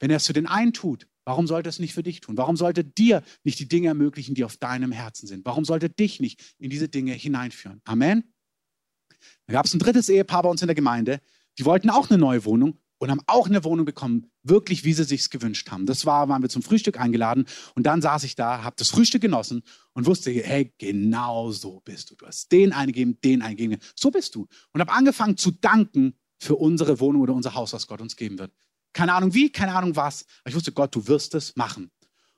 Wenn 0.00 0.08
er 0.10 0.16
es 0.16 0.26
für 0.26 0.32
den 0.32 0.46
einen 0.46 0.72
tut, 0.72 1.06
Warum 1.26 1.48
sollte 1.48 1.68
es 1.68 1.80
nicht 1.80 1.92
für 1.92 2.04
dich 2.04 2.20
tun? 2.20 2.38
Warum 2.38 2.56
sollte 2.56 2.84
dir 2.84 3.22
nicht 3.42 3.58
die 3.58 3.68
Dinge 3.68 3.88
ermöglichen, 3.88 4.36
die 4.36 4.44
auf 4.44 4.56
deinem 4.56 4.92
Herzen 4.92 5.26
sind? 5.26 5.44
Warum 5.44 5.64
sollte 5.64 5.90
dich 5.90 6.20
nicht 6.20 6.54
in 6.58 6.70
diese 6.70 6.88
Dinge 6.88 7.12
hineinführen? 7.12 7.82
Amen. 7.84 8.32
Da 9.46 9.52
gab 9.52 9.66
es 9.66 9.74
ein 9.74 9.80
drittes 9.80 10.08
Ehepaar 10.08 10.44
bei 10.44 10.48
uns 10.48 10.62
in 10.62 10.68
der 10.68 10.76
Gemeinde, 10.76 11.20
die 11.58 11.64
wollten 11.64 11.90
auch 11.90 12.10
eine 12.10 12.18
neue 12.18 12.44
Wohnung 12.44 12.78
und 12.98 13.10
haben 13.10 13.22
auch 13.26 13.48
eine 13.48 13.64
Wohnung 13.64 13.84
bekommen, 13.84 14.30
wirklich 14.44 14.84
wie 14.84 14.92
sie 14.92 15.02
sich 15.02 15.28
gewünscht 15.28 15.68
haben. 15.70 15.84
Das 15.84 16.06
war, 16.06 16.28
waren 16.28 16.42
wir 16.42 16.48
zum 16.48 16.62
Frühstück 16.62 17.00
eingeladen 17.00 17.46
und 17.74 17.84
dann 17.84 18.00
saß 18.00 18.22
ich 18.22 18.36
da, 18.36 18.62
habe 18.62 18.76
das 18.78 18.90
Frühstück 18.90 19.22
genossen 19.22 19.64
und 19.94 20.06
wusste, 20.06 20.30
hey, 20.30 20.72
genau 20.78 21.50
so 21.50 21.80
bist 21.80 22.10
du. 22.10 22.14
Du 22.14 22.26
hast 22.26 22.52
den 22.52 22.72
eingegeben, 22.72 23.20
den 23.22 23.42
eingegeben. 23.42 23.78
So 23.96 24.12
bist 24.12 24.36
du. 24.36 24.46
Und 24.72 24.80
habe 24.80 24.92
angefangen 24.92 25.36
zu 25.36 25.50
danken 25.50 26.14
für 26.38 26.54
unsere 26.54 27.00
Wohnung 27.00 27.22
oder 27.22 27.34
unser 27.34 27.54
Haus, 27.54 27.72
was 27.72 27.88
Gott 27.88 28.00
uns 28.00 28.14
geben 28.14 28.38
wird. 28.38 28.52
Keine 28.96 29.12
Ahnung 29.12 29.34
wie, 29.34 29.52
keine 29.52 29.74
Ahnung 29.74 29.94
was. 29.94 30.24
Aber 30.40 30.48
ich 30.48 30.54
wusste, 30.54 30.72
Gott, 30.72 30.94
du 30.94 31.06
wirst 31.06 31.34
es 31.34 31.54
machen. 31.54 31.90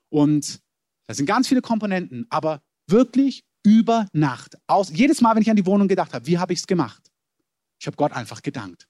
Und 0.09 0.59
da 1.07 1.13
sind 1.13 1.25
ganz 1.25 1.47
viele 1.47 1.61
Komponenten, 1.61 2.27
aber 2.29 2.61
wirklich 2.85 3.45
Über 3.63 4.07
Nacht. 4.11 4.57
Aus, 4.67 4.89
jedes 4.89 5.21
Mal, 5.21 5.35
wenn 5.35 5.41
ich 5.41 5.49
an 5.49 5.55
die 5.55 5.65
Wohnung 5.65 5.87
gedacht 5.87 6.13
habe, 6.13 6.27
wie 6.27 6.37
habe 6.37 6.51
ich 6.51 6.59
es 6.59 6.67
gemacht? 6.67 7.09
Ich 7.79 7.87
habe 7.87 7.95
Gott 7.95 8.11
einfach 8.11 8.41
gedankt. 8.41 8.89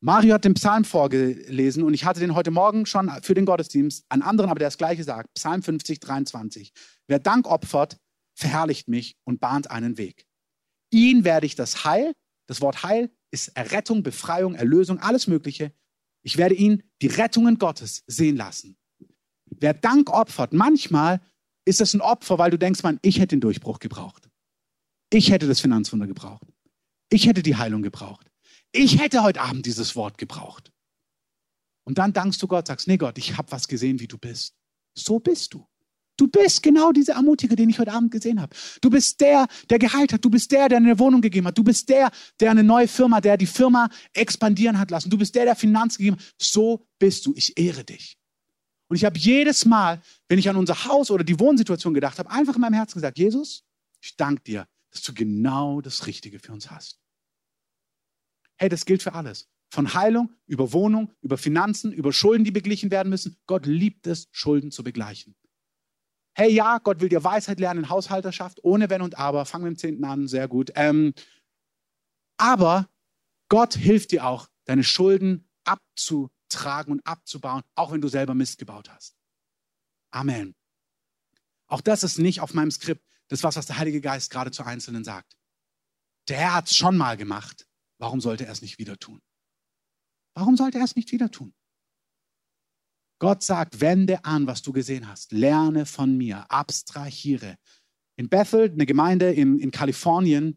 Mario 0.00 0.34
hat 0.34 0.44
den 0.44 0.54
Psalm 0.54 0.84
vorgelesen 0.84 1.84
und 1.84 1.94
ich 1.94 2.04
hatte 2.04 2.18
den 2.18 2.34
heute 2.34 2.50
Morgen 2.50 2.86
schon 2.86 3.08
für 3.22 3.34
den 3.34 3.46
Gottesdienst, 3.46 4.04
einen 4.08 4.22
anderen, 4.22 4.50
aber 4.50 4.58
der 4.58 4.66
das 4.66 4.78
gleiche 4.78 5.04
sagt. 5.04 5.32
Psalm 5.34 5.62
50, 5.62 6.00
23. 6.00 6.72
Wer 7.06 7.20
Dank 7.20 7.46
opfert, 7.46 7.98
verherrlicht 8.34 8.88
mich 8.88 9.16
und 9.22 9.38
bahnt 9.38 9.70
einen 9.70 9.96
Weg. 9.96 10.26
Ihn 10.90 11.22
werde 11.22 11.46
ich 11.46 11.54
das 11.54 11.84
Heil, 11.84 12.14
das 12.46 12.60
Wort 12.60 12.82
Heil 12.82 13.12
ist 13.30 13.48
Errettung, 13.56 14.02
Befreiung, 14.02 14.56
Erlösung, 14.56 14.98
alles 14.98 15.28
Mögliche. 15.28 15.72
Ich 16.28 16.36
werde 16.36 16.54
ihn 16.54 16.82
die 17.00 17.06
Rettungen 17.06 17.56
Gottes 17.56 18.04
sehen 18.06 18.36
lassen. 18.36 18.76
Wer 19.46 19.72
Dank 19.72 20.10
opfert, 20.10 20.52
manchmal 20.52 21.22
ist 21.64 21.80
das 21.80 21.94
ein 21.94 22.02
Opfer, 22.02 22.36
weil 22.36 22.50
du 22.50 22.58
denkst, 22.58 22.82
man, 22.82 22.98
ich 23.00 23.18
hätte 23.18 23.28
den 23.28 23.40
Durchbruch 23.40 23.78
gebraucht. 23.78 24.28
Ich 25.10 25.30
hätte 25.30 25.46
das 25.46 25.60
Finanzwunder 25.60 26.06
gebraucht. 26.06 26.46
Ich 27.08 27.26
hätte 27.26 27.42
die 27.42 27.56
Heilung 27.56 27.80
gebraucht. 27.80 28.30
Ich 28.72 29.00
hätte 29.00 29.22
heute 29.22 29.40
Abend 29.40 29.64
dieses 29.64 29.96
Wort 29.96 30.18
gebraucht. 30.18 30.70
Und 31.84 31.96
dann 31.96 32.12
dankst 32.12 32.42
du 32.42 32.46
Gott, 32.46 32.66
sagst, 32.66 32.88
nee 32.88 32.98
Gott, 32.98 33.16
ich 33.16 33.38
habe 33.38 33.50
was 33.50 33.66
gesehen, 33.66 33.98
wie 33.98 34.08
du 34.08 34.18
bist. 34.18 34.54
So 34.94 35.20
bist 35.20 35.54
du. 35.54 35.66
Du 36.18 36.26
bist 36.26 36.64
genau 36.64 36.90
dieser 36.90 37.14
Ermutiger, 37.14 37.54
den 37.54 37.70
ich 37.70 37.78
heute 37.78 37.92
Abend 37.92 38.10
gesehen 38.10 38.40
habe. 38.40 38.54
Du 38.80 38.90
bist 38.90 39.20
der, 39.20 39.46
der 39.70 39.78
geheilt 39.78 40.12
hat. 40.12 40.24
Du 40.24 40.28
bist 40.28 40.50
der, 40.50 40.68
der 40.68 40.78
eine 40.78 40.98
Wohnung 40.98 41.22
gegeben 41.22 41.46
hat. 41.46 41.56
Du 41.56 41.62
bist 41.62 41.88
der, 41.88 42.10
der 42.40 42.50
eine 42.50 42.64
neue 42.64 42.88
Firma, 42.88 43.20
der 43.20 43.36
die 43.36 43.46
Firma 43.46 43.88
expandieren 44.12 44.80
hat 44.80 44.90
lassen. 44.90 45.10
Du 45.10 45.16
bist 45.16 45.36
der, 45.36 45.44
der 45.44 45.54
Finanzen 45.54 45.98
gegeben 45.98 46.16
hat. 46.16 46.34
So 46.36 46.84
bist 46.98 47.24
du. 47.24 47.32
Ich 47.36 47.56
ehre 47.56 47.84
dich. 47.84 48.18
Und 48.88 48.96
ich 48.96 49.04
habe 49.04 49.16
jedes 49.16 49.64
Mal, 49.64 50.02
wenn 50.28 50.40
ich 50.40 50.48
an 50.48 50.56
unser 50.56 50.86
Haus 50.86 51.10
oder 51.12 51.22
die 51.22 51.38
Wohnsituation 51.38 51.94
gedacht 51.94 52.18
habe, 52.18 52.30
einfach 52.30 52.56
in 52.56 52.62
meinem 52.62 52.74
Herzen 52.74 52.94
gesagt, 52.94 53.16
Jesus, 53.16 53.62
ich 54.00 54.16
danke 54.16 54.42
dir, 54.42 54.66
dass 54.90 55.02
du 55.02 55.14
genau 55.14 55.80
das 55.80 56.06
Richtige 56.06 56.40
für 56.40 56.52
uns 56.52 56.68
hast. 56.68 56.98
Hey, 58.56 58.68
das 58.68 58.84
gilt 58.84 59.04
für 59.04 59.14
alles. 59.14 59.48
Von 59.70 59.94
Heilung 59.94 60.32
über 60.46 60.72
Wohnung, 60.72 61.12
über 61.20 61.38
Finanzen, 61.38 61.92
über 61.92 62.12
Schulden, 62.12 62.42
die 62.42 62.50
beglichen 62.50 62.90
werden 62.90 63.10
müssen. 63.10 63.36
Gott 63.46 63.66
liebt 63.66 64.08
es, 64.08 64.26
Schulden 64.32 64.72
zu 64.72 64.82
begleichen. 64.82 65.36
Hey, 66.40 66.52
ja, 66.52 66.78
Gott 66.78 67.00
will 67.00 67.08
dir 67.08 67.24
Weisheit 67.24 67.58
lernen 67.58 67.82
in 67.82 67.90
Haushalterschaft, 67.90 68.62
ohne 68.62 68.88
Wenn 68.90 69.02
und 69.02 69.18
Aber. 69.18 69.44
Fangen 69.44 69.64
wir 69.64 69.70
im 69.70 69.76
Zehnten 69.76 70.04
an, 70.04 70.28
sehr 70.28 70.46
gut. 70.46 70.70
Ähm, 70.76 71.12
aber 72.36 72.88
Gott 73.48 73.74
hilft 73.74 74.12
dir 74.12 74.24
auch, 74.24 74.48
deine 74.64 74.84
Schulden 74.84 75.50
abzutragen 75.64 76.92
und 76.92 77.04
abzubauen, 77.04 77.64
auch 77.74 77.90
wenn 77.90 78.00
du 78.00 78.06
selber 78.06 78.34
Mist 78.34 78.58
gebaut 78.58 78.88
hast. 78.88 79.16
Amen. 80.12 80.54
Auch 81.66 81.80
das 81.80 82.04
ist 82.04 82.18
nicht 82.18 82.40
auf 82.40 82.54
meinem 82.54 82.70
Skript, 82.70 83.04
das 83.26 83.42
was, 83.42 83.56
was 83.56 83.66
der 83.66 83.78
Heilige 83.78 84.00
Geist 84.00 84.30
gerade 84.30 84.52
zu 84.52 84.62
Einzelnen 84.62 85.02
sagt. 85.02 85.36
Der 86.28 86.36
Herr 86.36 86.54
hat 86.54 86.68
es 86.68 86.76
schon 86.76 86.96
mal 86.96 87.16
gemacht. 87.16 87.66
Warum 87.98 88.20
sollte 88.20 88.46
er 88.46 88.52
es 88.52 88.62
nicht 88.62 88.78
wieder 88.78 88.96
tun? 88.96 89.20
Warum 90.34 90.56
sollte 90.56 90.78
er 90.78 90.84
es 90.84 90.94
nicht 90.94 91.10
wieder 91.10 91.32
tun? 91.32 91.52
Gott 93.18 93.42
sagt, 93.42 93.80
wende 93.80 94.24
an, 94.24 94.46
was 94.46 94.62
du 94.62 94.72
gesehen 94.72 95.08
hast. 95.08 95.32
Lerne 95.32 95.86
von 95.86 96.16
mir. 96.16 96.50
Abstrahiere. 96.50 97.56
In 98.16 98.28
Bethel, 98.28 98.70
eine 98.70 98.86
Gemeinde 98.86 99.32
in, 99.32 99.58
in 99.58 99.70
Kalifornien, 99.70 100.56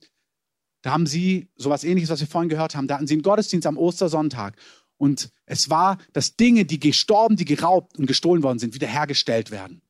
da 0.84 0.92
haben 0.92 1.06
sie 1.06 1.50
sowas 1.56 1.84
ähnliches, 1.84 2.10
was 2.10 2.20
wir 2.20 2.28
vorhin 2.28 2.50
gehört 2.50 2.76
haben. 2.76 2.88
Da 2.88 2.96
hatten 2.96 3.08
sie 3.08 3.14
einen 3.14 3.22
Gottesdienst 3.24 3.68
am 3.68 3.78
Ostersonntag. 3.78 4.56
Und 4.98 5.32
es 5.46 5.70
war, 5.70 5.98
dass 6.14 6.36
Dinge, 6.36 6.66
die 6.66 6.80
gestorben, 6.80 7.36
die 7.36 7.46
geraubt 7.46 7.98
und 7.98 8.06
gestohlen 8.06 8.44
worden 8.44 8.60
sind, 8.60 8.74
wiederhergestellt 8.74 9.52
werden. 9.52 9.82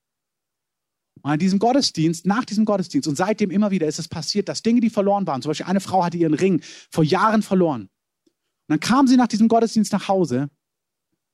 Und 1.21 1.31
an 1.31 1.39
diesem 1.39 1.59
Gottesdienst, 1.59 2.25
nach 2.25 2.45
diesem 2.45 2.65
Gottesdienst 2.65 3.07
und 3.07 3.15
seitdem 3.15 3.51
immer 3.51 3.71
wieder 3.71 3.87
ist 3.87 3.99
es 3.99 4.07
passiert, 4.07 4.49
dass 4.49 4.63
Dinge, 4.63 4.79
die 4.79 4.89
verloren 4.89 5.27
waren, 5.27 5.41
zum 5.41 5.49
Beispiel 5.49 5.67
eine 5.67 5.81
Frau 5.81 6.03
hatte 6.03 6.17
ihren 6.17 6.33
Ring 6.33 6.61
vor 6.89 7.03
Jahren 7.03 7.41
verloren. 7.41 7.83
Und 7.83 7.89
dann 8.67 8.79
kam 8.79 9.07
sie 9.07 9.17
nach 9.17 9.27
diesem 9.27 9.47
Gottesdienst 9.47 9.91
nach 9.91 10.07
Hause, 10.07 10.49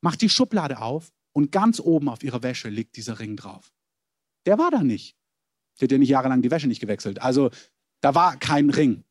macht 0.02 0.22
die 0.22 0.30
Schublade 0.30 0.82
auf 0.82 1.12
und 1.38 1.52
ganz 1.52 1.80
oben 1.80 2.10
auf 2.10 2.24
ihrer 2.24 2.42
Wäsche 2.42 2.68
liegt 2.68 2.96
dieser 2.98 3.20
Ring 3.20 3.36
drauf. 3.36 3.72
Der 4.48 4.58
war 4.58 4.72
da 4.72 4.82
nicht. 4.82 5.16
Sie 5.76 5.86
hat 5.86 5.92
ja 5.92 6.00
nicht 6.00 6.10
jahrelang 6.10 6.42
die 6.42 6.50
Wäsche 6.50 6.68
nicht 6.68 6.80
gewechselt. 6.80 7.22
Also 7.22 7.52
da 8.02 8.16
war 8.16 8.38
kein 8.38 8.72
Ring. 8.72 9.04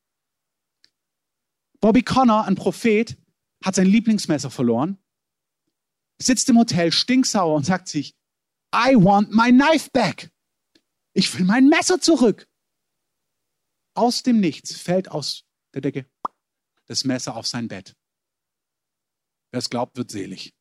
Bobby 1.78 2.02
Connor, 2.02 2.44
ein 2.46 2.56
Prophet, 2.56 3.16
hat 3.64 3.76
sein 3.76 3.86
Lieblingsmesser 3.86 4.50
verloren, 4.50 4.98
sitzt 6.20 6.48
im 6.48 6.58
Hotel 6.58 6.90
stinksauer 6.90 7.54
und 7.54 7.64
sagt 7.64 7.86
sich, 7.86 8.16
I 8.74 8.96
want 8.96 9.30
my 9.30 9.52
knife 9.52 9.90
back. 9.92 10.32
Ich 11.12 11.32
will 11.38 11.44
mein 11.44 11.68
Messer 11.68 12.00
zurück. 12.00 12.48
Aus 13.94 14.24
dem 14.24 14.40
Nichts 14.40 14.74
fällt 14.74 15.12
aus 15.12 15.44
der 15.74 15.82
Decke 15.82 16.10
das 16.86 17.04
Messer 17.04 17.36
auf 17.36 17.46
sein 17.46 17.68
Bett. 17.68 17.94
Wer 19.52 19.58
es 19.58 19.70
glaubt, 19.70 19.96
wird 19.96 20.10
selig. 20.10 20.56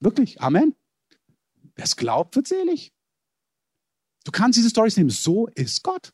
Wirklich. 0.00 0.40
Amen. 0.40 0.74
Wer 1.76 1.84
es 1.84 1.96
glaubt, 1.96 2.36
wird 2.36 2.46
selig. 2.46 2.92
Du 4.24 4.32
kannst 4.32 4.56
diese 4.56 4.70
Storys 4.70 4.96
nehmen. 4.96 5.10
So 5.10 5.48
ist 5.48 5.82
Gott. 5.82 6.12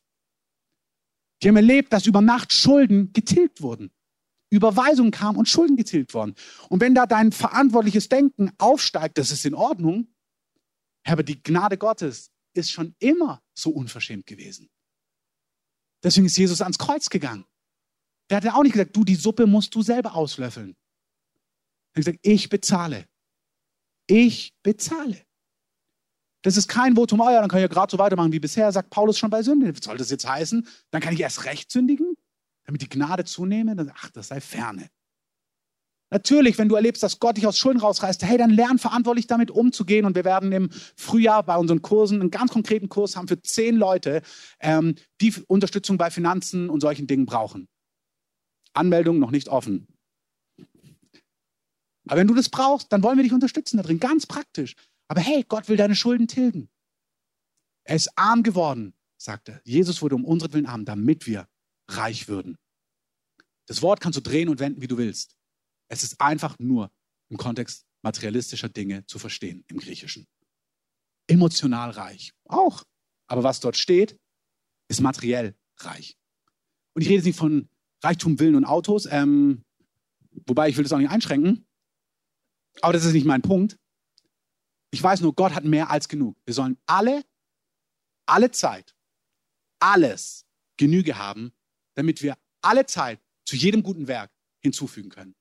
Die 1.42 1.48
haben 1.48 1.56
erlebt, 1.56 1.92
dass 1.92 2.06
über 2.06 2.20
Nacht 2.20 2.52
Schulden 2.52 3.12
getilgt 3.12 3.62
wurden. 3.62 3.90
Überweisungen 4.50 5.12
kamen 5.12 5.38
und 5.38 5.48
Schulden 5.48 5.76
getilgt 5.76 6.12
wurden. 6.12 6.34
Und 6.68 6.80
wenn 6.80 6.94
da 6.94 7.06
dein 7.06 7.32
verantwortliches 7.32 8.08
Denken 8.08 8.50
aufsteigt, 8.58 9.16
das 9.16 9.30
ist 9.30 9.46
in 9.46 9.54
Ordnung. 9.54 10.08
Aber 11.04 11.22
die 11.22 11.42
Gnade 11.42 11.78
Gottes 11.78 12.30
ist 12.52 12.70
schon 12.70 12.94
immer 12.98 13.42
so 13.54 13.70
unverschämt 13.70 14.26
gewesen. 14.26 14.68
Deswegen 16.02 16.26
ist 16.26 16.36
Jesus 16.36 16.60
ans 16.62 16.78
Kreuz 16.78 17.08
gegangen. 17.08 17.44
Der 18.28 18.38
hat 18.38 18.44
ja 18.44 18.54
auch 18.54 18.62
nicht 18.62 18.72
gesagt, 18.72 18.96
du, 18.96 19.04
die 19.04 19.14
Suppe 19.14 19.46
musst 19.46 19.74
du 19.74 19.82
selber 19.82 20.14
auslöffeln. 20.14 20.70
Er 20.70 22.00
hat 22.00 22.04
gesagt, 22.06 22.18
ich 22.22 22.48
bezahle. 22.48 23.08
Ich 24.06 24.54
bezahle. 24.62 25.24
Das 26.42 26.56
ist 26.56 26.68
kein 26.68 26.96
Votum, 26.96 27.20
oh 27.20 27.30
ja, 27.30 27.40
dann 27.40 27.50
kann 27.50 27.58
ich 27.58 27.64
ja 27.64 27.68
gerade 27.68 27.90
so 27.90 27.98
weitermachen 27.98 28.32
wie 28.32 28.40
bisher, 28.40 28.72
sagt 28.72 28.90
Paulus 28.90 29.18
schon 29.18 29.30
bei 29.30 29.42
Sünde. 29.42 29.74
Was 29.74 29.84
soll 29.84 29.98
das 29.98 30.10
jetzt 30.10 30.28
heißen? 30.28 30.66
Dann 30.90 31.02
kann 31.02 31.12
ich 31.12 31.20
erst 31.20 31.44
recht 31.44 31.70
sündigen, 31.70 32.14
damit 32.64 32.80
die 32.80 32.88
Gnade 32.88 33.24
zunehme? 33.24 33.76
Dann, 33.76 33.92
ach, 33.94 34.10
das 34.10 34.28
sei 34.28 34.40
ferne. 34.40 34.88
Natürlich, 36.12 36.58
wenn 36.58 36.68
du 36.68 36.74
erlebst, 36.74 37.02
dass 37.04 37.20
Gott 37.20 37.36
dich 37.36 37.46
aus 37.46 37.56
Schulden 37.56 37.78
rausreißt, 37.78 38.24
hey, 38.24 38.36
dann 38.36 38.50
lern 38.50 38.78
verantwortlich 38.78 39.28
damit 39.28 39.50
umzugehen. 39.50 40.04
Und 40.04 40.16
wir 40.16 40.24
werden 40.24 40.50
im 40.50 40.70
Frühjahr 40.96 41.44
bei 41.44 41.56
unseren 41.56 41.82
Kursen 41.82 42.20
einen 42.20 42.32
ganz 42.32 42.50
konkreten 42.50 42.88
Kurs 42.88 43.14
haben 43.14 43.28
für 43.28 43.40
zehn 43.40 43.76
Leute, 43.76 44.22
ähm, 44.58 44.96
die 45.20 45.32
Unterstützung 45.46 45.98
bei 45.98 46.10
Finanzen 46.10 46.68
und 46.68 46.80
solchen 46.80 47.06
Dingen 47.06 47.26
brauchen. 47.26 47.68
Anmeldung 48.72 49.20
noch 49.20 49.30
nicht 49.30 49.48
offen. 49.48 49.86
Aber 52.08 52.18
wenn 52.18 52.26
du 52.26 52.34
das 52.34 52.48
brauchst, 52.48 52.92
dann 52.92 53.04
wollen 53.04 53.16
wir 53.16 53.22
dich 53.22 53.32
unterstützen 53.32 53.76
da 53.76 53.84
drin, 53.84 54.00
ganz 54.00 54.26
praktisch. 54.26 54.74
Aber 55.10 55.22
hey, 55.22 55.44
Gott 55.48 55.68
will 55.68 55.76
deine 55.76 55.96
Schulden 55.96 56.28
tilgen. 56.28 56.70
Er 57.82 57.96
ist 57.96 58.16
arm 58.16 58.44
geworden, 58.44 58.94
sagt 59.16 59.48
er. 59.48 59.60
Jesus 59.64 60.02
wurde 60.02 60.14
um 60.14 60.24
unseren 60.24 60.52
Willen 60.52 60.66
arm, 60.66 60.84
damit 60.84 61.26
wir 61.26 61.48
reich 61.88 62.28
würden. 62.28 62.56
Das 63.66 63.82
Wort 63.82 64.00
kannst 64.00 64.18
du 64.18 64.22
drehen 64.22 64.48
und 64.48 64.60
wenden, 64.60 64.80
wie 64.82 64.86
du 64.86 64.98
willst. 64.98 65.36
Es 65.88 66.04
ist 66.04 66.20
einfach 66.20 66.56
nur 66.60 66.92
im 67.28 67.38
Kontext 67.38 67.86
materialistischer 68.02 68.68
Dinge 68.68 69.04
zu 69.06 69.18
verstehen 69.18 69.64
im 69.66 69.78
Griechischen. 69.78 70.28
Emotional 71.26 71.90
reich 71.90 72.32
auch. 72.44 72.84
Aber 73.26 73.42
was 73.42 73.58
dort 73.58 73.76
steht, 73.76 74.16
ist 74.88 75.00
materiell 75.00 75.56
reich. 75.78 76.16
Und 76.94 77.02
ich 77.02 77.08
rede 77.08 77.16
jetzt 77.16 77.26
nicht 77.26 77.38
von 77.38 77.68
Reichtum, 78.04 78.38
Willen 78.38 78.54
und 78.54 78.64
Autos, 78.64 79.06
ähm, 79.10 79.64
wobei 80.46 80.68
ich 80.68 80.76
will 80.76 80.84
das 80.84 80.92
auch 80.92 80.98
nicht 80.98 81.10
einschränken. 81.10 81.66
Aber 82.80 82.92
das 82.92 83.04
ist 83.04 83.12
nicht 83.12 83.26
mein 83.26 83.42
Punkt. 83.42 83.79
Ich 84.90 85.02
weiß 85.02 85.20
nur, 85.20 85.34
Gott 85.34 85.54
hat 85.54 85.64
mehr 85.64 85.90
als 85.90 86.08
genug. 86.08 86.36
Wir 86.44 86.54
sollen 86.54 86.76
alle, 86.86 87.24
alle 88.26 88.50
Zeit, 88.50 88.94
alles 89.78 90.46
Genüge 90.76 91.18
haben, 91.18 91.52
damit 91.94 92.22
wir 92.22 92.36
alle 92.62 92.86
Zeit 92.86 93.20
zu 93.44 93.56
jedem 93.56 93.82
guten 93.82 94.08
Werk 94.08 94.30
hinzufügen 94.60 95.10
können. 95.10 95.34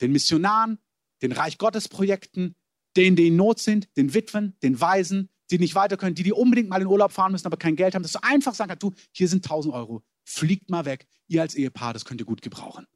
Den 0.00 0.12
Missionaren, 0.12 0.78
den 1.22 1.32
Reich 1.32 1.58
Gottes 1.58 1.88
Projekten, 1.88 2.54
denen, 2.96 3.16
die 3.16 3.28
in 3.28 3.36
Not 3.36 3.58
sind, 3.58 3.88
den 3.96 4.14
Witwen, 4.14 4.56
den 4.62 4.80
Waisen, 4.80 5.30
die 5.50 5.58
nicht 5.58 5.74
weiter 5.74 5.96
können, 5.96 6.14
die, 6.14 6.22
die 6.22 6.32
unbedingt 6.32 6.68
mal 6.68 6.80
in 6.80 6.86
Urlaub 6.86 7.12
fahren 7.12 7.32
müssen, 7.32 7.46
aber 7.46 7.56
kein 7.56 7.76
Geld 7.76 7.94
haben, 7.94 8.02
dass 8.02 8.12
du 8.12 8.22
einfach 8.22 8.54
sagen 8.54 8.68
kannst, 8.68 8.82
du, 8.82 8.92
hier 9.12 9.28
sind 9.28 9.44
1000 9.44 9.74
Euro, 9.74 10.04
fliegt 10.24 10.70
mal 10.70 10.84
weg, 10.84 11.06
ihr 11.26 11.42
als 11.42 11.54
Ehepaar, 11.54 11.92
das 11.92 12.04
könnt 12.04 12.20
ihr 12.20 12.26
gut 12.26 12.42
gebrauchen. 12.42 12.86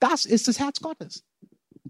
Das 0.00 0.24
ist 0.24 0.48
das 0.48 0.58
Herz 0.58 0.80
Gottes. 0.80 1.24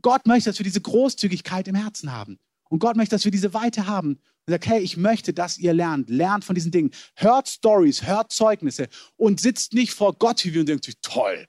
Gott 0.03 0.26
möchte, 0.26 0.51
dass 0.51 0.59
wir 0.59 0.64
diese 0.64 0.80
Großzügigkeit 0.80 1.68
im 1.68 1.74
Herzen 1.74 2.12
haben. 2.12 2.38
Und 2.68 2.78
Gott 2.78 2.96
möchte, 2.96 3.14
dass 3.14 3.24
wir 3.24 3.32
diese 3.32 3.53
Weite 3.53 3.86
haben. 3.86 4.20
Und 4.46 4.53
sagt, 4.53 4.66
hey, 4.66 4.80
ich 4.80 4.96
möchte, 4.96 5.32
dass 5.32 5.59
ihr 5.59 5.74
lernt. 5.74 6.09
Lernt 6.09 6.44
von 6.44 6.55
diesen 6.55 6.70
Dingen. 6.70 6.90
Hört 7.16 7.48
Stories, 7.48 8.05
hört 8.05 8.32
Zeugnisse 8.32 8.88
und 9.16 9.40
sitzt 9.40 9.74
nicht 9.74 9.92
vor 9.92 10.14
Gott 10.14 10.44
wie 10.44 10.55
wir 10.55 10.61
und 10.61 10.68
denkt 10.68 10.84
sich, 10.84 10.96
toll. 11.03 11.46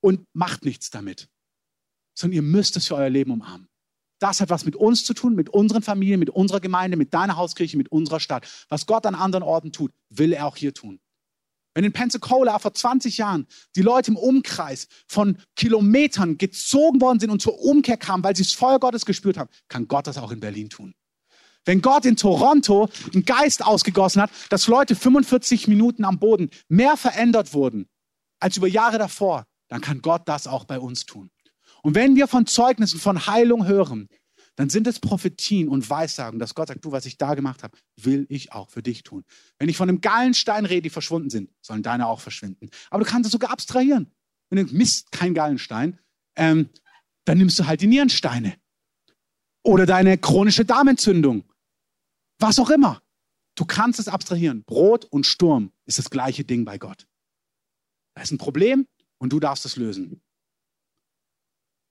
Und 0.00 0.26
macht 0.32 0.64
nichts 0.64 0.90
damit. 0.90 1.28
Sondern 2.14 2.36
ihr 2.36 2.42
müsst 2.42 2.76
es 2.76 2.86
für 2.86 2.96
euer 2.96 3.10
Leben 3.10 3.30
umarmen. 3.30 3.68
Das 4.18 4.40
hat 4.40 4.50
was 4.50 4.64
mit 4.64 4.76
uns 4.76 5.04
zu 5.04 5.14
tun, 5.14 5.34
mit 5.34 5.50
unseren 5.50 5.82
Familien, 5.82 6.18
mit 6.18 6.30
unserer 6.30 6.60
Gemeinde, 6.60 6.96
mit 6.96 7.12
deiner 7.12 7.36
Hauskirche, 7.36 7.76
mit 7.76 7.90
unserer 7.92 8.20
Stadt. 8.20 8.46
Was 8.68 8.86
Gott 8.86 9.04
an 9.06 9.14
anderen 9.14 9.42
Orten 9.42 9.72
tut, 9.72 9.92
will 10.08 10.32
er 10.32 10.46
auch 10.46 10.56
hier 10.56 10.72
tun. 10.72 11.00
Wenn 11.76 11.84
in 11.84 11.92
Pensacola 11.92 12.58
vor 12.58 12.72
20 12.72 13.18
Jahren 13.18 13.46
die 13.76 13.82
Leute 13.82 14.10
im 14.10 14.16
Umkreis 14.16 14.88
von 15.06 15.36
Kilometern 15.56 16.38
gezogen 16.38 17.02
worden 17.02 17.20
sind 17.20 17.28
und 17.28 17.42
zur 17.42 17.60
Umkehr 17.60 17.98
kamen, 17.98 18.24
weil 18.24 18.34
sie 18.34 18.44
das 18.44 18.54
Feuer 18.54 18.80
Gottes 18.80 19.04
gespürt 19.04 19.36
haben, 19.36 19.50
kann 19.68 19.86
Gott 19.86 20.06
das 20.06 20.16
auch 20.16 20.30
in 20.30 20.40
Berlin 20.40 20.70
tun. 20.70 20.94
Wenn 21.66 21.82
Gott 21.82 22.06
in 22.06 22.16
Toronto 22.16 22.88
einen 23.12 23.26
Geist 23.26 23.62
ausgegossen 23.62 24.22
hat, 24.22 24.30
dass 24.48 24.68
Leute 24.68 24.96
45 24.96 25.68
Minuten 25.68 26.06
am 26.06 26.18
Boden 26.18 26.48
mehr 26.68 26.96
verändert 26.96 27.52
wurden 27.52 27.90
als 28.40 28.56
über 28.56 28.68
Jahre 28.68 28.96
davor, 28.96 29.44
dann 29.68 29.82
kann 29.82 30.00
Gott 30.00 30.22
das 30.24 30.46
auch 30.46 30.64
bei 30.64 30.80
uns 30.80 31.04
tun. 31.04 31.30
Und 31.82 31.94
wenn 31.94 32.16
wir 32.16 32.26
von 32.26 32.46
Zeugnissen 32.46 32.98
von 32.98 33.26
Heilung 33.26 33.66
hören, 33.66 34.08
dann 34.56 34.70
sind 34.70 34.86
es 34.86 35.00
Prophetien 35.00 35.68
und 35.68 35.88
Weissagen, 35.88 36.38
dass 36.38 36.54
Gott 36.54 36.68
sagt, 36.68 36.84
du, 36.84 36.90
was 36.90 37.04
ich 37.04 37.18
da 37.18 37.34
gemacht 37.34 37.62
habe, 37.62 37.76
will 37.96 38.26
ich 38.30 38.52
auch 38.52 38.70
für 38.70 38.82
dich 38.82 39.02
tun. 39.02 39.24
Wenn 39.58 39.68
ich 39.68 39.76
von 39.76 39.88
einem 39.88 40.00
geilen 40.00 40.34
Stein 40.34 40.64
rede, 40.64 40.82
die 40.82 40.90
verschwunden 40.90 41.28
sind, 41.28 41.50
sollen 41.60 41.82
deine 41.82 42.06
auch 42.06 42.20
verschwinden. 42.20 42.70
Aber 42.90 43.04
du 43.04 43.10
kannst 43.10 43.26
es 43.26 43.32
sogar 43.32 43.50
abstrahieren. 43.50 44.10
Wenn 44.48 44.66
du 44.66 44.74
misst 44.74 45.12
kein 45.12 45.34
geilen 45.34 45.58
Stein, 45.58 45.98
ähm, 46.36 46.70
dann 47.26 47.38
nimmst 47.38 47.58
du 47.58 47.66
halt 47.66 47.82
die 47.82 47.86
Nierensteine. 47.86 48.56
Oder 49.62 49.84
deine 49.84 50.16
chronische 50.16 50.64
Darmentzündung. 50.64 51.44
Was 52.38 52.58
auch 52.58 52.70
immer. 52.70 53.02
Du 53.56 53.64
kannst 53.64 53.98
es 53.98 54.08
abstrahieren. 54.08 54.64
Brot 54.64 55.04
und 55.06 55.26
Sturm 55.26 55.72
ist 55.84 55.98
das 55.98 56.08
gleiche 56.08 56.44
Ding 56.44 56.64
bei 56.64 56.78
Gott. 56.78 57.06
Da 58.14 58.22
ist 58.22 58.32
ein 58.32 58.38
Problem 58.38 58.86
und 59.18 59.32
du 59.32 59.40
darfst 59.40 59.66
es 59.66 59.76
lösen. 59.76 60.22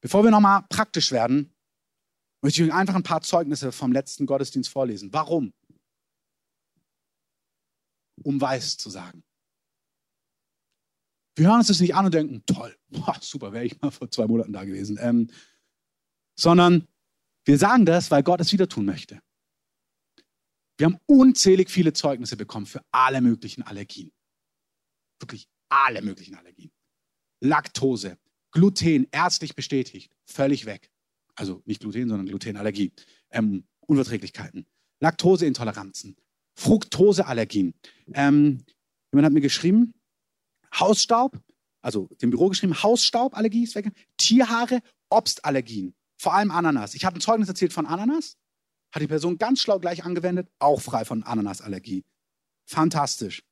Bevor 0.02 0.24
wir 0.24 0.32
nochmal 0.32 0.64
praktisch 0.70 1.12
werden, 1.12 1.55
möchte 2.46 2.62
ich 2.62 2.70
euch 2.70 2.76
einfach 2.76 2.94
ein 2.94 3.02
paar 3.02 3.22
Zeugnisse 3.22 3.72
vom 3.72 3.92
letzten 3.92 4.28
Gottesdienst 4.28 4.70
vorlesen. 4.70 5.12
Warum? 5.12 5.52
Um 8.22 8.40
weiß 8.40 8.78
zu 8.78 8.92
sagen. 8.92 9.24
Wir 11.36 11.48
hören 11.48 11.58
uns 11.58 11.70
das 11.70 11.80
nicht 11.80 11.96
an 11.96 12.06
und 12.06 12.14
denken, 12.14 12.44
toll, 12.46 12.78
boah, 12.90 13.18
super, 13.20 13.52
wäre 13.52 13.66
ich 13.66 13.82
mal 13.82 13.90
vor 13.90 14.12
zwei 14.12 14.28
Monaten 14.28 14.54
da 14.54 14.64
gewesen. 14.64 15.00
Ähm, 15.02 15.32
sondern 16.40 16.88
wir 17.46 17.58
sagen 17.58 17.84
das, 17.84 18.12
weil 18.12 18.22
Gott 18.22 18.42
es 18.42 18.54
wieder 18.54 18.70
tun 18.70 18.86
möchte. 18.86 19.20
Wir 20.78 20.86
haben 20.86 21.00
unzählig 21.08 21.72
viele 21.72 21.94
Zeugnisse 21.94 22.38
bekommen 22.38 22.68
für 22.68 22.86
alle 22.92 23.22
möglichen 23.22 23.64
Allergien. 23.64 24.14
Wirklich 25.20 25.48
alle 25.70 26.04
möglichen 26.04 26.36
Allergien. 26.36 26.72
Laktose, 27.42 28.20
Gluten, 28.52 29.08
ärztlich 29.12 29.56
bestätigt, 29.56 30.16
völlig 30.28 30.68
weg 30.68 30.92
also 31.36 31.62
nicht 31.66 31.82
Gluten, 31.82 32.10
sondern 32.10 32.28
Glutenallergie, 32.28 32.92
ähm, 33.32 33.66
Unverträglichkeiten, 33.82 34.66
Laktoseintoleranzen, 35.00 36.16
Fructoseallergien. 36.56 37.74
Ähm, 38.14 38.64
jemand 39.12 39.26
hat 39.26 39.34
mir 39.34 39.42
geschrieben, 39.42 39.94
Hausstaub, 40.74 41.40
also 41.82 42.08
dem 42.22 42.32
Büro 42.32 42.50
geschrieben, 42.50 42.82
Hausstauballergie 42.82 43.64
ist 43.64 43.76
weg, 43.76 43.92
Tierhaare, 44.18 44.82
Obstallergien, 45.10 45.96
vor 46.18 46.34
allem 46.34 46.52
Ananas. 46.52 46.96
Ich 46.96 47.06
habe 47.06 47.18
ein 47.18 47.22
Zeugnis 47.22 47.50
erzählt 47.50 47.74
von 47.74 47.86
Ananas, 47.86 48.38
hat 48.92 49.02
die 49.02 49.08
Person 49.08 49.38
ganz 49.38 49.60
schlau 49.60 49.80
gleich 49.80 50.04
angewendet, 50.04 50.50
auch 50.60 50.82
frei 50.82 51.06
von 51.06 51.24
Ananasallergie. 51.24 52.04
Fantastisch. 52.66 53.44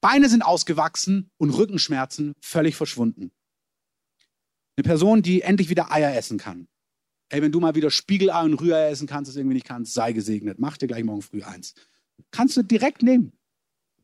Beine 0.00 0.28
sind 0.28 0.42
ausgewachsen 0.42 1.30
und 1.36 1.50
Rückenschmerzen 1.50 2.34
völlig 2.40 2.76
verschwunden. 2.76 3.32
Eine 4.80 4.88
Person, 4.88 5.20
die 5.20 5.42
endlich 5.42 5.68
wieder 5.68 5.92
Eier 5.92 6.16
essen 6.16 6.38
kann. 6.38 6.66
Ey, 7.28 7.42
wenn 7.42 7.52
du 7.52 7.60
mal 7.60 7.74
wieder 7.74 7.90
Spiegelei 7.90 8.42
und 8.46 8.54
Rührei 8.54 8.88
essen 8.88 9.06
kannst, 9.06 9.28
das 9.28 9.36
irgendwie 9.36 9.52
nicht 9.52 9.66
kannst, 9.66 9.92
sei 9.92 10.14
gesegnet. 10.14 10.58
Mach 10.58 10.78
dir 10.78 10.86
gleich 10.86 11.04
morgen 11.04 11.20
früh 11.20 11.42
eins. 11.42 11.74
Kannst 12.30 12.56
du 12.56 12.62
direkt 12.62 13.02
nehmen. 13.02 13.38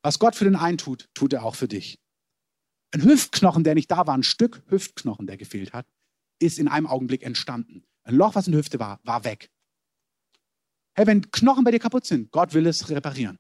Was 0.03 0.19
Gott 0.19 0.37
für 0.37 0.45
den 0.45 0.55
einen 0.55 0.77
tut, 0.77 1.09
tut 1.15 1.33
er 1.33 1.45
auch 1.45 1.55
für 1.55 1.67
dich. 1.67 1.99
Ein 2.93 3.05
Hüftknochen, 3.05 3.65
der 3.65 3.75
nicht 3.75 3.91
da 3.91 4.07
war, 4.07 4.15
ein 4.15 4.23
Stück 4.23 4.65
Hüftknochen, 4.67 5.27
der 5.27 5.39
gefehlt 5.39 5.73
hat, 5.73 5.87
ist 6.41 6.59
in 6.59 6.69
einem 6.69 6.87
Augenblick 6.87 7.23
entstanden. 7.23 7.83
Ein 8.03 8.17
Loch, 8.17 8.35
was 8.35 8.47
in 8.47 8.53
der 8.53 8.61
Hüfte 8.61 8.79
war, 8.79 9.01
war 9.03 9.25
weg. 9.25 9.49
Hey, 10.95 11.07
wenn 11.07 11.31
Knochen 11.31 11.65
bei 11.65 11.71
dir 11.71 11.81
kaputt 11.81 12.05
sind, 12.05 12.31
Gott 12.33 12.53
will 12.53 12.67
es 12.67 12.91
reparieren. 12.91 13.39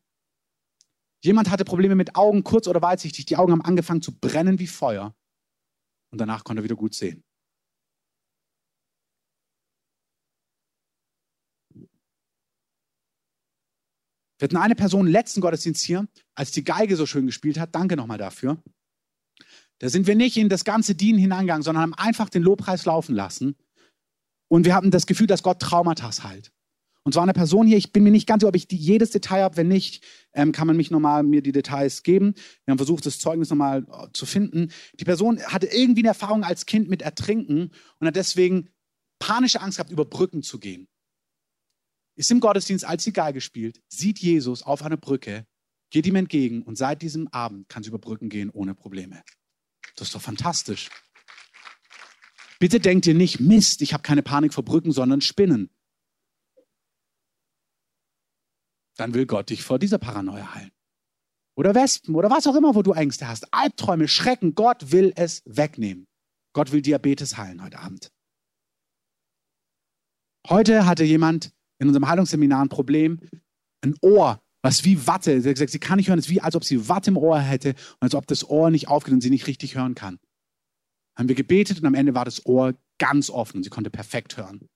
Jemand 1.22 1.50
hatte 1.50 1.66
Probleme 1.66 1.96
mit 1.96 2.16
Augen, 2.16 2.44
kurz 2.44 2.66
oder 2.66 2.80
weitsichtig. 2.80 3.26
Die 3.26 3.36
Augen 3.36 3.52
haben 3.52 3.62
angefangen 3.62 4.00
zu 4.00 4.18
brennen 4.18 4.58
wie 4.58 4.66
Feuer. 4.66 5.14
Und 6.10 6.18
danach 6.18 6.44
konnte 6.44 6.62
er 6.62 6.64
wieder 6.64 6.76
gut 6.76 6.94
sehen. 6.94 7.25
Wir 14.38 14.46
hatten 14.46 14.56
eine 14.56 14.74
Person 14.74 15.06
letzten 15.06 15.40
Gottesdienst 15.40 15.82
hier, 15.82 16.06
als 16.34 16.50
die 16.50 16.64
Geige 16.64 16.96
so 16.96 17.06
schön 17.06 17.26
gespielt 17.26 17.58
hat. 17.58 17.74
Danke 17.74 17.96
nochmal 17.96 18.18
dafür. 18.18 18.62
Da 19.78 19.88
sind 19.88 20.06
wir 20.06 20.14
nicht 20.14 20.36
in 20.36 20.48
das 20.48 20.64
ganze 20.64 20.94
Dienen 20.94 21.18
hineingegangen, 21.18 21.62
sondern 21.62 21.82
haben 21.82 21.94
einfach 21.94 22.28
den 22.28 22.42
Lobpreis 22.42 22.84
laufen 22.84 23.14
lassen. 23.14 23.56
Und 24.48 24.64
wir 24.64 24.74
hatten 24.74 24.90
das 24.90 25.06
Gefühl, 25.06 25.26
dass 25.26 25.42
Gott 25.42 25.60
Traumata 25.60 26.10
heilt. 26.22 26.52
Und 27.02 27.12
zwar 27.12 27.22
eine 27.22 27.34
Person 27.34 27.66
hier, 27.66 27.76
ich 27.76 27.92
bin 27.92 28.02
mir 28.02 28.10
nicht 28.10 28.26
ganz 28.26 28.40
sicher, 28.40 28.48
ob 28.48 28.56
ich 28.56 28.68
die, 28.68 28.76
jedes 28.76 29.10
Detail 29.10 29.42
habe. 29.42 29.56
Wenn 29.56 29.68
nicht, 29.68 30.04
ähm, 30.32 30.52
kann 30.52 30.66
man 30.66 30.76
mich 30.76 30.90
nochmal 30.90 31.22
mir 31.22 31.40
die 31.40 31.52
Details 31.52 32.02
geben. 32.02 32.34
Wir 32.64 32.72
haben 32.72 32.78
versucht, 32.78 33.06
das 33.06 33.18
Zeugnis 33.18 33.50
nochmal 33.50 33.86
äh, 33.90 34.08
zu 34.12 34.26
finden. 34.26 34.72
Die 34.98 35.04
Person 35.04 35.40
hatte 35.40 35.66
irgendwie 35.66 36.00
eine 36.00 36.08
Erfahrung 36.08 36.42
als 36.42 36.66
Kind 36.66 36.88
mit 36.88 37.02
Ertrinken 37.02 37.70
und 38.00 38.06
hat 38.06 38.16
deswegen 38.16 38.70
panische 39.18 39.60
Angst 39.60 39.78
gehabt, 39.78 39.92
über 39.92 40.04
Brücken 40.04 40.42
zu 40.42 40.58
gehen 40.58 40.88
ist 42.16 42.30
im 42.30 42.40
Gottesdienst, 42.40 42.84
als 42.84 43.04
die 43.04 43.12
Geige 43.12 43.40
spielt, 43.40 43.80
sieht 43.88 44.18
Jesus 44.18 44.62
auf 44.62 44.82
einer 44.82 44.96
Brücke, 44.96 45.46
geht 45.90 46.06
ihm 46.06 46.16
entgegen 46.16 46.62
und 46.62 46.76
seit 46.76 47.02
diesem 47.02 47.28
Abend 47.28 47.68
kann 47.68 47.82
sie 47.82 47.90
über 47.90 47.98
Brücken 47.98 48.28
gehen 48.28 48.50
ohne 48.50 48.74
Probleme. 48.74 49.22
Das 49.94 50.08
ist 50.08 50.14
doch 50.14 50.22
fantastisch. 50.22 50.90
Bitte 52.58 52.80
denkt 52.80 53.06
ihr 53.06 53.14
nicht, 53.14 53.38
Mist, 53.38 53.82
ich 53.82 53.92
habe 53.92 54.02
keine 54.02 54.22
Panik 54.22 54.54
vor 54.54 54.64
Brücken, 54.64 54.92
sondern 54.92 55.20
Spinnen. 55.20 55.70
Dann 58.96 59.12
will 59.12 59.26
Gott 59.26 59.50
dich 59.50 59.62
vor 59.62 59.78
dieser 59.78 59.98
Paranoia 59.98 60.54
heilen. 60.54 60.72
Oder 61.54 61.74
Wespen 61.74 62.14
oder 62.14 62.30
was 62.30 62.46
auch 62.46 62.54
immer, 62.54 62.74
wo 62.74 62.82
du 62.82 62.92
Ängste 62.92 63.28
hast. 63.28 63.52
Albträume, 63.52 64.08
Schrecken, 64.08 64.54
Gott 64.54 64.90
will 64.90 65.12
es 65.16 65.42
wegnehmen. 65.44 66.06
Gott 66.54 66.72
will 66.72 66.80
Diabetes 66.80 67.36
heilen 67.36 67.62
heute 67.62 67.78
Abend. 67.78 68.10
Heute 70.48 70.86
hatte 70.86 71.04
jemand 71.04 71.52
in 71.78 71.88
unserem 71.88 72.08
Heilungsseminar 72.08 72.62
ein 72.62 72.68
Problem, 72.68 73.20
ein 73.82 73.94
Ohr, 74.00 74.40
was 74.62 74.84
wie 74.84 75.06
Watte, 75.06 75.40
sie 75.40 75.48
hat 75.48 75.54
gesagt, 75.54 75.70
sie 75.70 75.78
kann 75.78 75.96
nicht 75.96 76.08
hören, 76.08 76.18
es 76.18 76.26
ist 76.26 76.30
wie, 76.30 76.40
als 76.40 76.56
ob 76.56 76.64
sie 76.64 76.88
Watte 76.88 77.10
im 77.10 77.16
Ohr 77.16 77.38
hätte 77.38 77.70
und 77.70 78.02
als 78.02 78.14
ob 78.14 78.26
das 78.26 78.48
Ohr 78.48 78.70
nicht 78.70 78.88
aufgeht 78.88 79.14
und 79.14 79.20
sie 79.20 79.30
nicht 79.30 79.46
richtig 79.46 79.76
hören 79.76 79.94
kann. 79.94 80.18
Haben 81.16 81.28
wir 81.28 81.36
gebetet 81.36 81.78
und 81.78 81.86
am 81.86 81.94
Ende 81.94 82.14
war 82.14 82.24
das 82.24 82.44
Ohr 82.46 82.74
ganz 82.98 83.30
offen 83.30 83.58
und 83.58 83.62
sie 83.62 83.70
konnte 83.70 83.90
perfekt 83.90 84.36
hören. 84.36 84.68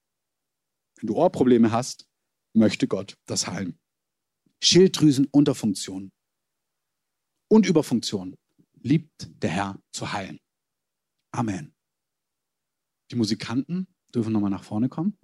Wenn 0.96 1.06
du 1.06 1.16
Ohrprobleme 1.16 1.72
hast, 1.72 2.06
möchte 2.54 2.86
Gott 2.86 3.16
das 3.26 3.46
heilen. 3.46 3.78
Schilddrüsenunterfunktion 4.62 6.12
und 7.48 7.66
Überfunktion 7.66 8.36
liebt 8.82 9.30
der 9.42 9.50
Herr 9.50 9.82
zu 9.92 10.12
heilen. 10.12 10.38
Amen. 11.32 11.74
Die 13.10 13.16
Musikanten 13.16 13.88
dürfen 14.14 14.32
nochmal 14.32 14.50
nach 14.50 14.64
vorne 14.64 14.88
kommen. 14.88 15.18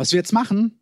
Was 0.00 0.12
wir 0.12 0.16
jetzt 0.16 0.32
machen, 0.32 0.80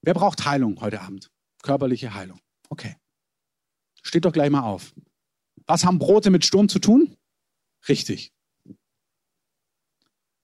wer 0.00 0.14
braucht 0.14 0.46
Heilung 0.46 0.80
heute 0.80 1.02
Abend? 1.02 1.30
Körperliche 1.62 2.14
Heilung. 2.14 2.40
Okay. 2.70 2.96
Steht 4.02 4.24
doch 4.24 4.32
gleich 4.32 4.48
mal 4.48 4.62
auf. 4.62 4.94
Was 5.66 5.84
haben 5.84 5.98
Brote 5.98 6.30
mit 6.30 6.46
Sturm 6.46 6.70
zu 6.70 6.78
tun? 6.78 7.14
Richtig. 7.90 8.32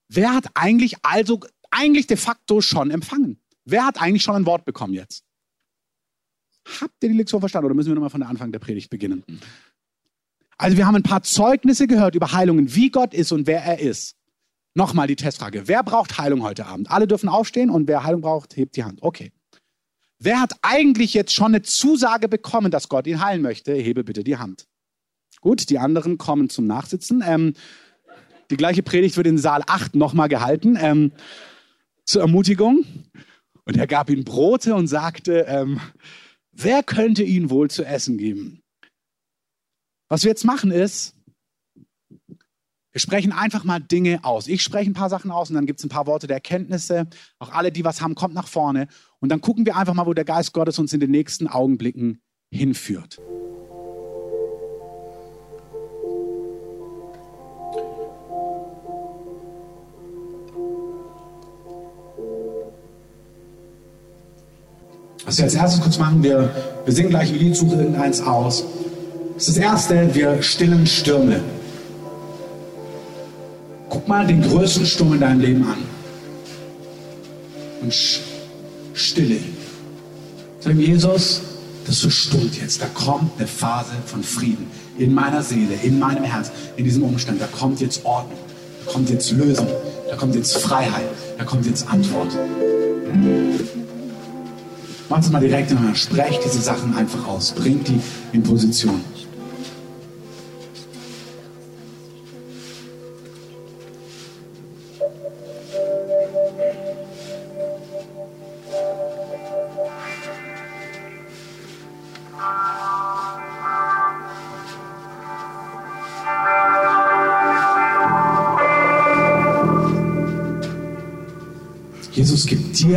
Wer 0.08 0.34
hat 0.34 0.50
eigentlich 0.52 1.02
also 1.02 1.40
eigentlich 1.70 2.06
de 2.06 2.18
facto 2.18 2.60
schon 2.60 2.90
empfangen? 2.90 3.40
Wer 3.64 3.86
hat 3.86 4.02
eigentlich 4.02 4.24
schon 4.24 4.36
ein 4.36 4.44
Wort 4.44 4.66
bekommen 4.66 4.92
jetzt? 4.92 5.24
Habt 6.78 7.02
ihr 7.02 7.08
die 7.08 7.16
Lektion 7.16 7.40
verstanden 7.40 7.64
oder 7.64 7.74
müssen 7.74 7.88
wir 7.88 7.94
nochmal 7.94 8.10
von 8.10 8.20
der 8.20 8.28
Anfang 8.28 8.52
der 8.52 8.58
Predigt 8.58 8.90
beginnen? 8.90 9.24
Also 10.58 10.76
wir 10.76 10.86
haben 10.86 10.96
ein 10.96 11.02
paar 11.02 11.22
Zeugnisse 11.22 11.86
gehört 11.86 12.14
über 12.16 12.32
Heilungen, 12.32 12.74
wie 12.74 12.90
Gott 12.90 13.14
ist 13.14 13.32
und 13.32 13.46
wer 13.46 13.64
er 13.64 13.78
ist. 13.78 14.18
Nochmal 14.74 15.06
die 15.06 15.16
Testfrage. 15.16 15.68
Wer 15.68 15.82
braucht 15.82 16.18
Heilung 16.18 16.42
heute 16.42 16.66
Abend? 16.66 16.90
Alle 16.90 17.06
dürfen 17.06 17.28
aufstehen 17.28 17.68
und 17.68 17.88
wer 17.88 18.04
Heilung 18.04 18.22
braucht, 18.22 18.56
hebt 18.56 18.76
die 18.76 18.84
Hand. 18.84 19.02
Okay. 19.02 19.32
Wer 20.18 20.40
hat 20.40 20.54
eigentlich 20.62 21.14
jetzt 21.14 21.34
schon 21.34 21.48
eine 21.48 21.62
Zusage 21.62 22.28
bekommen, 22.28 22.70
dass 22.70 22.88
Gott 22.88 23.06
ihn 23.06 23.22
heilen 23.22 23.42
möchte? 23.42 23.74
Hebe 23.74 24.04
bitte 24.04 24.24
die 24.24 24.36
Hand. 24.36 24.66
Gut, 25.40 25.68
die 25.68 25.78
anderen 25.78 26.16
kommen 26.16 26.48
zum 26.48 26.66
Nachsitzen. 26.66 27.22
Ähm, 27.26 27.54
die 28.50 28.56
gleiche 28.56 28.82
Predigt 28.82 29.16
wird 29.16 29.26
in 29.26 29.38
Saal 29.38 29.62
8 29.66 29.96
nochmal 29.96 30.28
gehalten, 30.28 30.78
ähm, 30.80 31.12
zur 32.04 32.22
Ermutigung. 32.22 32.84
Und 33.64 33.76
er 33.76 33.86
gab 33.86 34.10
ihnen 34.10 34.24
Brote 34.24 34.74
und 34.74 34.86
sagte, 34.86 35.44
ähm, 35.48 35.80
wer 36.52 36.82
könnte 36.82 37.22
ihnen 37.24 37.50
wohl 37.50 37.70
zu 37.70 37.84
essen 37.84 38.16
geben? 38.16 38.62
Was 40.08 40.22
wir 40.22 40.30
jetzt 40.30 40.44
machen 40.44 40.70
ist, 40.70 41.14
Wir 42.92 43.00
sprechen 43.00 43.32
einfach 43.32 43.64
mal 43.64 43.80
Dinge 43.80 44.20
aus. 44.22 44.46
Ich 44.46 44.62
spreche 44.62 44.90
ein 44.90 44.94
paar 44.94 45.08
Sachen 45.08 45.30
aus 45.30 45.48
und 45.48 45.56
dann 45.56 45.64
gibt 45.64 45.80
es 45.80 45.84
ein 45.84 45.88
paar 45.88 46.06
Worte 46.06 46.26
der 46.26 46.36
Erkenntnisse. 46.36 47.06
Auch 47.38 47.50
alle, 47.50 47.72
die 47.72 47.86
was 47.86 48.02
haben, 48.02 48.14
kommt 48.14 48.34
nach 48.34 48.46
vorne. 48.46 48.86
Und 49.18 49.30
dann 49.30 49.40
gucken 49.40 49.64
wir 49.64 49.76
einfach 49.76 49.94
mal, 49.94 50.04
wo 50.04 50.12
der 50.12 50.26
Geist 50.26 50.52
Gottes 50.52 50.78
uns 50.78 50.92
in 50.92 51.00
den 51.00 51.10
nächsten 51.10 51.48
Augenblicken 51.48 52.20
hinführt. 52.50 53.18
Was 65.24 65.38
wir 65.38 65.44
als 65.44 65.54
erstes 65.54 65.80
kurz 65.80 65.98
machen, 65.98 66.22
wir, 66.22 66.54
wir 66.84 66.92
singen 66.92 67.08
gleich 67.08 67.30
ein 67.30 67.38
Lied, 67.38 67.56
suchen 67.56 67.78
irgendeins 67.78 68.20
aus. 68.20 68.66
Das 69.34 69.48
ist 69.48 69.56
das 69.56 69.64
Erste, 69.64 70.14
wir 70.14 70.42
stillen 70.42 70.86
Stürme. 70.86 71.40
Guck 73.92 74.08
mal 74.08 74.26
den 74.26 74.40
größten 74.40 74.86
Sturm 74.86 75.12
in 75.12 75.20
deinem 75.20 75.40
Leben 75.40 75.64
an. 75.64 75.76
Und 77.82 77.94
stille. 78.94 79.38
Sag 80.60 80.76
Jesus, 80.76 81.42
das 81.86 82.00
verstummt 82.00 82.58
jetzt. 82.58 82.80
Da 82.80 82.86
kommt 82.86 83.32
eine 83.36 83.46
Phase 83.46 83.92
von 84.06 84.22
Frieden 84.22 84.70
in 84.96 85.12
meiner 85.12 85.42
Seele, 85.42 85.74
in 85.82 85.98
meinem 85.98 86.24
Herz, 86.24 86.50
in 86.76 86.84
diesem 86.84 87.02
Umstand. 87.02 87.42
Da 87.42 87.46
kommt 87.48 87.82
jetzt 87.82 88.02
Ordnung, 88.06 88.38
da 88.86 88.92
kommt 88.92 89.10
jetzt 89.10 89.30
Lösung, 89.32 89.68
da 90.08 90.16
kommt 90.16 90.36
jetzt 90.36 90.56
Freiheit, 90.56 91.04
da 91.36 91.44
kommt 91.44 91.66
jetzt 91.66 91.86
Antwort. 91.86 92.30
Macht 95.10 95.22
es 95.22 95.30
mal 95.30 95.40
direkt 95.40 95.70
in 95.70 95.94
Sprecht 95.94 96.40
diese 96.42 96.62
Sachen 96.62 96.96
einfach 96.96 97.28
aus. 97.28 97.52
Bringt 97.52 97.88
die 97.88 98.00
in 98.32 98.42
Position. 98.42 99.02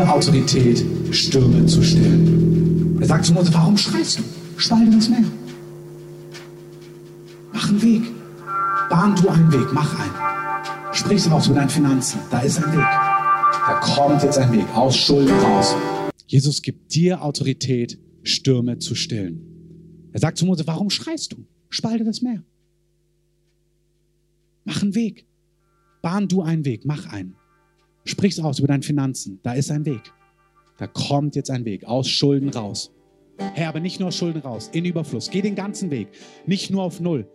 Autorität, 0.07 0.83
Stürme 1.11 1.65
zu 1.65 1.83
stillen. 1.83 2.97
Er 2.99 3.07
sagt 3.07 3.25
zu 3.25 3.33
Mose, 3.33 3.53
warum 3.53 3.77
schreist 3.77 4.19
du? 4.19 4.23
Spalte 4.57 4.91
das 4.91 5.09
Meer. 5.09 5.25
Mach 7.53 7.69
einen 7.69 7.81
Weg. 7.81 8.03
Bahn 8.89 9.15
du 9.15 9.29
einen 9.29 9.51
Weg, 9.51 9.73
mach 9.73 9.99
einen. 9.99 10.93
Sprich 10.93 11.29
auch 11.29 11.45
über 11.45 11.55
deine 11.55 11.69
Finanzen. 11.69 12.19
Da 12.31 12.39
ist 12.39 12.57
ein 12.57 12.71
Weg. 12.71 12.85
Da 13.67 13.79
kommt 13.81 14.23
jetzt 14.23 14.37
ein 14.37 14.51
Weg. 14.51 14.65
Aus 14.73 14.95
Schulden 14.95 15.37
raus. 15.39 15.75
Jesus 16.27 16.61
gibt 16.61 16.93
dir 16.95 17.21
Autorität, 17.21 17.99
Stürme 18.23 18.79
zu 18.79 18.95
stillen. 18.95 20.09
Er 20.13 20.19
sagt 20.19 20.37
zu 20.37 20.45
Mose, 20.45 20.65
warum 20.65 20.89
schreist 20.89 21.33
du? 21.33 21.45
Spalte 21.69 22.03
das 22.03 22.21
Meer. 22.21 22.43
Mach 24.63 24.81
einen 24.81 24.95
Weg. 24.95 25.25
Bahn 26.01 26.27
du 26.27 26.41
einen 26.41 26.65
Weg, 26.65 26.85
mach 26.85 27.11
einen. 27.11 27.35
Sprich's 28.05 28.39
aus 28.39 28.59
über 28.59 28.67
deine 28.67 28.83
Finanzen. 28.83 29.39
Da 29.43 29.53
ist 29.53 29.71
ein 29.71 29.85
Weg. 29.85 30.13
Da 30.77 30.87
kommt 30.87 31.35
jetzt 31.35 31.49
ein 31.49 31.65
Weg. 31.65 31.85
Aus 31.85 32.07
Schulden 32.07 32.49
raus. 32.49 32.91
Herr, 33.37 33.69
aber 33.69 33.79
nicht 33.79 33.99
nur 33.99 34.09
aus 34.09 34.15
Schulden 34.15 34.41
raus, 34.41 34.69
in 34.71 34.85
Überfluss. 34.85 35.29
Geh 35.29 35.41
den 35.41 35.55
ganzen 35.55 35.91
Weg. 35.91 36.09
Nicht 36.45 36.69
nur 36.69 36.83
auf 36.83 36.99
Null. 36.99 37.27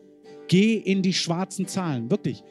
Geh 0.48 0.76
in 0.76 1.02
die 1.02 1.12
schwarzen 1.12 1.66
Zahlen. 1.66 2.10
Wirklich. 2.10 2.42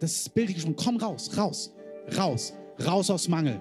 Das 0.00 0.12
ist 0.12 0.34
bildlich 0.34 0.62
schon. 0.62 0.76
Komm 0.76 0.96
raus, 0.96 1.36
raus, 1.36 1.74
raus. 2.16 2.54
Raus 2.84 3.10
aus 3.10 3.28
Mangel. 3.28 3.60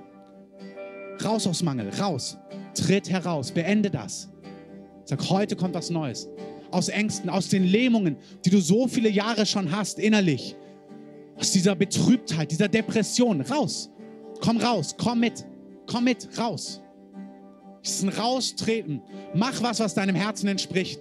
Raus 1.24 1.48
aus 1.48 1.64
Mangel, 1.64 1.89
raus. 2.00 2.38
Tritt 2.76 3.10
heraus. 3.10 3.52
Beende 3.52 3.89
das. 3.89 4.30
Sag, 5.06 5.30
heute 5.30 5.56
kommt 5.56 5.74
was 5.74 5.89
Neues. 5.89 6.30
Aus 6.70 6.89
Ängsten, 6.89 7.30
aus 7.30 7.50
den 7.50 7.64
Lähmungen, 7.64 8.18
die 8.45 8.50
du 8.50 8.60
so 8.60 8.88
viele 8.88 9.10
Jahre 9.10 9.45
schon 9.45 9.72
hast, 9.72 10.00
innerlich 10.00 10.56
aus 11.38 11.52
dieser 11.52 11.76
Betrübtheit, 11.76 12.52
dieser 12.52 12.68
Depression 12.68 13.42
raus. 13.42 13.90
Komm 14.42 14.58
raus, 14.58 14.96
komm 14.98 15.20
mit, 15.20 15.46
komm 15.86 16.06
mit, 16.06 16.28
raus. 16.38 16.82
Es 17.84 17.96
ist 17.96 18.04
ein 18.04 18.10
Raustreten. 18.10 19.02
Mach 19.34 19.62
was, 19.62 19.80
was 19.80 19.94
deinem 19.94 20.16
Herzen 20.16 20.48
entspricht. 20.48 21.00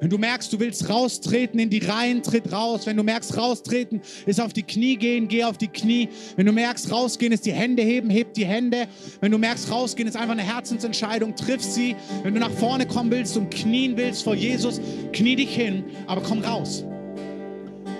Wenn 0.00 0.10
du 0.10 0.18
merkst, 0.18 0.52
du 0.52 0.60
willst 0.60 0.90
raustreten 0.90 1.58
in 1.58 1.70
die 1.70 1.78
Reihen, 1.78 2.22
tritt 2.22 2.52
raus. 2.52 2.84
Wenn 2.84 2.98
du 2.98 3.02
merkst, 3.02 3.36
raustreten 3.36 4.02
ist 4.26 4.40
auf 4.40 4.52
die 4.52 4.62
Knie 4.62 4.96
gehen, 4.96 5.26
geh 5.26 5.44
auf 5.44 5.56
die 5.56 5.68
Knie. 5.68 6.10
Wenn 6.36 6.44
du 6.44 6.52
merkst, 6.52 6.90
rausgehen 6.90 7.32
ist 7.32 7.46
die 7.46 7.52
Hände 7.52 7.82
heben, 7.82 8.10
heb 8.10 8.34
die 8.34 8.44
Hände. 8.44 8.88
Wenn 9.20 9.32
du 9.32 9.38
merkst, 9.38 9.70
rausgehen 9.70 10.06
ist 10.06 10.16
einfach 10.16 10.32
eine 10.32 10.42
Herzensentscheidung, 10.42 11.34
triff 11.34 11.62
sie. 11.62 11.96
Wenn 12.22 12.34
du 12.34 12.40
nach 12.40 12.50
vorne 12.50 12.86
kommen 12.86 13.10
willst 13.10 13.36
und 13.38 13.50
knien 13.50 13.96
willst 13.96 14.22
vor 14.24 14.34
Jesus, 14.34 14.80
knie 15.12 15.36
dich 15.36 15.54
hin, 15.54 15.84
aber 16.06 16.22
komm 16.22 16.40
raus. 16.40 16.84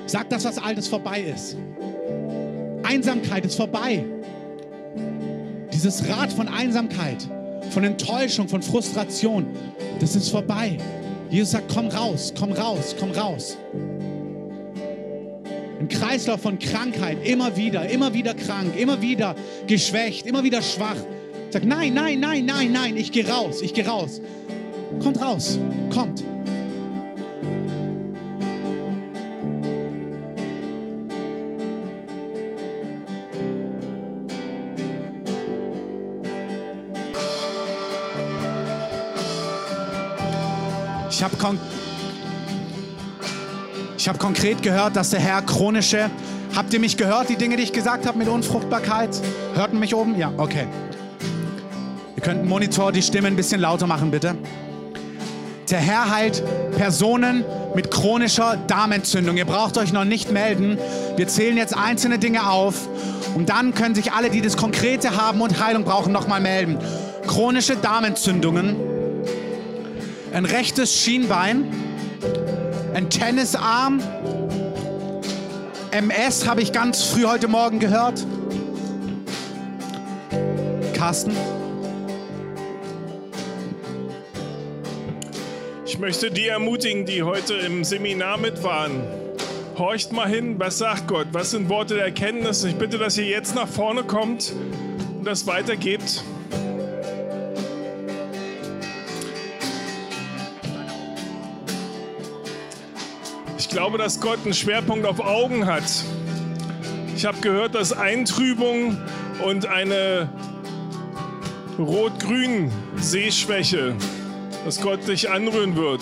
Sag, 0.07 0.31
dass 0.31 0.45
was 0.45 0.59
Altes 0.59 0.89
vorbei 0.89 1.21
ist. 1.21 1.57
Einsamkeit 2.85 3.45
ist 3.45 3.57
vorbei. 3.57 4.05
Dieses 5.73 6.09
Rad 6.09 6.33
von 6.33 6.49
Einsamkeit, 6.49 7.29
von 7.71 7.85
Enttäuschung, 7.85 8.49
von 8.49 8.63
Frustration, 8.63 9.47
das 10.01 10.15
ist 10.15 10.31
vorbei. 10.31 10.79
Jesus 11.29 11.51
sagt, 11.51 11.73
komm 11.73 11.89
raus, 11.89 12.33
komm 12.39 12.53
raus, 12.53 12.95
komm 12.99 13.11
raus. 13.11 13.59
Ein 15.81 15.89
Kreislauf 15.89 16.41
von 16.41 16.59
Krankheit, 16.59 17.19
immer 17.27 17.57
wieder, 17.57 17.89
immer 17.89 18.15
wieder 18.15 18.35
krank, 18.35 18.77
immer 18.79 19.03
wieder 19.03 19.35
geschwächt, 19.67 20.27
immer 20.27 20.43
wieder 20.45 20.63
schwach. 20.63 20.97
Sagt, 21.51 21.67
nein, 21.67 21.95
nein, 21.95 22.21
nein, 22.21 22.45
nein, 22.47 22.73
nein, 22.73 22.97
ich 22.97 23.13
gehe 23.13 23.29
raus, 23.29 23.61
ich 23.61 23.75
gehe 23.75 23.87
raus. 23.87 24.21
Kommt 25.03 25.21
raus, 25.21 25.59
kommt. 25.93 26.23
Habe 41.27 41.37
kon 41.39 41.59
hab 44.07 44.19
konkret 44.21 44.63
gehört, 44.63 44.95
dass 44.95 45.11
der 45.11 45.19
Herr 45.19 45.43
chronische. 45.43 46.09
Habt 46.55 46.73
ihr 46.73 46.79
mich 46.79 46.97
gehört, 46.97 47.29
die 47.29 47.35
Dinge, 47.35 47.57
die 47.57 47.65
ich 47.65 47.73
gesagt 47.73 48.07
habe 48.07 48.17
mit 48.17 48.29
Unfruchtbarkeit? 48.29 49.11
Hörten 49.55 49.81
mich 49.81 49.97
oben? 49.97 50.17
Ja, 50.17 50.33
okay. 50.37 50.69
Ihr 52.15 52.23
könnt 52.23 52.43
im 52.43 52.49
Monitor 52.49 52.93
die 52.93 53.03
Stimme 53.03 53.27
ein 53.27 53.35
bisschen 53.35 53.61
lauter 53.61 53.89
machen, 53.89 54.13
bitte. 54.13 54.37
Der 55.69 55.81
Herr 55.81 56.15
heilt 56.15 56.45
Personen 56.77 57.45
mit 57.75 57.91
chronischer 57.91 58.57
Darmentzündung. 58.69 59.37
Ihr 59.37 59.47
braucht 59.47 59.77
euch 59.79 59.93
noch 59.93 60.05
nicht 60.05 60.31
melden. 60.31 60.79
Wir 61.17 61.27
zählen 61.27 61.57
jetzt 61.57 61.77
einzelne 61.77 62.21
Dinge 62.21 62.49
auf 62.49 62.89
und 63.35 63.49
dann 63.49 63.75
können 63.75 63.97
sich 63.97 64.13
alle, 64.13 64.31
die 64.31 64.41
das 64.41 64.57
Konkrete 64.57 65.17
haben 65.17 65.41
und 65.41 65.61
Heilung 65.61 65.83
brauchen, 65.83 66.13
nochmal 66.13 66.41
melden. 66.41 66.79
Chronische 67.27 67.77
Darmentzündungen 67.77 68.96
ein 70.33 70.45
rechtes 70.45 71.01
Schienbein, 71.01 71.73
ein 72.95 73.11
Tennisarm. 73.11 74.03
MS 75.91 76.47
habe 76.47 76.63
ich 76.63 76.73
ganz 76.73 77.05
früh 77.05 77.25
heute 77.25 77.49
Morgen 77.49 77.79
gehört. 77.79 78.25
Carsten? 80.95 81.33
Ich 85.85 85.99
möchte 85.99 86.31
die 86.31 86.49
ermutigen, 86.49 87.07
die 87.07 87.23
heute 87.23 87.55
im 87.55 87.85
Seminar 87.85 88.37
mit 88.37 88.63
waren. 88.63 89.03
Horcht 89.79 90.13
mal 90.13 90.29
hin, 90.29 90.57
was 90.59 90.79
sagt 90.79 91.07
Gott? 91.07 91.29
Was 91.33 91.53
sind 91.53 91.69
Worte 91.69 91.95
der 91.95 92.05
Erkenntnis? 92.05 92.65
Ich 92.65 92.77
bitte, 92.77 92.99
dass 92.99 93.17
ihr 93.17 93.27
jetzt 93.27 93.55
nach 93.55 93.69
vorne 93.69 94.05
kommt 94.05 94.53
und 95.19 95.25
das 95.27 95.47
weitergebt. 95.47 96.23
Glaube, 103.77 103.99
dass 103.99 104.23
Gott 104.23 104.39
einen 104.43 104.55
Schwerpunkt 104.55 105.05
auf 105.05 105.21
Augen 105.21 105.67
hat. 105.67 105.83
Ich 107.15 107.27
habe 107.27 107.37
gehört, 107.43 107.75
dass 107.75 107.93
Eintrübung 107.93 108.97
und 109.45 109.67
eine 109.67 110.31
rot-grün 111.79 112.73
Sehschwäche, 112.97 113.95
dass 114.65 114.81
Gott 114.81 115.07
dich 115.07 115.29
anrühren 115.29 115.77
wird. 115.77 116.01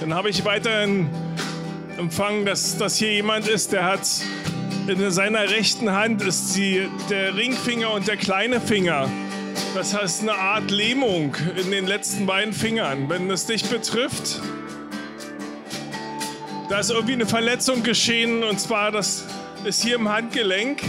Dann 0.00 0.14
habe 0.14 0.30
ich 0.30 0.42
weiterhin 0.46 1.10
empfangen, 1.98 2.46
dass 2.46 2.78
das 2.78 2.96
hier 2.96 3.12
jemand 3.12 3.46
ist, 3.48 3.72
der 3.72 3.84
hat 3.84 4.08
in 4.86 5.10
seiner 5.10 5.50
rechten 5.50 5.92
Hand 5.92 6.22
ist 6.22 6.56
die, 6.56 6.88
der 7.10 7.36
Ringfinger 7.36 7.92
und 7.92 8.08
der 8.08 8.16
kleine 8.16 8.62
Finger. 8.62 9.10
Das 9.74 9.92
heißt 9.92 10.22
eine 10.22 10.34
Art 10.34 10.70
Lähmung 10.70 11.34
in 11.56 11.72
den 11.72 11.88
letzten 11.88 12.26
beiden 12.26 12.54
Fingern. 12.54 13.08
Wenn 13.08 13.28
es 13.28 13.46
dich 13.46 13.64
betrifft, 13.64 14.40
da 16.68 16.78
ist 16.78 16.92
irgendwie 16.92 17.14
eine 17.14 17.26
Verletzung 17.26 17.82
geschehen 17.82 18.44
und 18.44 18.60
zwar 18.60 18.92
das 18.92 19.24
ist 19.64 19.82
hier 19.82 19.96
im 19.96 20.08
Handgelenk. 20.08 20.80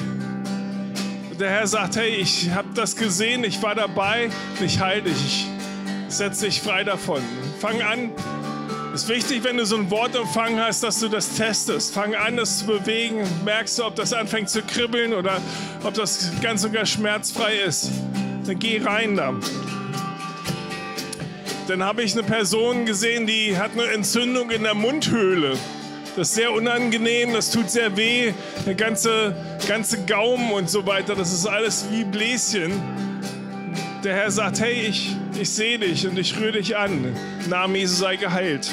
Der 1.39 1.49
Herr 1.49 1.65
sagt, 1.65 1.95
hey, 1.95 2.09
ich 2.09 2.51
habe 2.51 2.67
das 2.75 2.95
gesehen, 2.95 3.43
ich 3.43 3.63
war 3.63 3.73
dabei, 3.73 4.29
ich 4.63 4.79
heile 4.79 5.01
dich, 5.01 5.47
ich 6.07 6.15
setze 6.15 6.45
dich 6.45 6.61
frei 6.61 6.83
davon. 6.83 7.23
Fang 7.59 7.81
an, 7.81 8.11
es 8.93 9.03
ist 9.03 9.09
wichtig, 9.09 9.43
wenn 9.43 9.57
du 9.57 9.65
so 9.65 9.77
ein 9.77 9.89
Wort 9.89 10.15
empfangen 10.15 10.59
hast, 10.59 10.83
dass 10.83 10.99
du 10.99 11.09
das 11.09 11.33
testest. 11.33 11.91
Fang 11.91 12.13
an, 12.13 12.37
es 12.37 12.59
zu 12.59 12.67
bewegen. 12.67 13.27
Merkst 13.43 13.79
du, 13.79 13.85
ob 13.85 13.95
das 13.95 14.13
anfängt 14.13 14.51
zu 14.51 14.61
kribbeln 14.61 15.15
oder 15.15 15.41
ob 15.83 15.95
das 15.95 16.29
ganz 16.39 16.63
und 16.63 16.71
gar 16.71 16.85
schmerzfrei 16.85 17.55
ist. 17.55 17.89
Dann 18.47 18.59
geh 18.59 18.81
rein 18.83 19.15
da. 19.15 19.33
Dann 21.67 21.83
habe 21.83 22.03
ich 22.03 22.13
eine 22.13 22.23
Person 22.23 22.85
gesehen, 22.85 23.25
die 23.25 23.57
hat 23.57 23.71
eine 23.71 23.85
Entzündung 23.91 24.51
in 24.51 24.63
der 24.63 24.75
Mundhöhle. 24.75 25.57
Das 26.15 26.29
ist 26.29 26.35
sehr 26.35 26.53
unangenehm, 26.53 27.33
das 27.33 27.51
tut 27.51 27.71
sehr 27.71 27.97
weh. 27.97 28.33
Der 28.65 28.75
ganze, 28.75 29.35
ganze 29.67 30.05
Gaumen 30.05 30.51
und 30.51 30.69
so 30.69 30.85
weiter, 30.85 31.15
das 31.15 31.33
ist 31.33 31.47
alles 31.47 31.87
wie 31.91 32.03
Bläschen. 32.03 32.71
Der 34.03 34.15
Herr 34.15 34.29
sagt, 34.29 34.61
hey, 34.61 34.85
ich, 34.87 35.15
ich 35.39 35.49
sehe 35.49 35.79
dich 35.79 36.07
und 36.07 36.17
ich 36.19 36.39
rühre 36.39 36.53
dich 36.53 36.77
an. 36.77 37.15
Name 37.49 37.79
Jesu 37.79 37.95
sei 37.95 38.15
geheilt. 38.15 38.71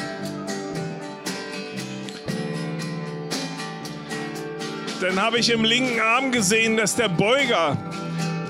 Dann 5.01 5.21
habe 5.21 5.39
ich 5.39 5.51
im 5.51 5.65
linken 5.65 5.99
Arm 5.99 6.31
gesehen, 6.31 6.77
dass 6.77 6.95
der 6.95 7.09
Beuger, 7.09 7.77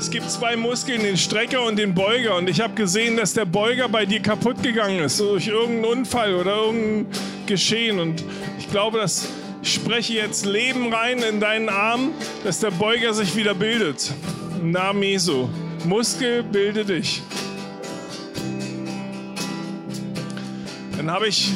es 0.02 0.10
gibt 0.10 0.28
zwei 0.28 0.56
Muskeln, 0.56 1.00
den 1.00 1.16
Strecker 1.16 1.64
und 1.64 1.78
den 1.78 1.94
Beuger. 1.94 2.34
Und 2.34 2.50
ich 2.50 2.60
habe 2.60 2.74
gesehen, 2.74 3.16
dass 3.16 3.34
der 3.34 3.44
Beuger 3.44 3.88
bei 3.88 4.04
dir 4.04 4.18
kaputt 4.18 4.60
gegangen 4.60 4.98
ist, 4.98 5.20
durch 5.20 5.46
irgendeinen 5.46 5.98
Unfall 6.00 6.34
oder 6.34 6.56
irgendein 6.56 7.06
Geschehen. 7.46 8.00
Und 8.00 8.24
ich 8.58 8.68
glaube, 8.68 8.98
dass 8.98 9.28
ich 9.62 9.74
spreche 9.74 10.14
jetzt 10.14 10.44
Leben 10.44 10.92
rein 10.92 11.20
in 11.20 11.38
deinen 11.38 11.68
Arm, 11.68 12.10
dass 12.42 12.58
der 12.58 12.72
Beuger 12.72 13.14
sich 13.14 13.36
wieder 13.36 13.54
bildet. 13.54 14.12
Namen 14.60 15.04
Jesu. 15.04 15.48
Muskel, 15.84 16.42
bilde 16.42 16.84
dich. 16.84 17.22
Dann 20.96 21.12
habe 21.12 21.28
ich 21.28 21.52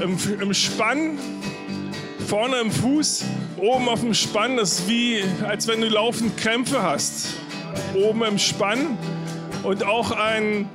im, 0.00 0.16
im 0.40 0.54
Spann, 0.54 1.18
vorne 2.28 2.58
im 2.58 2.70
Fuß, 2.70 3.24
oben 3.56 3.88
auf 3.88 4.00
dem 4.00 4.12
Spann, 4.12 4.58
das 4.58 4.80
ist 4.80 4.88
wie, 4.88 5.24
als 5.48 5.66
wenn 5.66 5.80
du 5.80 5.88
laufend 5.88 6.36
Krämpfe 6.36 6.82
hast. 6.82 7.28
Oben 7.94 8.22
im 8.22 8.38
Spann 8.38 8.98
und 9.62 9.82
auch 9.84 10.10
ein, 10.10 10.68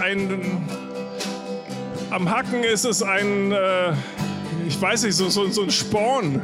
ein 0.00 0.66
am 2.10 2.28
Hacken 2.28 2.64
ist 2.64 2.84
es 2.84 3.00
ein, 3.00 3.52
äh, 3.52 3.92
ich 4.66 4.80
weiß 4.80 5.04
nicht, 5.04 5.14
so, 5.14 5.28
so, 5.28 5.48
so 5.50 5.62
ein 5.62 5.70
Sporn. 5.70 6.42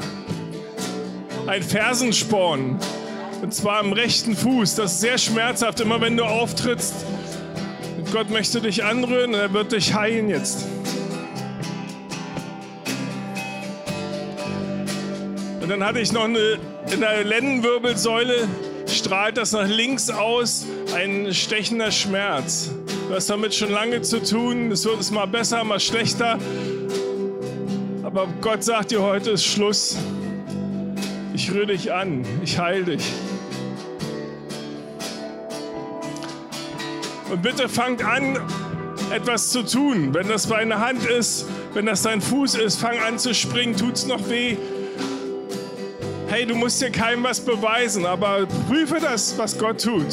Ein 1.49 1.63
Fersensporn. 1.65 2.79
Und 3.43 3.53
zwar 3.53 3.81
am 3.81 3.93
rechten 3.93 4.37
Fuß. 4.37 4.77
Das 4.77 4.93
ist 4.93 5.01
sehr 5.01 5.19
schmerzhaft, 5.19 5.81
immer 5.81 6.01
wenn 6.01 6.17
du 6.17 6.25
auftrittst. 6.25 6.95
Gott 8.13 8.31
möchte 8.31 8.61
dich 8.61 8.85
anrühren 8.85 9.35
und 9.35 9.41
er 9.41 9.53
wird 9.53 9.73
dich 9.73 9.95
heilen 9.95 10.29
jetzt. 10.29 10.65
Und 15.63 15.69
dann 15.69 15.85
hatte 15.85 16.01
ich 16.01 16.13
noch 16.13 16.25
eine, 16.25 16.59
in 16.93 17.01
der 17.01 17.23
Lendenwirbelsäule 17.23 18.49
strahlt 18.89 19.37
das 19.37 19.53
nach 19.53 19.69
links 19.69 20.11
aus, 20.11 20.67
ein 20.93 21.33
stechender 21.33 21.93
Schmerz. 21.93 22.71
Du 23.09 23.15
hast 23.15 23.31
damit 23.31 23.55
schon 23.55 23.71
lange 23.71 24.03
zu 24.03 24.21
tun. 24.21 24.73
Es 24.73 24.85
wird 24.85 25.01
es 25.01 25.13
mal 25.13 25.27
besser, 25.27 25.63
mal 25.63 25.79
schlechter. 25.79 26.39
Aber 28.03 28.27
Gott 28.41 28.65
sagt 28.65 28.91
dir, 28.91 29.03
heute 29.03 29.31
ist 29.31 29.45
Schluss. 29.45 29.97
Ich 31.33 31.53
rühre 31.53 31.69
dich 31.69 31.93
an. 31.93 32.25
Ich 32.43 32.59
heile 32.59 32.97
dich. 32.97 33.13
Und 37.31 37.41
bitte 37.41 37.69
fangt 37.69 38.05
an, 38.05 38.37
etwas 39.11 39.51
zu 39.51 39.63
tun. 39.63 40.13
Wenn 40.13 40.27
das 40.27 40.49
deine 40.49 40.81
Hand 40.81 41.05
ist, 41.05 41.47
wenn 41.73 41.87
das 41.87 42.03
dein 42.03 42.21
Fuß 42.21 42.57
ist, 42.57 42.81
fang 42.81 42.99
an 42.99 43.19
zu 43.19 43.33
springen. 43.33 43.77
Tut 43.77 43.95
es 43.95 44.07
noch 44.07 44.29
weh? 44.29 44.57
Hey, 46.33 46.47
du 46.47 46.55
musst 46.55 46.81
dir 46.81 46.89
keinem 46.89 47.23
was 47.25 47.41
beweisen, 47.41 48.07
aber 48.07 48.47
prüfe 48.67 48.97
das, 48.99 49.37
was 49.37 49.59
Gott 49.59 49.83
tut. 49.83 50.07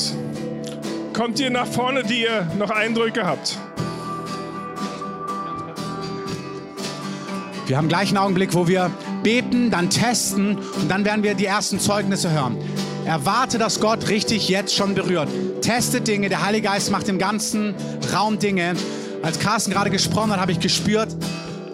Kommt 1.13 1.39
ihr 1.39 1.49
nach 1.49 1.65
vorne, 1.65 2.03
die 2.03 2.23
ihr 2.23 2.45
noch 2.57 2.71
Eindrücke 2.71 3.25
habt? 3.25 3.57
Wir 7.67 7.77
haben 7.77 7.87
gleich 7.87 8.09
einen 8.09 8.17
Augenblick, 8.17 8.53
wo 8.53 8.67
wir 8.67 8.91
beten, 9.23 9.71
dann 9.71 9.89
testen 9.89 10.57
und 10.57 10.91
dann 10.91 11.05
werden 11.05 11.23
wir 11.23 11.35
die 11.35 11.45
ersten 11.45 11.79
Zeugnisse 11.79 12.29
hören. 12.29 12.57
Erwarte, 13.05 13.57
dass 13.57 13.79
Gott 13.79 14.09
richtig 14.09 14.49
jetzt 14.49 14.75
schon 14.75 14.95
berührt. 14.95 15.29
Testet 15.61 16.05
Dinge, 16.09 16.27
der 16.27 16.45
Heilige 16.45 16.67
Geist 16.67 16.91
macht 16.91 17.07
im 17.07 17.17
ganzen 17.17 17.75
Raum 18.13 18.39
Dinge. 18.39 18.75
Als 19.21 19.39
Carsten 19.39 19.71
gerade 19.71 19.89
gesprochen 19.89 20.33
hat, 20.33 20.41
habe 20.41 20.51
ich 20.51 20.59
gespürt, 20.59 21.15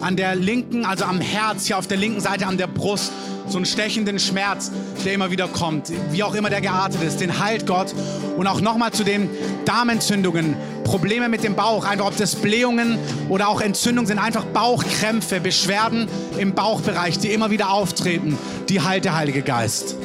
an 0.00 0.14
der 0.14 0.36
linken, 0.36 0.84
also 0.84 1.04
am 1.04 1.20
Herz, 1.20 1.66
hier 1.66 1.78
auf 1.78 1.88
der 1.88 1.96
linken 1.96 2.20
Seite 2.20 2.46
an 2.46 2.58
der 2.58 2.68
Brust, 2.68 3.10
so 3.48 3.58
einen 3.58 3.66
stechenden 3.66 4.18
Schmerz, 4.18 4.70
der 5.04 5.14
immer 5.14 5.30
wieder 5.30 5.48
kommt, 5.48 5.92
wie 6.10 6.22
auch 6.22 6.34
immer 6.34 6.50
der 6.50 6.60
geartet 6.60 7.02
ist, 7.02 7.20
den 7.20 7.38
heilt 7.38 7.66
Gott. 7.66 7.94
Und 8.36 8.46
auch 8.46 8.60
nochmal 8.60 8.92
zu 8.92 9.04
den 9.04 9.30
Darmentzündungen, 9.64 10.56
Probleme 10.84 11.28
mit 11.28 11.42
dem 11.42 11.54
Bauch, 11.54 11.84
einfach 11.84 12.06
ob 12.06 12.16
das 12.16 12.36
Blähungen 12.36 12.98
oder 13.28 13.48
auch 13.48 13.60
Entzündungen 13.60 14.06
sind, 14.06 14.18
einfach 14.18 14.44
Bauchkrämpfe, 14.44 15.40
Beschwerden 15.40 16.08
im 16.38 16.54
Bauchbereich, 16.54 17.18
die 17.18 17.32
immer 17.32 17.50
wieder 17.50 17.70
auftreten, 17.70 18.38
die 18.68 18.80
heilt 18.80 19.04
der 19.04 19.16
Heilige 19.16 19.42
Geist. 19.42 19.96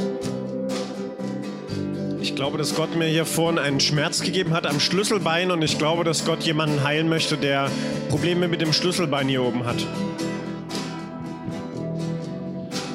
Ich 2.21 2.35
glaube, 2.35 2.57
dass 2.57 2.75
Gott 2.75 2.95
mir 2.95 3.07
hier 3.07 3.25
vorne 3.25 3.61
einen 3.61 3.79
Schmerz 3.79 4.21
gegeben 4.21 4.53
hat 4.53 4.65
am 4.65 4.79
Schlüsselbein 4.79 5.51
und 5.51 5.61
ich 5.61 5.77
glaube, 5.77 6.03
dass 6.03 6.25
Gott 6.25 6.43
jemanden 6.43 6.83
heilen 6.83 7.09
möchte, 7.09 7.37
der 7.37 7.69
Probleme 8.09 8.47
mit 8.47 8.61
dem 8.61 8.73
Schlüsselbein 8.73 9.27
hier 9.27 9.43
oben 9.43 9.65
hat. 9.65 9.85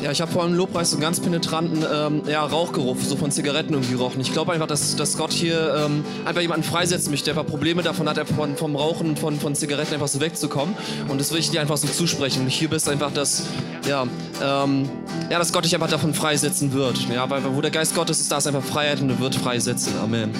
Ja, 0.06 0.12
ich 0.12 0.20
habe 0.20 0.30
vor 0.30 0.44
allem 0.44 0.54
Lobpreis 0.54 0.90
so 0.90 0.96
einen 0.98 1.02
ganz 1.02 1.18
penetranten 1.18 1.84
ähm, 1.92 2.22
ja, 2.28 2.44
Rauchgeruch 2.44 2.96
so 3.00 3.16
von 3.16 3.32
Zigaretten 3.32 3.72
irgendwie 3.72 3.94
gerochen. 3.94 4.20
Ich 4.20 4.32
glaube 4.32 4.52
einfach, 4.52 4.68
dass, 4.68 4.94
dass 4.94 5.18
Gott 5.18 5.32
hier 5.32 5.74
ähm, 5.84 6.04
einfach 6.24 6.42
jemanden 6.42 6.62
freisetzen 6.62 7.10
möchte, 7.10 7.24
der 7.24 7.36
einfach 7.36 7.50
Probleme 7.50 7.82
davon 7.82 8.08
hat, 8.08 8.16
von, 8.28 8.56
vom 8.56 8.76
Rauchen 8.76 9.16
von, 9.16 9.40
von 9.40 9.56
Zigaretten 9.56 9.94
einfach 9.94 10.06
so 10.06 10.20
wegzukommen. 10.20 10.76
Und 11.08 11.20
das 11.20 11.32
will 11.32 11.40
ich 11.40 11.50
dir 11.50 11.60
einfach 11.60 11.76
so 11.76 11.88
zusprechen. 11.88 12.42
Und 12.42 12.50
hier 12.50 12.70
bist 12.70 12.88
einfach, 12.88 13.10
dass, 13.10 13.48
ja, 13.84 14.06
ähm, 14.40 14.88
ja, 15.28 15.40
dass 15.40 15.52
Gott 15.52 15.64
dich 15.64 15.74
einfach 15.74 15.90
davon 15.90 16.14
freisetzen 16.14 16.72
wird. 16.72 17.08
Ja, 17.12 17.28
weil 17.28 17.42
wo 17.44 17.60
der 17.60 17.72
Geist 17.72 17.96
Gottes 17.96 18.20
ist, 18.20 18.30
da 18.30 18.38
ist 18.38 18.46
einfach 18.46 18.62
Freiheit 18.62 19.00
und 19.00 19.10
er 19.10 19.18
wird 19.18 19.34
freisetzen. 19.34 19.92
Amen. 20.00 20.30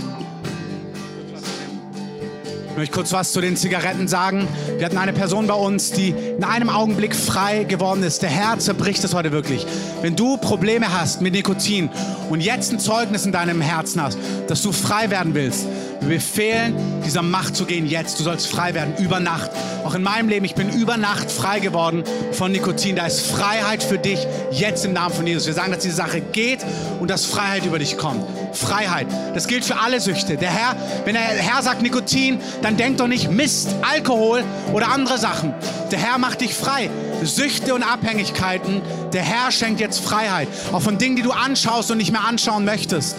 Ich 2.76 2.78
möchte 2.78 2.94
kurz 2.94 3.12
was 3.14 3.32
zu 3.32 3.40
den 3.40 3.56
Zigaretten 3.56 4.06
sagen. 4.06 4.46
Wir 4.76 4.84
hatten 4.84 4.98
eine 4.98 5.14
Person 5.14 5.46
bei 5.46 5.54
uns, 5.54 5.92
die 5.92 6.10
in 6.10 6.44
einem 6.44 6.68
Augenblick 6.68 7.16
frei 7.16 7.64
geworden 7.64 8.02
ist. 8.02 8.20
Der 8.20 8.28
Herr 8.28 8.58
zerbricht 8.58 9.02
es 9.02 9.14
heute 9.14 9.32
wirklich. 9.32 9.66
Wenn 10.02 10.14
du 10.14 10.36
Probleme 10.36 10.92
hast 10.92 11.22
mit 11.22 11.32
Nikotin 11.32 11.88
und 12.28 12.42
jetzt 12.42 12.74
ein 12.74 12.78
Zeugnis 12.78 13.24
in 13.24 13.32
deinem 13.32 13.62
Herzen 13.62 14.02
hast, 14.02 14.18
dass 14.48 14.60
du 14.60 14.72
frei 14.72 15.08
werden 15.08 15.34
willst, 15.34 15.66
wir 16.08 16.16
befehlen, 16.16 17.02
dieser 17.04 17.22
Macht 17.22 17.56
zu 17.56 17.64
gehen 17.64 17.86
jetzt. 17.86 18.18
Du 18.18 18.24
sollst 18.24 18.48
frei 18.48 18.74
werden, 18.74 18.94
über 18.98 19.20
Nacht. 19.20 19.50
Auch 19.84 19.94
in 19.94 20.02
meinem 20.02 20.28
Leben, 20.28 20.44
ich 20.44 20.54
bin 20.54 20.68
über 20.70 20.96
Nacht 20.96 21.30
frei 21.30 21.60
geworden 21.60 22.04
von 22.32 22.52
Nikotin. 22.52 22.96
Da 22.96 23.06
ist 23.06 23.26
Freiheit 23.26 23.82
für 23.82 23.98
dich 23.98 24.26
jetzt 24.50 24.84
im 24.84 24.92
Namen 24.92 25.14
von 25.14 25.26
Jesus. 25.26 25.46
Wir 25.46 25.54
sagen, 25.54 25.72
dass 25.72 25.82
diese 25.82 25.96
Sache 25.96 26.20
geht 26.20 26.60
und 27.00 27.10
dass 27.10 27.24
Freiheit 27.24 27.64
über 27.64 27.78
dich 27.78 27.96
kommt. 27.96 28.24
Freiheit. 28.52 29.06
Das 29.34 29.46
gilt 29.46 29.64
für 29.64 29.78
alle 29.78 30.00
Süchte. 30.00 30.36
Der 30.36 30.50
Herr, 30.50 30.76
wenn 31.04 31.14
der 31.14 31.22
Herr 31.22 31.62
sagt 31.62 31.82
Nikotin, 31.82 32.38
dann 32.62 32.76
denk 32.76 32.98
doch 32.98 33.08
nicht 33.08 33.30
Mist, 33.30 33.74
Alkohol 33.82 34.42
oder 34.72 34.88
andere 34.88 35.18
Sachen. 35.18 35.54
Der 35.90 35.98
Herr 35.98 36.18
macht 36.18 36.40
dich 36.40 36.54
frei. 36.54 36.90
Süchte 37.22 37.74
und 37.74 37.82
Abhängigkeiten. 37.82 38.82
Der 39.12 39.22
Herr 39.22 39.50
schenkt 39.50 39.80
jetzt 39.80 40.00
Freiheit. 40.00 40.48
Auch 40.72 40.82
von 40.82 40.98
Dingen, 40.98 41.16
die 41.16 41.22
du 41.22 41.32
anschaust 41.32 41.90
und 41.90 41.98
nicht 41.98 42.12
mehr 42.12 42.24
anschauen 42.24 42.64
möchtest. 42.64 43.16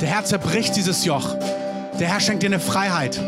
Der 0.00 0.08
Herr 0.08 0.24
zerbricht 0.24 0.76
dieses 0.76 1.04
Joch. 1.04 1.36
Der 1.98 2.08
Herr 2.08 2.20
schenkt 2.20 2.42
dir 2.42 2.48
eine 2.48 2.60
Freiheit. 2.60 3.18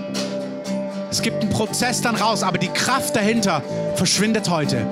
Es 1.10 1.22
gibt 1.22 1.40
einen 1.40 1.50
Prozess 1.50 2.02
dann 2.02 2.16
raus, 2.16 2.42
aber 2.42 2.58
die 2.58 2.68
Kraft 2.68 3.16
dahinter 3.16 3.62
verschwindet 3.94 4.50
heute. 4.50 4.86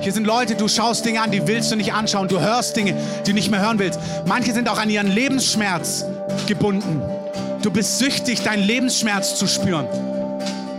Hier 0.00 0.12
sind 0.12 0.26
Leute, 0.26 0.56
du 0.56 0.66
schaust 0.66 1.04
Dinge 1.04 1.22
an, 1.22 1.30
die 1.30 1.46
willst 1.46 1.70
du 1.70 1.76
nicht 1.76 1.92
anschauen. 1.92 2.26
Du 2.26 2.40
hörst 2.40 2.76
Dinge, 2.76 2.96
die 3.24 3.30
du 3.30 3.34
nicht 3.34 3.52
mehr 3.52 3.60
hören 3.60 3.78
willst. 3.78 4.00
Manche 4.26 4.52
sind 4.52 4.68
auch 4.68 4.78
an 4.78 4.90
ihren 4.90 5.06
Lebensschmerz 5.06 6.04
gebunden. 6.48 7.00
Du 7.62 7.70
bist 7.70 8.00
süchtig, 8.00 8.42
deinen 8.42 8.64
Lebensschmerz 8.64 9.36
zu 9.36 9.46
spüren. 9.46 9.86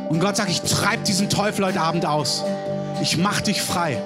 Und 0.10 0.20
Gott 0.20 0.36
sagt, 0.36 0.50
ich 0.50 0.62
treibe 0.62 1.04
diesen 1.04 1.30
Teufel 1.30 1.66
heute 1.66 1.80
Abend 1.80 2.06
aus. 2.06 2.44
Ich 3.02 3.16
mach 3.16 3.40
dich 3.40 3.62
frei. 3.62 3.98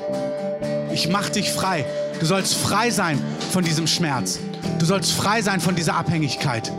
Ich 0.94 1.10
mach 1.10 1.30
dich 1.30 1.52
frei. 1.52 1.84
Du 2.20 2.28
sollst 2.28 2.54
frei 2.54 2.92
sein 2.92 3.20
von 3.52 3.64
diesem 3.64 3.88
Schmerz. 3.88 4.38
Du 4.78 4.86
sollst 4.86 5.14
frei 5.14 5.42
sein 5.42 5.60
von 5.60 5.76
dieser 5.76 5.96
Abhängigkeit. 5.96 6.72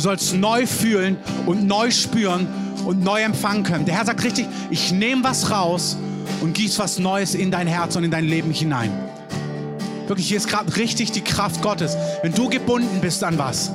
Du 0.00 0.04
sollst 0.04 0.34
neu 0.34 0.66
fühlen 0.66 1.18
und 1.44 1.66
neu 1.66 1.90
spüren 1.90 2.48
und 2.86 3.04
neu 3.04 3.20
empfangen 3.20 3.64
können. 3.64 3.84
Der 3.84 3.96
Herr 3.96 4.06
sagt 4.06 4.24
richtig, 4.24 4.46
ich 4.70 4.92
nehme 4.92 5.22
was 5.24 5.50
raus 5.50 5.98
und 6.40 6.54
gieß 6.54 6.78
was 6.78 6.98
Neues 6.98 7.34
in 7.34 7.50
dein 7.50 7.66
Herz 7.66 7.96
und 7.96 8.04
in 8.04 8.10
dein 8.10 8.24
Leben 8.24 8.50
hinein. 8.50 8.90
Wirklich, 10.06 10.26
hier 10.26 10.38
ist 10.38 10.48
gerade 10.48 10.74
richtig 10.74 11.12
die 11.12 11.20
Kraft 11.20 11.60
Gottes. 11.60 11.98
Wenn 12.22 12.32
du 12.32 12.48
gebunden 12.48 13.02
bist 13.02 13.22
an 13.22 13.36
was, 13.36 13.72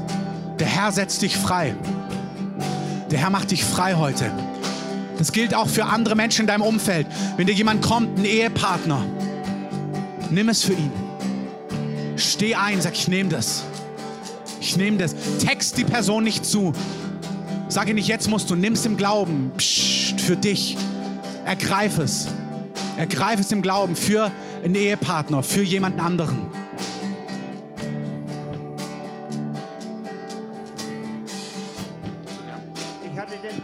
der 0.57 0.65
Herr 0.65 0.91
setzt 0.91 1.21
dich 1.21 1.38
frei. 1.38 1.76
Der 3.11 3.19
Herr 3.19 3.30
macht 3.30 3.51
dich 3.51 3.63
frei 3.63 3.93
heute. 3.93 4.32
Das 5.19 5.32
gilt 5.32 5.53
auch 5.53 5.69
für 5.69 5.86
andere 5.86 6.15
Menschen 6.15 6.41
in 6.41 6.47
deinem 6.47 6.63
Umfeld. 6.63 7.05
Wenn 7.38 7.45
dir 7.45 7.53
jemand 7.53 7.84
kommt, 7.84 8.17
ein 8.17 8.26
Ehepartner, 8.26 9.05
nimm 10.32 10.49
es 10.49 10.63
für 10.63 10.73
ihn. 10.73 10.91
Steh 12.15 12.55
ein, 12.55 12.82
sag, 12.82 12.93
ich 12.93 13.07
nehme 13.07 13.30
das. 13.30 13.63
Ich 14.76 14.82
nehme 14.82 14.97
das. 14.97 15.15
Text 15.39 15.78
die 15.78 15.86
Person 15.86 16.26
nicht 16.26 16.45
zu. 16.45 16.73
Sage 17.69 17.93
nicht, 17.93 18.09
jetzt 18.09 18.30
musst 18.30 18.49
du, 18.49 18.55
nimm 18.55 18.73
es 18.73 18.86
im 18.86 18.97
Glauben. 18.97 19.53
Psst, 19.55 20.19
für 20.19 20.36
dich. 20.36 20.76
Ergreif 21.45 21.97
es. 21.97 22.28
Ergreif 22.97 23.39
es 23.39 23.53
im 23.53 23.61
Glauben 23.61 23.95
für 23.95 24.30
einen 24.65 24.76
Ehepartner, 24.76 25.43
für 25.43 25.63
jemanden 25.63 26.01
anderen. 26.01 26.47
Ich 33.13 33.17
hatte 33.17 33.36
den. 33.41 33.61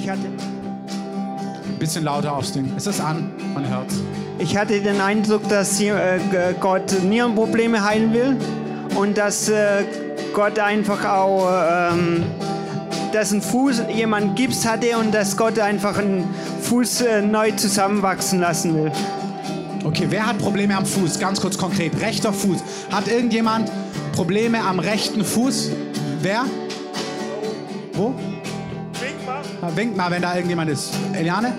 Ich 0.00 0.08
hatte, 0.08 0.30
Bisschen 1.78 2.04
lauter 2.04 2.32
aufs 2.32 2.52
Ding. 2.52 2.74
Ist 2.74 2.86
das 2.86 3.00
an? 3.00 3.32
Man 3.52 3.68
hört's. 3.68 3.96
ich 4.38 4.56
hatte 4.56 4.80
den 4.80 5.02
Eindruck, 5.02 5.46
dass 5.50 5.78
äh, 5.78 6.18
Gott 6.58 7.02
Nierenprobleme 7.04 7.84
heilen 7.84 8.14
will 8.14 8.38
und 8.98 9.16
dass 9.16 9.48
äh, 9.48 9.84
Gott 10.34 10.58
einfach 10.58 11.04
auch, 11.04 11.48
ähm, 11.70 12.24
dass 13.12 13.30
ein 13.32 13.40
Fuß 13.40 13.82
jemand 13.94 14.34
Gips 14.34 14.66
hatte 14.66 14.98
und 14.98 15.14
dass 15.14 15.36
Gott 15.36 15.58
einfach 15.60 15.98
einen 15.98 16.28
Fuß 16.62 17.02
äh, 17.02 17.22
neu 17.22 17.52
zusammenwachsen 17.52 18.40
lassen 18.40 18.74
will. 18.74 18.92
Okay, 19.84 20.06
wer 20.10 20.26
hat 20.26 20.38
Probleme 20.38 20.76
am 20.76 20.84
Fuß? 20.84 21.20
Ganz 21.20 21.40
kurz 21.40 21.56
konkret. 21.56 22.00
Rechter 22.00 22.32
Fuß. 22.32 22.58
Hat 22.90 23.06
irgendjemand 23.06 23.70
Probleme 24.12 24.60
am 24.60 24.80
rechten 24.80 25.24
Fuß? 25.24 25.70
Wer? 26.20 26.44
Wo? 27.92 28.14
Wink 29.00 29.24
mal. 29.24 29.42
Na, 29.62 29.76
Winkt 29.76 29.96
mal, 29.96 30.10
wenn 30.10 30.22
da 30.22 30.34
irgendjemand 30.34 30.70
ist. 30.70 30.92
Eliane? 31.14 31.52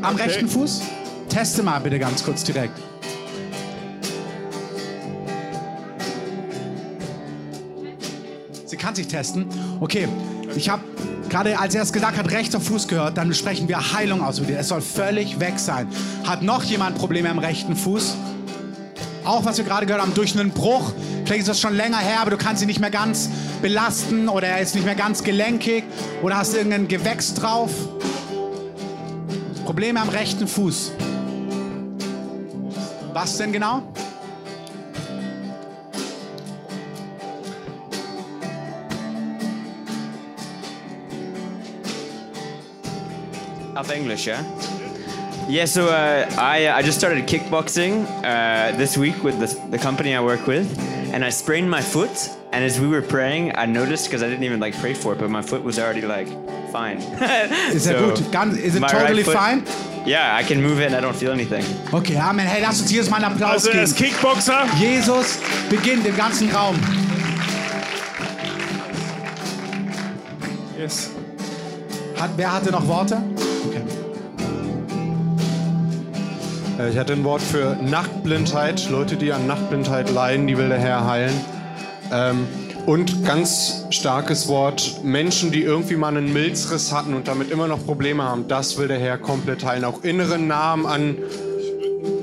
Am 0.00 0.14
Okay. 0.14 0.22
rechten 0.22 0.48
Fuß? 0.48 0.82
Teste 1.28 1.64
mal 1.64 1.80
bitte 1.80 1.98
ganz 1.98 2.22
kurz 2.22 2.44
direkt. 2.44 2.78
Sie 8.94 9.02
kann 9.02 9.08
sich 9.08 9.08
testen. 9.08 9.46
Okay, 9.80 10.08
ich 10.54 10.68
habe 10.68 10.82
gerade, 11.28 11.58
als 11.58 11.74
er 11.74 11.82
es 11.82 11.92
gesagt 11.92 12.16
hat, 12.16 12.30
rechter 12.30 12.60
Fuß 12.60 12.86
gehört, 12.86 13.16
dann 13.16 13.34
sprechen 13.34 13.66
wir 13.66 13.92
Heilung 13.92 14.22
aus 14.22 14.38
mit 14.38 14.50
dir. 14.50 14.58
Es 14.58 14.68
soll 14.68 14.82
völlig 14.82 15.40
weg 15.40 15.58
sein. 15.58 15.88
Hat 16.24 16.42
noch 16.42 16.62
jemand 16.62 16.96
Probleme 16.96 17.28
am 17.28 17.40
rechten 17.40 17.74
Fuß? 17.74 18.14
Auch 19.24 19.44
was 19.44 19.56
wir 19.56 19.64
gerade 19.64 19.86
gehört 19.86 20.02
haben, 20.02 20.14
durch 20.14 20.38
einen 20.38 20.50
Bruch. 20.50 20.92
Vielleicht 21.24 21.40
ist 21.40 21.48
das 21.48 21.60
schon 21.60 21.74
länger 21.74 21.98
her, 21.98 22.20
aber 22.20 22.30
du 22.30 22.36
kannst 22.36 22.62
ihn 22.62 22.68
nicht 22.68 22.78
mehr 22.78 22.90
ganz 22.90 23.30
belasten 23.62 24.28
oder 24.28 24.46
er 24.46 24.60
ist 24.60 24.76
nicht 24.76 24.84
mehr 24.84 24.94
ganz 24.94 25.24
gelenkig 25.24 25.82
oder 26.22 26.36
hast 26.36 26.54
irgendein 26.54 26.86
Gewächs 26.86 27.34
drauf. 27.34 27.70
Probleme 29.64 30.00
am 30.00 30.10
rechten 30.10 30.46
Fuß. 30.46 30.92
Was 33.12 33.38
denn 33.38 33.52
genau? 33.52 33.82
Of 43.76 43.90
English, 43.90 44.26
yeah. 44.26 44.44
Yeah, 45.48 45.66
so 45.66 45.88
uh, 45.88 46.26
I 46.38 46.70
I 46.70 46.82
just 46.82 46.98
started 46.98 47.26
kickboxing 47.26 48.06
uh, 48.24 48.76
this 48.78 48.96
week 48.96 49.22
with 49.22 49.38
the, 49.38 49.48
the 49.70 49.78
company 49.78 50.14
I 50.14 50.20
work 50.20 50.46
with, 50.46 50.66
and 51.12 51.24
I 51.24 51.30
sprained 51.30 51.68
my 51.70 51.82
foot. 51.82 52.30
And 52.52 52.64
as 52.64 52.78
we 52.78 52.86
were 52.86 53.02
praying, 53.02 53.52
I 53.56 53.66
noticed 53.66 54.06
because 54.06 54.22
I 54.22 54.28
didn't 54.28 54.44
even 54.44 54.60
like 54.60 54.78
pray 54.80 54.94
for 54.94 55.12
it, 55.12 55.18
but 55.18 55.28
my 55.28 55.42
foot 55.42 55.64
was 55.64 55.78
already 55.78 56.02
like 56.02 56.28
fine. 56.70 56.98
is 57.74 57.86
er 57.86 57.98
gut? 57.98 58.22
Ganz, 58.30 58.56
is 58.58 58.76
it 58.76 58.80
my 58.80 58.88
totally 58.88 59.24
foot- 59.24 59.34
fine? 59.34 59.64
Yeah, 60.06 60.36
I 60.40 60.44
can 60.44 60.62
move 60.62 60.80
it 60.80 60.86
and 60.86 60.94
I 60.94 61.00
don't 61.00 61.16
feel 61.16 61.32
anything. 61.32 61.64
Okay, 61.92 62.16
Amen. 62.16 62.46
Hey, 62.46 62.60
lass 62.60 62.80
uns 62.80 62.90
jedes 62.92 63.10
Mal 63.10 63.16
einen 63.16 63.32
Applaus 63.32 63.52
Also 63.52 63.70
er 63.70 63.82
ist. 63.82 63.96
Kickboxer. 63.96 64.66
Jesus 64.78 65.38
beginnt 65.68 66.06
im 66.06 66.16
ganzen 66.16 66.50
Raum. 66.50 66.76
Yes. 70.78 71.10
Hat, 72.20 72.30
wer 72.36 72.52
hatte 72.52 72.70
noch 72.70 72.86
Worte? 72.86 73.22
Ich 76.90 76.98
hatte 76.98 77.12
ein 77.12 77.22
Wort 77.22 77.40
für 77.40 77.76
Nachtblindheit. 77.80 78.90
Leute, 78.90 79.16
die 79.16 79.32
an 79.32 79.46
Nachtblindheit 79.46 80.10
leiden, 80.10 80.48
die 80.48 80.58
will 80.58 80.68
der 80.68 80.80
Herr 80.80 81.06
heilen. 81.06 81.34
Ähm, 82.12 82.48
und 82.84 83.24
ganz 83.24 83.84
starkes 83.90 84.48
Wort, 84.48 85.04
Menschen, 85.04 85.52
die 85.52 85.62
irgendwie 85.62 85.94
mal 85.94 86.08
einen 86.08 86.32
Milzriss 86.32 86.92
hatten 86.92 87.14
und 87.14 87.28
damit 87.28 87.52
immer 87.52 87.68
noch 87.68 87.84
Probleme 87.84 88.24
haben, 88.24 88.48
das 88.48 88.76
will 88.76 88.88
der 88.88 88.98
Herr 88.98 89.18
komplett 89.18 89.64
heilen. 89.64 89.84
Auch 89.84 90.02
inneren 90.02 90.48
Namen 90.48 90.84
an, 90.86 91.16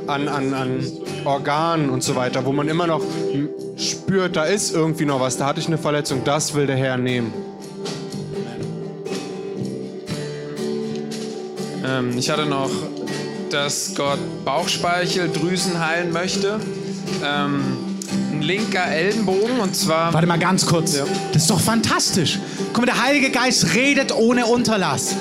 an, 0.08 0.28
an, 0.28 0.54
an 0.54 0.92
Organen 1.24 1.90
und 1.90 2.04
so 2.04 2.16
weiter, 2.16 2.46
wo 2.46 2.52
man 2.52 2.68
immer 2.68 2.88
noch 2.88 3.02
spürt, 3.78 4.36
da 4.36 4.44
ist 4.44 4.76
irgendwie 4.76 5.06
noch 5.06 5.22
was, 5.22 5.38
da 5.38 5.46
hatte 5.46 5.62
ich 5.62 5.68
eine 5.68 5.78
Verletzung, 5.78 6.24
das 6.26 6.54
will 6.56 6.68
der 6.68 6.76
Herr 6.76 6.98
nehmen. 6.98 7.34
Ähm, 11.86 12.18
ich 12.18 12.30
hatte 12.30 12.46
noch, 12.46 12.70
dass 13.52 13.94
Gott 13.96 14.20
Bauchspeicheldrüsen 14.46 15.80
heilen 15.86 16.12
möchte. 16.12 16.60
Ähm, 17.24 17.78
ein 18.32 18.42
linker 18.42 18.86
Ellenbogen 18.86 19.60
und 19.60 19.76
zwar. 19.76 20.14
Warte 20.14 20.28
mal 20.28 20.40
ganz 20.40 20.66
kurz. 20.66 20.98
Das 21.34 21.44
ist 21.44 21.50
doch 21.50 21.60
fantastisch. 21.60 22.40
Guck 22.74 22.80
mal, 22.80 22.86
der 22.86 23.02
Heilige 23.02 23.30
Geist 23.30 23.74
redet 23.74 24.14
ohne 24.16 24.46
Unterlass. 24.46 25.16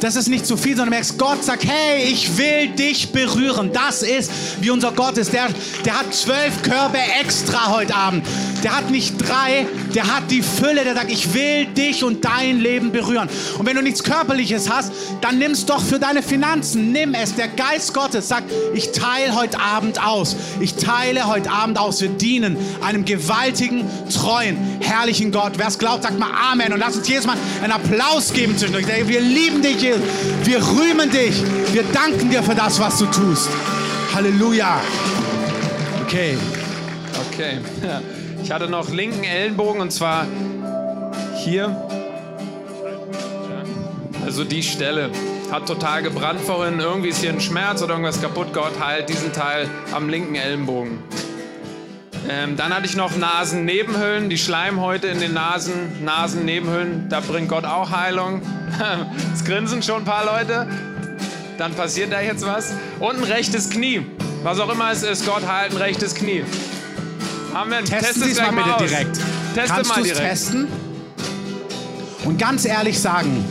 Das 0.00 0.14
ist 0.14 0.28
nicht 0.28 0.46
zu 0.46 0.56
viel, 0.56 0.76
sondern 0.76 0.90
du 0.90 0.96
merkst, 0.96 1.18
Gott 1.18 1.42
sagt, 1.42 1.64
hey, 1.64 2.04
ich 2.04 2.38
will 2.38 2.68
dich 2.68 3.10
berühren. 3.10 3.72
Das 3.72 4.02
ist, 4.02 4.30
wie 4.60 4.70
unser 4.70 4.92
Gott 4.92 5.18
ist. 5.18 5.32
Der, 5.32 5.48
der 5.84 5.98
hat 5.98 6.14
zwölf 6.14 6.62
Körbe 6.62 6.98
extra 7.20 7.70
heute 7.70 7.94
Abend. 7.94 8.24
Der 8.62 8.76
hat 8.76 8.90
nicht 8.90 9.16
drei, 9.18 9.66
der 9.94 10.14
hat 10.14 10.30
die 10.30 10.42
Fülle. 10.42 10.84
Der 10.84 10.94
sagt, 10.94 11.10
ich 11.10 11.34
will 11.34 11.66
dich 11.66 12.04
und 12.04 12.24
dein 12.24 12.60
Leben 12.60 12.92
berühren. 12.92 13.28
Und 13.58 13.66
wenn 13.66 13.74
du 13.74 13.82
nichts 13.82 14.04
Körperliches 14.04 14.70
hast, 14.70 14.92
dann 15.20 15.38
nimm 15.38 15.52
es 15.52 15.66
doch 15.66 15.82
für 15.82 15.98
deine 15.98 16.22
Finanzen. 16.22 16.92
Nimm 16.92 17.14
es. 17.14 17.34
Der 17.34 17.48
Geist 17.48 17.92
Gottes 17.92 18.28
sagt, 18.28 18.50
ich 18.74 18.92
teile 18.92 19.34
heute 19.34 19.58
Abend 19.58 20.04
aus. 20.04 20.36
Ich 20.60 20.74
teile 20.74 21.26
heute 21.26 21.50
Abend 21.50 21.78
aus. 21.78 22.00
Wir 22.00 22.08
dienen 22.08 22.56
einem 22.82 23.04
gewaltigen, 23.04 23.84
treuen, 24.12 24.56
herrlichen 24.80 25.32
Gott. 25.32 25.52
Wer 25.56 25.68
es 25.68 25.78
glaubt, 25.78 26.04
sagt 26.04 26.18
mal 26.18 26.30
Amen. 26.52 26.72
Und 26.72 26.78
lass 26.78 26.96
uns 26.96 27.08
jedes 27.08 27.26
Mal 27.26 27.36
einen 27.62 27.72
Applaus 27.72 28.32
geben 28.32 28.56
zwischendurch. 28.56 28.86
Wir 28.86 29.20
lieben 29.20 29.60
dich, 29.60 29.87
Jesus. 29.88 30.02
Wir 30.44 30.58
rühmen 30.58 31.10
dich. 31.10 31.42
Wir 31.72 31.82
danken 31.92 32.30
dir 32.30 32.42
für 32.42 32.54
das, 32.54 32.78
was 32.78 32.98
du 32.98 33.06
tust. 33.06 33.48
Halleluja. 34.14 34.80
Okay. 36.04 36.36
Okay. 37.32 37.58
Ich 38.40 38.52
hatte 38.52 38.70
noch 38.70 38.88
linken 38.90 39.24
Ellenbogen 39.24 39.80
und 39.80 39.90
zwar 39.90 40.24
hier. 41.44 41.76
Also 44.24 44.44
die 44.44 44.62
Stelle. 44.62 45.10
Hat 45.50 45.66
total 45.66 46.02
gebrannt 46.02 46.40
vorhin. 46.40 46.78
Irgendwie 46.78 47.08
ist 47.08 47.18
hier 47.18 47.30
ein 47.30 47.40
Schmerz 47.40 47.82
oder 47.82 47.94
irgendwas 47.94 48.22
kaputt. 48.22 48.54
Gott 48.54 48.72
heilt 48.80 49.08
diesen 49.08 49.32
Teil 49.32 49.68
am 49.92 50.08
linken 50.08 50.36
Ellenbogen. 50.36 51.00
Ähm, 52.30 52.56
dann 52.56 52.74
hatte 52.74 52.86
ich 52.86 52.96
noch 52.96 53.16
Nasennebenhöhlen, 53.16 54.30
die 54.30 54.38
Schleimhäute 54.38 55.08
in 55.08 55.18
den 55.18 55.34
Nasen, 55.34 56.04
Nasennebenhöhlen, 56.04 57.08
da 57.08 57.20
bringt 57.20 57.48
Gott 57.48 57.64
auch 57.64 57.90
Heilung. 57.90 58.40
Es 59.34 59.44
grinsen 59.44 59.82
schon 59.82 59.98
ein 60.02 60.04
paar 60.04 60.24
Leute. 60.24 60.66
Dann 61.58 61.74
passiert 61.74 62.12
da 62.12 62.20
jetzt 62.20 62.44
was. 62.46 62.72
Und 63.00 63.16
ein 63.16 63.24
rechtes 63.24 63.70
Knie. 63.70 64.06
Was 64.42 64.60
auch 64.60 64.70
immer 64.72 64.92
es 64.92 65.02
ist, 65.02 65.26
Gott 65.26 65.46
heilt 65.46 65.72
ein 65.72 65.78
rechtes 65.78 66.14
Knie. 66.14 66.44
Haben 67.52 67.70
wir 67.70 67.78
Testen 67.84 68.22
Test 68.22 68.34
gleich 68.36 68.52
mal 68.52 68.62
bitte 68.62 68.76
aus. 68.76 68.82
direkt. 68.90 69.20
Teste 69.54 69.74
Kannst 69.74 69.90
mal 69.90 70.02
direkt. 70.02 70.20
testen? 70.30 70.68
Und 72.24 72.38
ganz 72.38 72.64
ehrlich 72.64 73.00
sagen, 73.00 73.44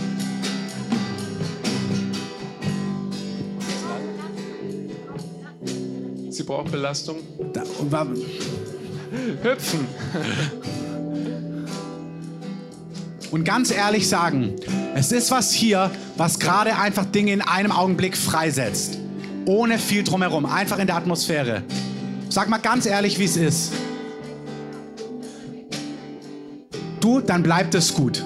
Sie 6.30 6.44
braucht 6.44 6.72
Belastung. 6.72 7.18
da, 7.54 7.64
Hüpfen. 9.42 9.88
und 13.32 13.44
ganz 13.44 13.72
ehrlich 13.72 14.08
sagen, 14.08 14.56
es 14.98 15.12
ist 15.12 15.30
was 15.30 15.52
hier, 15.52 15.92
was 16.16 16.40
gerade 16.40 16.76
einfach 16.76 17.06
Dinge 17.06 17.32
in 17.32 17.42
einem 17.42 17.72
Augenblick 17.72 18.18
freisetzt. 18.18 18.98
Ohne 19.46 19.78
viel 19.78 20.04
drumherum, 20.04 20.48
einfach 20.48 20.80
in 20.80 20.88
der 20.88 20.96
Atmosphäre. 20.96 21.62
Sag 22.30 22.50
mal 22.50 22.58
ganz 22.58 22.88
ehrlich, 22.88 23.20
wie 23.20 23.26
es 23.26 23.38
ist. 23.38 23.74
Du, 27.00 27.22
dann 27.22 27.44
bleibt 27.44 27.76
es 27.76 27.94
gut. 27.94 28.24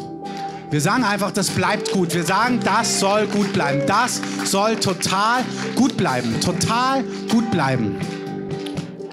Wir 0.71 0.79
sagen 0.79 1.03
einfach, 1.03 1.31
das 1.31 1.49
bleibt 1.49 1.91
gut. 1.91 2.13
Wir 2.13 2.23
sagen, 2.23 2.61
das 2.63 3.01
soll 3.01 3.27
gut 3.27 3.51
bleiben. 3.51 3.81
Das 3.85 4.21
soll 4.45 4.77
total 4.77 5.43
gut 5.75 5.97
bleiben. 5.97 6.39
Total 6.39 7.03
gut 7.29 7.51
bleiben. 7.51 7.97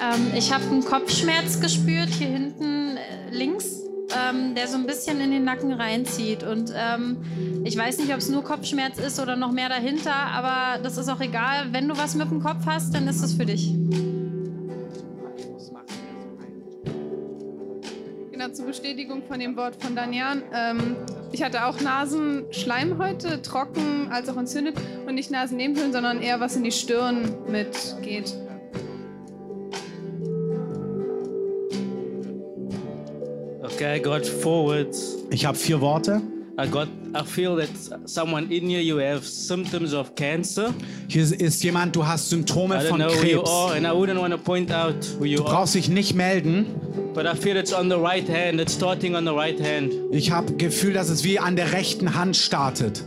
Ähm, 0.00 0.28
ich 0.36 0.52
habe 0.52 0.62
einen 0.64 0.84
Kopfschmerz 0.84 1.61
gespürt 1.61 2.11
hier 2.11 2.28
hinten 2.28 2.96
äh, 2.96 3.30
links, 3.32 3.77
ähm, 4.16 4.54
der 4.54 4.68
so 4.68 4.76
ein 4.76 4.86
bisschen 4.86 5.20
in 5.20 5.30
den 5.30 5.44
Nacken 5.44 5.72
reinzieht. 5.72 6.42
Und 6.42 6.72
ähm, 6.74 7.18
ich 7.64 7.76
weiß 7.76 7.98
nicht, 7.98 8.12
ob 8.12 8.18
es 8.18 8.28
nur 8.28 8.42
Kopfschmerz 8.42 8.98
ist 8.98 9.20
oder 9.20 9.36
noch 9.36 9.52
mehr 9.52 9.68
dahinter, 9.68 10.14
aber 10.14 10.82
das 10.82 10.96
ist 10.96 11.09
auch 11.09 11.20
egal. 11.20 11.72
Wenn 11.72 11.88
du 11.88 11.96
was 11.96 12.14
mit 12.14 12.30
dem 12.30 12.42
Kopf 12.42 12.66
hast, 12.66 12.94
dann 12.94 13.06
ist 13.09 13.22
es 13.22 13.34
für 13.34 13.46
dich. 13.46 13.74
Genau, 18.32 18.48
zur 18.50 18.66
Bestätigung 18.66 19.22
von 19.26 19.40
dem 19.40 19.56
Wort 19.56 19.82
von 19.82 19.96
Danian. 19.96 20.42
Ähm, 20.54 20.96
ich 21.32 21.42
hatte 21.42 21.66
auch 21.66 21.80
Nasenschleimhäute, 21.80 23.42
trocken 23.42 24.09
als 24.11 24.28
auch 24.28 24.36
entzündet 24.36 24.76
und 25.06 25.14
nicht 25.16 25.30
Nasennebenhöhlen, 25.30 25.92
sondern 25.92 26.22
eher 26.22 26.38
was 26.38 26.56
in 26.56 26.62
die 26.62 26.72
Stirn 26.72 27.34
mitgeht. 27.48 28.32
Okay, 33.78 33.94
I 33.94 34.00
got 34.00 34.26
four 34.26 34.66
words. 34.66 35.14
Ich 35.30 35.46
habe 35.46 35.56
vier 35.56 35.80
Worte. 35.80 36.20
I 36.60 36.66
got. 36.66 36.88
I 37.14 37.22
feel 37.24 37.54
that 37.58 37.68
someone 38.06 38.50
in 38.50 38.68
here 38.68 38.80
you 38.80 38.98
have 38.98 39.24
symptoms 39.24 39.94
of 39.94 40.16
cancer. 40.16 40.74
Hier 41.06 41.22
ist 41.22 41.62
jemand, 41.62 41.94
du 41.94 42.04
hast 42.04 42.28
Symptome 42.28 42.80
von 42.80 42.98
Krebs. 42.98 43.48
are, 43.48 43.76
and 43.76 43.86
I 43.86 43.92
wouldn't 43.92 44.18
want 44.18 44.32
to 44.32 44.38
point 44.38 44.72
out 44.72 44.96
who 45.20 45.26
you 45.26 45.36
Du 45.36 45.44
brauchst 45.44 45.76
dich 45.76 45.88
nicht 45.88 46.16
melden. 46.16 46.66
But 47.14 47.26
I 47.26 47.36
feel 47.36 47.56
it's 47.56 47.72
on 47.72 47.88
the 47.88 47.96
right 47.96 48.28
hand. 48.28 48.60
It's 48.60 48.74
starting 48.74 49.14
on 49.14 49.24
the 49.24 49.32
right 49.32 49.60
hand, 49.60 49.92
Ich 50.10 50.32
habe 50.32 50.54
Gefühl, 50.54 50.94
dass 50.94 51.08
es 51.08 51.22
wie 51.22 51.38
an 51.38 51.54
der 51.54 51.72
rechten 51.72 52.16
Hand 52.16 52.36
startet. 52.36 53.04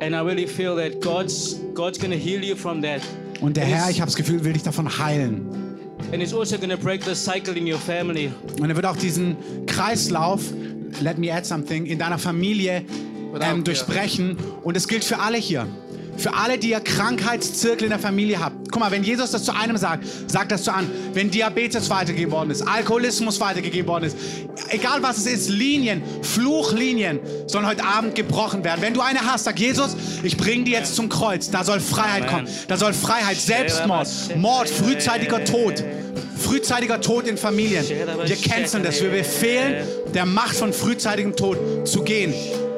and 0.00 0.16
I 0.16 0.18
really 0.18 0.48
feel 0.48 0.74
that 0.74 1.00
God's 1.00 1.60
God's 1.74 1.96
gonna 1.96 2.16
heal 2.16 2.42
you 2.42 2.56
from 2.56 2.82
that. 2.82 3.02
Und 3.40 3.56
der 3.56 3.66
Herr, 3.66 3.88
ich 3.88 4.00
habe 4.00 4.10
das 4.10 4.16
Gefühl, 4.16 4.42
will 4.42 4.54
dich 4.54 4.64
davon 4.64 4.98
heilen. 4.98 5.71
And 6.12 6.20
it's 6.20 6.34
also 6.34 6.58
gonna 6.58 6.76
break 6.76 7.02
the 7.04 7.14
cycle 7.14 7.56
in 7.56 7.66
your 7.66 7.78
family. 7.78 8.30
Und 8.60 8.68
er 8.68 8.76
wird 8.76 8.84
auch 8.84 8.96
diesen 8.96 9.34
Kreislauf, 9.64 10.42
let 11.00 11.16
me 11.16 11.32
add 11.32 11.46
something, 11.46 11.86
in 11.86 11.98
deiner 11.98 12.18
Familie 12.18 12.84
ähm, 13.40 13.64
durchbrechen. 13.64 14.36
Und 14.62 14.76
es 14.76 14.86
gilt 14.86 15.04
für 15.04 15.20
alle 15.20 15.38
hier. 15.38 15.66
Für 16.22 16.34
alle, 16.34 16.56
die 16.56 16.70
ihr 16.70 16.78
Krankheitszirkel 16.78 17.86
in 17.86 17.90
der 17.90 17.98
Familie 17.98 18.38
habt. 18.38 18.70
Guck 18.70 18.78
mal, 18.78 18.92
wenn 18.92 19.02
Jesus 19.02 19.32
das 19.32 19.42
zu 19.42 19.52
einem 19.56 19.76
sagt, 19.76 20.04
sagt 20.30 20.52
das 20.52 20.62
zu 20.62 20.72
an. 20.72 20.88
Wenn 21.14 21.32
Diabetes 21.32 21.90
weitergegeben 21.90 22.30
worden 22.30 22.50
ist, 22.50 22.62
Alkoholismus 22.62 23.40
weitergegeben 23.40 23.88
worden 23.88 24.04
ist, 24.04 24.16
egal 24.68 25.02
was 25.02 25.18
es 25.18 25.26
ist, 25.26 25.48
Linien, 25.48 26.00
Fluchlinien 26.22 27.18
sollen 27.48 27.66
heute 27.66 27.84
Abend 27.84 28.14
gebrochen 28.14 28.62
werden. 28.62 28.82
Wenn 28.82 28.94
du 28.94 29.00
eine 29.00 29.20
hast, 29.20 29.44
sag 29.44 29.58
Jesus, 29.58 29.96
ich 30.22 30.36
bringe 30.36 30.62
die 30.62 30.70
jetzt 30.70 30.94
zum 30.94 31.08
Kreuz. 31.08 31.50
Da 31.50 31.64
soll 31.64 31.80
Freiheit 31.80 32.28
kommen. 32.28 32.46
Da 32.68 32.76
soll 32.76 32.92
Freiheit, 32.92 33.38
Selbstmord, 33.38 34.08
Mord, 34.36 34.68
frühzeitiger 34.68 35.44
Tod. 35.44 35.82
Frühzeitiger 36.38 37.00
Tod 37.00 37.26
in 37.26 37.36
Familien. 37.36 37.84
Wir 37.88 38.36
canceln 38.36 38.84
das. 38.84 39.02
Wir 39.02 39.10
befehlen 39.10 39.86
der 40.14 40.26
Macht 40.26 40.54
von 40.54 40.72
frühzeitigem 40.72 41.34
Tod 41.34 41.58
zu 41.84 42.02
gehen. 42.02 42.32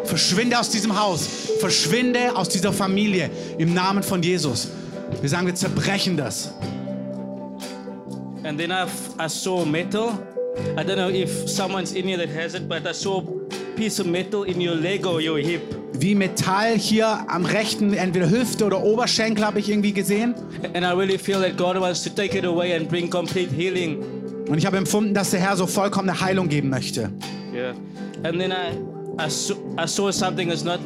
Verschwinde 0.04 0.58
aus 0.58 0.70
diesem 0.70 0.98
Haus. 0.98 1.26
Verschwinde 1.60 2.36
aus 2.36 2.48
dieser 2.48 2.72
Familie 2.72 3.30
im 3.58 3.74
Namen 3.74 4.02
von 4.02 4.22
Jesus. 4.22 4.68
Wir 5.20 5.28
sagen, 5.28 5.46
wir 5.46 5.54
zerbrechen 5.54 6.16
das. 6.16 6.52
And 8.44 8.58
then 8.58 8.70
I, 8.70 8.86
I 9.18 9.28
saw 9.28 9.64
metal. 9.64 10.18
I 10.76 10.82
don't 10.84 10.96
know 10.96 11.08
if 11.08 11.48
someone's 11.48 11.92
in 11.92 12.06
here 12.06 12.18
that 12.18 12.28
has 12.28 12.54
it, 12.54 12.68
but 12.68 12.86
I 12.86 12.92
saw 12.92 13.20
a 13.20 13.76
piece 13.76 13.98
of 13.98 14.06
metal 14.06 14.44
in 14.44 14.60
your 14.60 14.74
leg 14.74 15.06
or 15.06 15.20
your 15.20 15.38
hip. 15.38 15.62
Wie 15.96 16.14
Metall 16.14 16.76
hier 16.76 17.24
am 17.28 17.46
rechten, 17.46 17.94
entweder 17.94 18.28
Hüfte 18.28 18.66
oder 18.66 18.82
Oberschenkel 18.82 19.44
habe 19.46 19.60
ich 19.60 19.70
irgendwie 19.70 19.92
gesehen. 19.92 20.34
And 20.74 20.84
I 20.84 20.90
really 20.90 21.18
feel 21.18 21.40
that 21.40 21.56
God 21.56 21.80
wants 21.80 22.02
to 22.02 22.10
take 22.10 22.36
it 22.36 22.44
away 22.44 22.74
and 22.74 22.88
bring 22.88 23.08
complete 23.08 23.50
healing. 23.54 24.02
Und 24.48 24.58
ich 24.58 24.66
habe 24.66 24.76
empfunden, 24.76 25.14
dass 25.14 25.30
der 25.30 25.40
Herr 25.40 25.56
so 25.56 25.66
vollkommene 25.66 26.20
Heilung 26.20 26.48
geben 26.48 26.68
möchte. 26.68 27.10
Yeah. 27.54 27.74
And 28.24 28.38
then 28.38 28.52
I, 28.52 28.76
I, 29.18 29.28
saw, 29.28 29.54
I 29.78 29.86
saw 29.86 30.10
something 30.10 30.48
that's 30.48 30.64
not. 30.64 30.80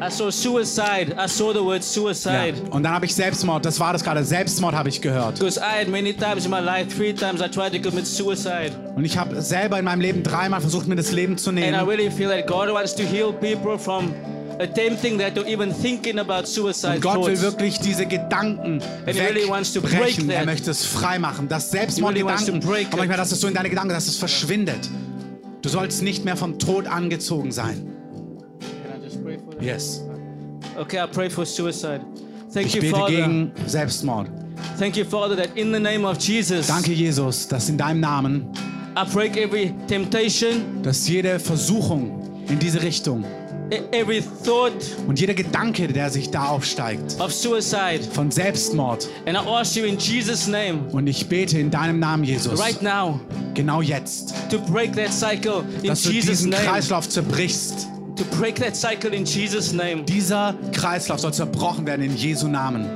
I 0.00 0.10
saw 0.10 0.28
suicide. 0.30 1.14
I 1.16 1.28
saw 1.28 1.52
the 1.52 1.60
word 1.64 1.82
Ja. 1.82 1.82
suicide. 1.82 2.54
Und 2.70 2.82
dann 2.82 2.92
habe 2.92 3.06
ich 3.06 3.14
Selbstmord. 3.14 3.64
Das 3.64 3.78
war 3.78 3.92
das 3.92 4.02
gerade. 4.02 4.24
Selbstmord 4.24 4.74
habe 4.74 4.88
ich 4.88 5.00
gehört. 5.00 5.38
Because 5.38 5.58
I 5.58 5.80
had 5.80 5.88
many 5.88 6.12
times 6.12 6.44
in 6.44 6.50
my 6.50 6.60
life, 6.60 6.88
three 6.96 7.12
times 7.12 7.40
I 7.40 7.48
tried 7.48 7.72
to 7.72 7.78
commit 7.88 8.06
suicide. 8.06 8.72
Und 8.96 9.04
ich 9.04 9.16
habe 9.16 9.40
selber 9.40 9.78
in 9.78 9.84
meinem 9.84 10.00
Leben 10.00 10.22
dreimal 10.22 10.60
versucht, 10.60 10.86
mir 10.88 10.96
das 10.96 11.12
Leben 11.12 11.38
zu 11.38 11.50
And 11.50 11.58
I 11.60 11.62
nehmen. 11.70 11.88
really 11.88 12.10
feel 12.10 12.28
that 12.28 12.46
God 12.46 12.68
wants 12.72 12.94
to 12.96 13.02
heal 13.04 13.32
people 13.32 13.78
from 13.78 14.12
attempting 14.60 15.18
that 15.18 15.36
or 15.38 15.46
even 15.46 15.72
thinking 15.72 16.18
about 16.18 16.46
suicide 16.46 16.94
Und 16.96 17.00
Gott 17.02 17.26
will 17.26 17.40
wirklich 17.40 17.78
diese 17.78 18.06
Gedanken 18.06 18.80
And 19.06 19.16
really 19.18 19.42
to 19.72 19.82
wegbrechen. 19.82 20.30
Er 20.30 20.44
möchte 20.44 20.70
es 20.70 20.84
frei 20.84 21.18
machen. 21.18 21.48
Das 21.48 21.72
really 21.72 21.86
Selbstmordgedanken, 21.86 22.60
to 22.60 22.66
break 22.66 22.86
aber 22.88 22.98
manchmal, 22.98 23.16
dass 23.18 23.32
es 23.32 23.40
so 23.40 23.48
in 23.48 23.54
deine 23.54 23.70
Gedanken, 23.70 23.90
dass 23.94 24.06
es 24.08 24.16
verschwindet. 24.16 24.88
Du 25.64 25.70
sollst 25.70 26.02
nicht 26.02 26.26
mehr 26.26 26.36
vom 26.36 26.58
Tod 26.58 26.86
angezogen 26.86 27.50
sein. 27.50 27.86
Yes. 29.62 30.04
Okay, 30.78 31.02
I 31.02 31.06
pray 31.10 31.30
for 31.30 31.46
suicide. 31.46 32.02
Thank 32.52 32.66
Ich 32.66 32.74
you, 32.74 32.80
bete 32.82 32.94
Father. 32.94 33.10
gegen 33.10 33.52
Selbstmord. 33.64 34.28
Thank 34.78 34.98
you, 34.98 35.06
Father, 35.06 35.34
that 35.36 35.56
in 35.56 35.72
the 35.72 35.80
name 35.80 36.06
of 36.06 36.18
Jesus, 36.20 36.66
Danke, 36.66 36.92
Jesus, 36.92 37.48
dass 37.48 37.70
in 37.70 37.78
deinem 37.78 38.00
Namen, 38.00 38.46
I 38.94 39.10
break 39.10 39.38
every 39.38 39.72
temptation, 39.88 40.82
dass 40.82 41.08
jede 41.08 41.38
Versuchung 41.38 42.44
in 42.46 42.58
diese 42.58 42.82
Richtung 42.82 43.24
und 45.06 45.18
jeder 45.20 45.34
Gedanke, 45.34 45.88
der 45.88 46.10
sich 46.10 46.30
da 46.30 46.46
aufsteigt, 46.46 47.18
of 47.20 47.32
suicide. 47.32 48.00
von 48.12 48.30
Selbstmord. 48.30 49.08
And 49.26 49.36
I 49.36 49.40
ask 49.48 49.74
you 49.76 49.84
in 49.84 49.98
Jesus' 49.98 50.46
name, 50.46 50.80
Und 50.92 51.06
ich 51.06 51.28
bete 51.28 51.58
in 51.58 51.70
deinem 51.70 51.98
Namen, 51.98 52.24
Jesus, 52.24 52.60
right 52.60 52.80
now, 52.82 53.20
genau 53.54 53.80
jetzt, 53.80 54.34
to 54.50 54.58
break 54.58 54.94
that 54.96 55.12
cycle 55.12 55.64
in 55.82 55.88
dass 55.88 56.02
du 56.02 56.10
diesen. 56.10 56.50
Kreislauf 56.50 57.08
zerbrichst. 57.08 57.88
To 58.16 58.24
break 58.38 58.56
that 58.56 58.76
cycle 58.76 59.12
in 59.12 59.24
Jesus' 59.24 59.72
name. 59.72 60.04
Dieser 60.04 60.54
Kreislauf 60.72 61.20
soll 61.20 61.32
zerbrochen 61.34 61.84
werden 61.86 62.02
in 62.04 62.16
Jesu 62.16 62.46
Namen. 62.46 62.86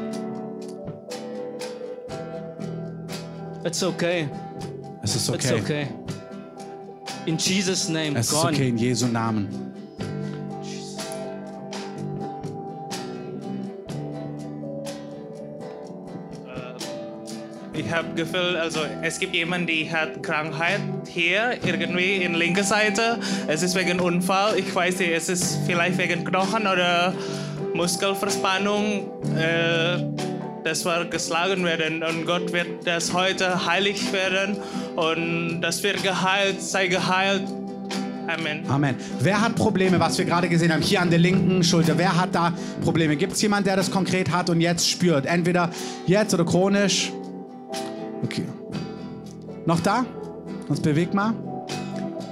It's 3.64 3.82
okay. 3.82 4.28
Es 5.02 5.16
ist 5.16 5.28
It's 5.28 5.50
okay. 5.50 5.60
okay. 5.60 5.86
In 7.26 7.36
Jesus' 7.36 7.88
name, 7.88 8.16
Es 8.18 8.28
ist 8.32 8.44
okay 8.44 8.68
in 8.68 8.78
Jesu 8.78 9.06
Namen. 9.06 9.48
Ich 17.78 17.92
habe 17.92 18.08
Gefühl, 18.16 18.56
also 18.56 18.80
es 19.02 19.20
gibt 19.20 19.34
jemanden, 19.34 19.68
die 19.68 19.88
hat 19.88 20.20
Krankheit 20.20 20.80
hier 21.06 21.56
irgendwie 21.64 22.16
in 22.16 22.34
linker 22.34 22.64
Seite. 22.64 23.20
Es 23.46 23.62
ist 23.62 23.76
wegen 23.76 24.00
Unfall. 24.00 24.58
Ich 24.58 24.74
weiß 24.74 24.98
nicht, 24.98 25.12
es 25.12 25.28
ist 25.28 25.60
vielleicht 25.64 25.96
wegen 25.96 26.24
Knochen 26.24 26.62
oder 26.62 27.14
Muskelverspannung. 27.74 29.08
Äh, 29.38 30.02
das 30.64 30.84
wird 30.84 31.12
geschlagen 31.12 31.64
werden 31.64 32.02
und 32.02 32.26
Gott 32.26 32.52
wird 32.52 32.84
das 32.84 33.12
heute 33.12 33.64
heilig 33.64 34.12
werden 34.12 34.56
und 34.96 35.60
das 35.60 35.80
wird 35.84 36.02
geheilt, 36.02 36.60
sei 36.60 36.88
geheilt. 36.88 37.44
Amen. 38.26 38.68
Amen. 38.68 38.96
Wer 39.20 39.40
hat 39.40 39.54
Probleme, 39.54 40.00
was 40.00 40.18
wir 40.18 40.24
gerade 40.24 40.48
gesehen 40.48 40.72
haben, 40.72 40.82
hier 40.82 41.00
an 41.00 41.10
der 41.10 41.20
linken 41.20 41.62
Schulter? 41.62 41.96
Wer 41.96 42.20
hat 42.20 42.34
da 42.34 42.52
Probleme? 42.82 43.16
Gibt 43.16 43.34
es 43.34 43.42
jemanden, 43.42 43.66
der 43.66 43.76
das 43.76 43.88
konkret 43.88 44.32
hat 44.32 44.50
und 44.50 44.60
jetzt 44.60 44.90
spürt? 44.90 45.26
Entweder 45.26 45.70
jetzt 46.06 46.34
oder 46.34 46.44
chronisch? 46.44 47.12
Okay. 48.22 48.44
Noch 49.66 49.80
da? 49.80 50.04
Sonst 50.66 50.82
bewegt 50.82 51.14
mal. 51.14 51.34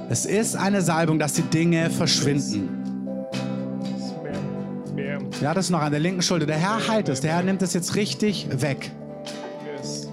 Es 0.08 0.24
ist 0.24 0.56
eine 0.56 0.82
Salbung, 0.82 1.18
dass 1.18 1.32
die 1.32 1.42
Dinge 1.42 1.90
verschwinden. 1.90 2.76
Ja, 5.40 5.52
das 5.52 5.66
ist 5.66 5.70
noch 5.70 5.82
an 5.82 5.90
der 5.90 6.00
linken 6.00 6.22
Schulter. 6.22 6.46
Der 6.46 6.56
Herr 6.56 6.88
heilt 6.88 7.08
es. 7.08 7.20
Der 7.20 7.34
Herr 7.34 7.42
nimmt 7.42 7.60
es 7.60 7.74
jetzt 7.74 7.94
richtig 7.94 8.48
weg. 8.50 8.90
Yes. 9.76 10.08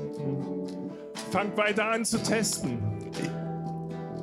Fangt 1.32 1.56
weiter 1.56 1.86
an 1.86 2.04
zu 2.04 2.18
testen. 2.18 2.80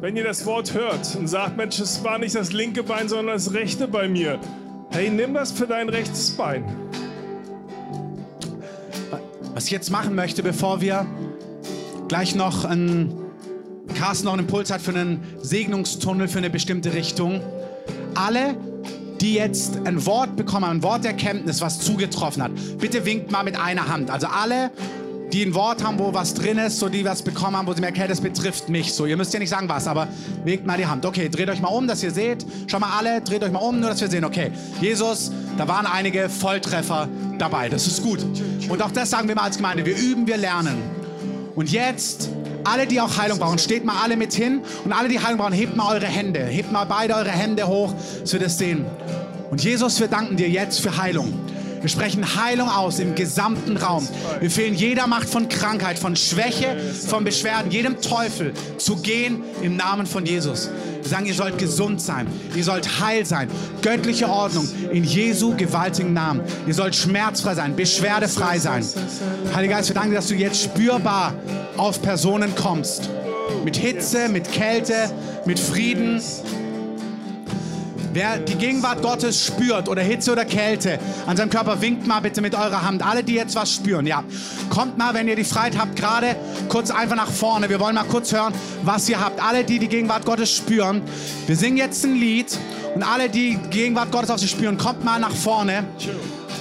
Wenn 0.00 0.16
ihr 0.16 0.24
das 0.24 0.44
Wort 0.46 0.74
hört 0.74 1.16
und 1.16 1.28
sagt, 1.28 1.56
Mensch, 1.56 1.78
es 1.78 2.02
war 2.04 2.18
nicht 2.18 2.34
das 2.34 2.52
linke 2.52 2.82
Bein, 2.82 3.08
sondern 3.08 3.34
das 3.34 3.52
rechte 3.52 3.86
bei 3.86 4.08
mir. 4.08 4.38
Hey, 4.90 5.10
nimm 5.10 5.34
das 5.34 5.52
für 5.52 5.66
dein 5.66 5.88
rechtes 5.88 6.30
Bein. 6.32 6.64
Was 9.54 9.64
ich 9.66 9.70
jetzt 9.70 9.90
machen 9.90 10.14
möchte, 10.14 10.42
bevor 10.42 10.80
wir 10.80 11.06
gleich 12.10 12.34
noch 12.34 12.64
einen 12.64 13.14
Carsten 13.94 14.24
noch 14.24 14.32
einen 14.32 14.42
Impuls 14.42 14.72
hat 14.72 14.82
für 14.82 14.90
einen 14.90 15.22
Segnungstunnel 15.42 16.26
für 16.26 16.38
eine 16.38 16.50
bestimmte 16.50 16.92
Richtung. 16.92 17.40
Alle, 18.16 18.56
die 19.20 19.34
jetzt 19.34 19.86
ein 19.86 20.04
Wort 20.06 20.34
bekommen 20.34 20.64
ein 20.64 20.82
Wort 20.82 21.04
der 21.04 21.12
Kenntnis, 21.12 21.60
was 21.60 21.78
zugetroffen 21.78 22.42
hat, 22.42 22.50
bitte 22.78 23.06
winkt 23.06 23.30
mal 23.30 23.44
mit 23.44 23.56
einer 23.56 23.86
Hand. 23.86 24.10
Also 24.10 24.26
alle, 24.26 24.72
die 25.32 25.44
ein 25.44 25.54
Wort 25.54 25.84
haben, 25.84 26.00
wo 26.00 26.12
was 26.12 26.34
drin 26.34 26.58
ist, 26.58 26.80
so 26.80 26.88
die 26.88 27.04
was 27.04 27.22
bekommen 27.22 27.56
haben, 27.56 27.68
wo 27.68 27.74
sie 27.74 27.80
merken, 27.80 27.98
hey, 27.98 28.08
das 28.08 28.20
betrifft 28.20 28.68
mich. 28.68 28.92
So, 28.92 29.06
ihr 29.06 29.16
müsst 29.16 29.32
ja 29.32 29.38
nicht 29.38 29.50
sagen 29.50 29.68
was, 29.68 29.86
aber 29.86 30.08
legt 30.44 30.66
mal 30.66 30.78
die 30.78 30.86
Hand. 30.86 31.06
Okay, 31.06 31.28
dreht 31.28 31.48
euch 31.48 31.60
mal 31.60 31.68
um, 31.68 31.86
dass 31.86 32.02
ihr 32.02 32.10
seht. 32.10 32.44
Schau 32.66 32.80
mal 32.80 32.90
alle, 32.98 33.20
dreht 33.20 33.44
euch 33.44 33.52
mal 33.52 33.60
um, 33.60 33.78
nur 33.78 33.88
dass 33.88 34.00
wir 34.00 34.10
sehen. 34.10 34.24
Okay, 34.24 34.50
Jesus, 34.80 35.30
da 35.56 35.68
waren 35.68 35.86
einige 35.86 36.28
Volltreffer 36.28 37.08
dabei. 37.38 37.68
Das 37.68 37.86
ist 37.86 38.02
gut. 38.02 38.26
Und 38.68 38.82
auch 38.82 38.90
das 38.90 39.10
sagen 39.10 39.28
wir 39.28 39.36
mal 39.36 39.42
als 39.44 39.58
Gemeinde. 39.58 39.86
Wir 39.86 39.96
üben, 39.96 40.26
wir 40.26 40.38
lernen. 40.38 40.99
Und 41.54 41.70
jetzt 41.72 42.30
alle, 42.64 42.86
die 42.86 43.00
auch 43.00 43.16
Heilung 43.16 43.38
brauchen, 43.38 43.58
steht 43.58 43.84
mal 43.84 44.02
alle 44.02 44.16
mit 44.16 44.32
hin. 44.32 44.62
Und 44.84 44.92
alle, 44.92 45.08
die 45.08 45.20
Heilung 45.20 45.38
brauchen, 45.38 45.52
hebt 45.52 45.76
mal 45.76 45.94
eure 45.94 46.06
Hände. 46.06 46.40
Hebt 46.40 46.72
mal 46.72 46.84
beide 46.84 47.14
eure 47.14 47.30
Hände 47.30 47.66
hoch, 47.66 47.92
dass 48.20 48.32
wir 48.32 48.40
das 48.40 48.58
sehen. 48.58 48.84
Und 49.50 49.62
Jesus, 49.64 49.98
wir 49.98 50.08
danken 50.08 50.36
dir 50.36 50.48
jetzt 50.48 50.80
für 50.80 50.96
Heilung. 50.96 51.32
Wir 51.80 51.88
sprechen 51.88 52.36
Heilung 52.36 52.68
aus 52.68 52.98
im 52.98 53.14
gesamten 53.14 53.78
Raum. 53.78 54.06
Wir 54.38 54.50
fehlen 54.50 54.74
jeder 54.74 55.06
Macht 55.06 55.28
von 55.28 55.48
Krankheit, 55.48 55.98
von 55.98 56.14
Schwäche, 56.14 56.76
von 57.08 57.24
Beschwerden, 57.24 57.70
jedem 57.70 58.00
Teufel 58.00 58.52
zu 58.76 58.96
gehen 58.96 59.42
im 59.62 59.76
Namen 59.76 60.06
von 60.06 60.26
Jesus. 60.26 60.68
Wir 61.00 61.08
sagen, 61.08 61.24
ihr 61.24 61.34
sollt 61.34 61.56
gesund 61.56 62.02
sein, 62.02 62.26
ihr 62.54 62.64
sollt 62.64 63.00
heil 63.00 63.24
sein, 63.24 63.48
göttliche 63.80 64.28
Ordnung 64.28 64.68
in 64.92 65.04
Jesu 65.04 65.56
gewaltigen 65.56 66.12
Namen. 66.12 66.42
Ihr 66.66 66.74
sollt 66.74 66.94
schmerzfrei 66.94 67.54
sein, 67.54 67.74
beschwerdefrei 67.74 68.58
sein. 68.58 68.84
Heiliger 69.54 69.76
Geist, 69.76 69.88
wir 69.88 69.94
danken 69.94 70.10
dir, 70.10 70.16
dass 70.16 70.28
du 70.28 70.34
jetzt 70.34 70.62
spürbar 70.62 71.34
auf 71.78 72.02
Personen 72.02 72.54
kommst. 72.54 73.08
Mit 73.64 73.76
Hitze, 73.76 74.28
mit 74.28 74.52
Kälte, 74.52 75.10
mit 75.46 75.58
Frieden, 75.58 76.20
Wer 78.12 78.38
die 78.38 78.56
Gegenwart 78.56 79.02
Gottes 79.02 79.46
spürt 79.46 79.88
oder 79.88 80.02
Hitze 80.02 80.32
oder 80.32 80.44
Kälte 80.44 80.98
an 81.26 81.36
seinem 81.36 81.48
Körper, 81.48 81.80
winkt 81.80 82.08
mal 82.08 82.18
bitte 82.20 82.40
mit 82.40 82.56
eurer 82.56 82.82
Hand. 82.82 83.06
Alle, 83.06 83.22
die 83.22 83.34
jetzt 83.34 83.54
was 83.54 83.72
spüren, 83.72 84.04
ja. 84.04 84.24
Kommt 84.68 84.98
mal, 84.98 85.14
wenn 85.14 85.28
ihr 85.28 85.36
die 85.36 85.44
Freiheit 85.44 85.78
habt, 85.78 85.94
gerade 85.94 86.34
kurz 86.68 86.90
einfach 86.90 87.14
nach 87.14 87.30
vorne. 87.30 87.68
Wir 87.68 87.78
wollen 87.78 87.94
mal 87.94 88.04
kurz 88.04 88.32
hören, 88.32 88.52
was 88.82 89.08
ihr 89.08 89.20
habt. 89.20 89.40
Alle, 89.40 89.62
die 89.62 89.78
die 89.78 89.86
Gegenwart 89.86 90.24
Gottes 90.24 90.50
spüren. 90.50 91.02
Wir 91.46 91.54
singen 91.54 91.76
jetzt 91.76 92.04
ein 92.04 92.16
Lied 92.16 92.58
und 92.96 93.04
alle, 93.04 93.28
die 93.28 93.56
Gegenwart 93.70 94.10
Gottes 94.10 94.30
auf 94.30 94.40
sich 94.40 94.50
spüren, 94.50 94.76
kommt 94.76 95.04
mal 95.04 95.20
nach 95.20 95.34
vorne. 95.34 95.84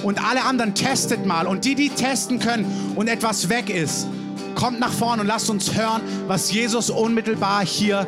Und 0.04 0.24
alle 0.24 0.44
anderen 0.44 0.74
testet 0.74 1.26
mal. 1.26 1.48
Und 1.48 1.64
die, 1.64 1.74
die 1.74 1.88
testen 1.90 2.38
können 2.38 2.92
und 2.94 3.08
etwas 3.08 3.48
weg 3.48 3.70
ist, 3.70 4.06
kommt 4.60 4.78
nach 4.78 4.92
vorne 4.92 5.22
und 5.22 5.28
lasst 5.28 5.48
uns 5.48 5.74
hören, 5.74 6.02
was 6.26 6.52
Jesus 6.52 6.90
unmittelbar 6.90 7.64
hier 7.64 8.06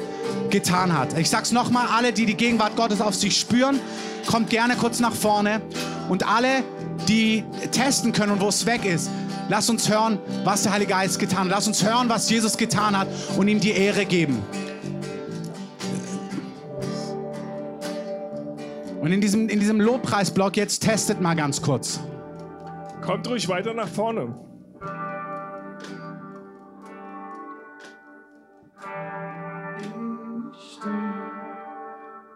getan 0.50 0.92
hat. 0.92 1.18
Ich 1.18 1.30
sag's 1.30 1.50
nochmal, 1.50 1.86
alle, 1.86 2.12
die 2.12 2.26
die 2.26 2.36
Gegenwart 2.36 2.76
Gottes 2.76 3.00
auf 3.00 3.14
sich 3.14 3.40
spüren, 3.40 3.80
kommt 4.26 4.50
gerne 4.50 4.76
kurz 4.76 5.00
nach 5.00 5.14
vorne. 5.14 5.62
Und 6.10 6.28
alle, 6.28 6.62
die 7.08 7.42
testen 7.70 8.12
können 8.12 8.32
und 8.32 8.42
wo 8.42 8.48
es 8.48 8.66
weg 8.66 8.84
ist, 8.84 9.10
lasst 9.48 9.70
uns 9.70 9.88
hören, 9.88 10.18
was 10.44 10.64
der 10.64 10.72
Heilige 10.72 10.90
Geist 10.90 11.18
getan 11.18 11.44
hat. 11.44 11.48
Lasst 11.48 11.68
uns 11.68 11.82
hören, 11.82 12.10
was 12.10 12.28
Jesus 12.28 12.58
getan 12.58 12.98
hat 12.98 13.08
und 13.38 13.48
ihm 13.48 13.58
die 13.58 13.70
Ehre 13.70 14.04
geben. 14.04 14.42
Und 19.00 19.10
in 19.10 19.22
diesem, 19.22 19.48
in 19.48 19.58
diesem 19.58 19.80
Lobpreisblock 19.80 20.58
jetzt 20.58 20.82
testet 20.82 21.18
mal 21.18 21.34
ganz 21.34 21.62
kurz. 21.62 21.98
Kommt 23.00 23.26
ruhig 23.26 23.48
weiter 23.48 23.72
nach 23.72 23.88
vorne. 23.88 24.34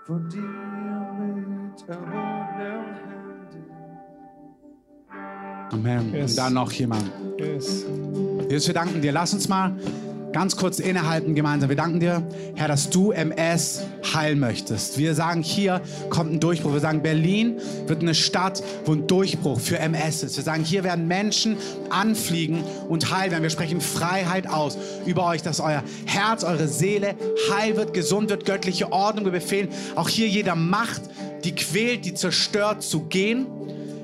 Vor 0.07 0.21
dir 0.21 0.39
mit 0.39 1.89
erhobenen 1.89 2.95
Händen. 2.95 3.65
Amen. 5.73 6.15
Yes. 6.15 6.31
Und 6.31 6.39
dann 6.39 6.55
noch 6.55 6.71
jemand. 6.71 7.11
Yes. 7.39 7.85
Jesus, 8.49 8.69
wir 8.69 8.75
danken 8.75 9.03
dir. 9.03 9.11
Lass 9.11 9.35
uns 9.35 9.49
mal 9.49 9.75
ganz 10.37 10.55
kurz 10.55 10.80
innehalten 10.80 11.34
gemeinsam. 11.34 11.70
Wir 11.70 11.76
danken 11.76 11.99
dir, 11.99 12.22
Herr, 12.57 12.68
dass 12.68 12.91
du 12.91 13.11
MS 13.11 13.80
heilen 14.12 14.39
möchtest. 14.39 14.99
Wir 14.99 15.14
sagen, 15.14 15.43
hier 15.43 15.80
kommt 16.11 16.30
ein 16.30 16.41
Durchbruch. 16.41 16.74
Wir 16.74 16.80
sagen, 16.80 17.01
Berlin 17.01 17.59
wird 17.87 18.03
eine 18.03 18.14
Stadt, 18.14 18.62
wo 18.84 18.93
ein 18.93 19.07
Durchbruch 19.07 19.59
für 19.59 19.78
MS 19.78 20.24
ist. 20.24 20.37
Wir 20.37 20.45
sagen, 20.45 20.62
hier 20.62 20.84
werden 20.84 21.09
Menschen 21.09 21.57
anfliegen 21.89 22.62
und 22.87 23.11
heil 23.11 23.30
werden. 23.30 23.45
Wir 23.45 23.49
sprechen 23.49 23.80
Freiheit 23.80 24.47
aus 24.47 24.76
über 25.07 25.24
euch, 25.24 25.41
dass 25.41 25.59
euer 25.59 25.82
Herz, 26.05 26.45
eure 26.45 26.68
Seele 26.68 27.14
heil 27.51 27.78
wird, 27.78 27.95
gesund 27.95 28.28
wird, 28.28 28.45
göttliche 28.45 28.93
Ordnung. 28.93 29.24
Wir 29.24 29.32
befehlen 29.32 29.68
auch 29.95 30.11
hier 30.11 30.28
jeder 30.28 30.55
Macht, 30.55 31.01
die 31.45 31.55
quält, 31.55 32.05
die 32.05 32.12
zerstört, 32.12 32.82
zu 32.82 33.05
gehen. 33.05 33.47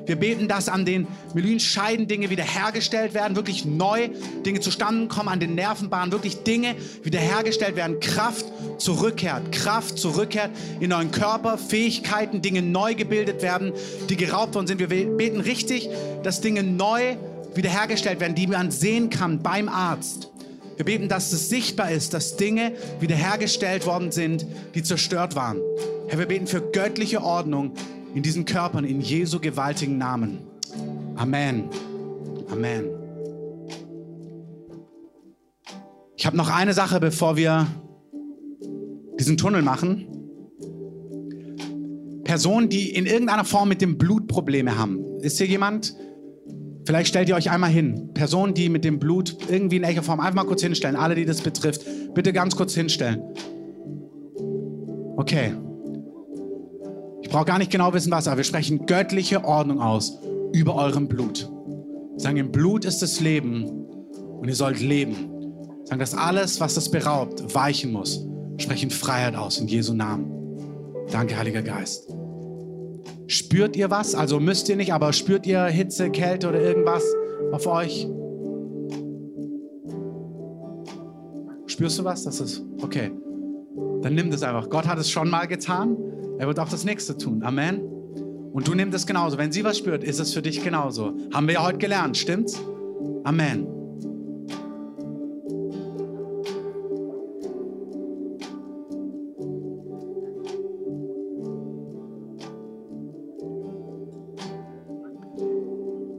Wir 0.06 0.16
beten, 0.16 0.48
dass 0.48 0.68
an 0.68 0.84
den 0.84 1.06
Myelin-Scheiden 1.34 2.08
Dinge 2.08 2.30
wiederhergestellt 2.30 3.14
werden, 3.14 3.36
wirklich 3.36 3.64
neu 3.64 4.08
Dinge 4.44 4.60
zustande 4.60 5.08
kommen, 5.08 5.28
an 5.28 5.40
den 5.40 5.54
Nervenbahnen 5.54 6.12
wirklich 6.12 6.42
Dinge 6.42 6.74
wiederhergestellt 7.02 7.76
werden, 7.76 8.00
Kraft 8.00 8.46
zurückkehrt, 8.78 9.52
Kraft 9.52 9.98
zurückkehrt 9.98 10.50
in 10.80 10.92
euren 10.92 11.10
Körper, 11.12 11.56
Fähigkeiten, 11.56 12.42
Dinge 12.42 12.62
neu 12.62 12.94
gebildet 12.94 13.42
werden, 13.42 13.72
die 14.08 14.16
geraubt 14.16 14.54
worden 14.54 14.66
sind. 14.66 14.80
Wir 14.80 14.88
beten 14.88 15.40
richtig, 15.40 15.88
dass 16.22 16.40
Dinge 16.40 16.62
neu 16.62 17.16
wiederhergestellt 17.54 18.20
werden, 18.20 18.34
die 18.34 18.46
man 18.46 18.70
sehen 18.70 19.10
kann 19.10 19.42
beim 19.42 19.68
Arzt. 19.68 20.30
Wir 20.76 20.86
beten, 20.86 21.08
dass 21.08 21.32
es 21.32 21.48
sichtbar 21.48 21.90
ist, 21.90 22.14
dass 22.14 22.36
Dinge 22.36 22.72
wiederhergestellt 22.98 23.86
worden 23.86 24.10
sind, 24.10 24.46
die 24.74 24.82
zerstört 24.82 25.36
waren. 25.36 25.60
Herr, 26.08 26.18
wir 26.18 26.26
beten 26.26 26.46
für 26.46 26.60
göttliche 26.60 27.22
Ordnung 27.22 27.72
in 28.14 28.22
diesen 28.22 28.44
Körpern, 28.44 28.84
in 28.84 29.00
Jesu 29.00 29.40
gewaltigen 29.40 29.98
Namen. 29.98 30.38
Amen. 31.16 31.64
Amen. 32.50 32.84
Ich 36.16 36.26
habe 36.26 36.36
noch 36.36 36.50
eine 36.50 36.72
Sache, 36.72 37.00
bevor 37.00 37.36
wir 37.36 37.66
diesen 39.18 39.36
Tunnel 39.36 39.62
machen. 39.62 40.06
Personen, 42.24 42.68
die 42.68 42.90
in 42.90 43.06
irgendeiner 43.06 43.44
Form 43.44 43.68
mit 43.68 43.82
dem 43.82 43.98
Blut 43.98 44.28
Probleme 44.28 44.78
haben. 44.78 45.00
Ist 45.20 45.38
hier 45.38 45.46
jemand? 45.46 45.94
Vielleicht 46.86 47.08
stellt 47.08 47.28
ihr 47.28 47.36
euch 47.36 47.50
einmal 47.50 47.70
hin. 47.70 48.10
Personen, 48.14 48.54
die 48.54 48.68
mit 48.68 48.84
dem 48.84 48.98
Blut 48.98 49.36
irgendwie 49.48 49.76
in 49.76 49.82
welcher 49.82 50.02
Form 50.02 50.20
einfach 50.20 50.34
mal 50.34 50.44
kurz 50.44 50.62
hinstellen. 50.62 50.96
Alle, 50.96 51.14
die 51.14 51.24
das 51.24 51.40
betrifft, 51.40 51.84
bitte 52.14 52.32
ganz 52.32 52.56
kurz 52.56 52.74
hinstellen. 52.74 53.22
Okay. 55.16 55.54
Brauche 57.32 57.46
gar 57.46 57.58
nicht 57.58 57.70
genau 57.70 57.94
wissen, 57.94 58.12
was, 58.12 58.28
aber 58.28 58.36
wir 58.36 58.44
sprechen 58.44 58.84
göttliche 58.84 59.42
Ordnung 59.42 59.80
aus 59.80 60.18
über 60.52 60.74
eurem 60.74 61.08
Blut. 61.08 61.50
Wir 62.12 62.20
sagen, 62.20 62.36
im 62.36 62.52
Blut 62.52 62.84
ist 62.84 63.00
das 63.00 63.20
Leben 63.20 63.86
und 64.38 64.48
ihr 64.48 64.54
sollt 64.54 64.80
leben. 64.80 65.30
Wir 65.78 65.86
sagen, 65.86 65.98
dass 65.98 66.12
alles, 66.12 66.60
was 66.60 66.74
das 66.74 66.90
beraubt, 66.90 67.54
weichen 67.54 67.90
muss. 67.90 68.22
Wir 68.56 68.60
sprechen 68.60 68.90
Freiheit 68.90 69.34
aus 69.34 69.58
in 69.58 69.66
Jesu 69.66 69.94
Namen. 69.94 70.30
Danke, 71.10 71.38
Heiliger 71.38 71.62
Geist. 71.62 72.14
Spürt 73.28 73.76
ihr 73.76 73.90
was? 73.90 74.14
Also 74.14 74.38
müsst 74.38 74.68
ihr 74.68 74.76
nicht, 74.76 74.92
aber 74.92 75.14
spürt 75.14 75.46
ihr 75.46 75.64
Hitze, 75.64 76.10
Kälte 76.10 76.50
oder 76.50 76.60
irgendwas 76.60 77.02
auf 77.50 77.66
euch? 77.66 78.06
Spürst 81.64 81.98
du 81.98 82.04
was? 82.04 82.24
Das 82.24 82.40
ist 82.40 82.62
okay. 82.82 83.10
Dann 84.02 84.14
nimm 84.14 84.30
das 84.30 84.42
einfach. 84.42 84.68
Gott 84.68 84.86
hat 84.86 84.98
es 84.98 85.10
schon 85.10 85.30
mal 85.30 85.46
getan. 85.46 85.96
Er 86.38 86.46
wird 86.46 86.58
auch 86.58 86.68
das 86.68 86.84
nächste 86.84 87.16
tun. 87.16 87.42
Amen. 87.42 87.80
Und 88.52 88.68
du 88.68 88.74
nimmst 88.74 88.94
es 88.94 89.06
genauso. 89.06 89.38
Wenn 89.38 89.52
sie 89.52 89.64
was 89.64 89.78
spürt, 89.78 90.04
ist 90.04 90.20
es 90.20 90.34
für 90.34 90.42
dich 90.42 90.62
genauso. 90.62 91.14
Haben 91.32 91.46
wir 91.46 91.54
ja 91.54 91.64
heute 91.64 91.78
gelernt, 91.78 92.16
stimmt's? 92.16 92.60
Amen. 93.24 93.66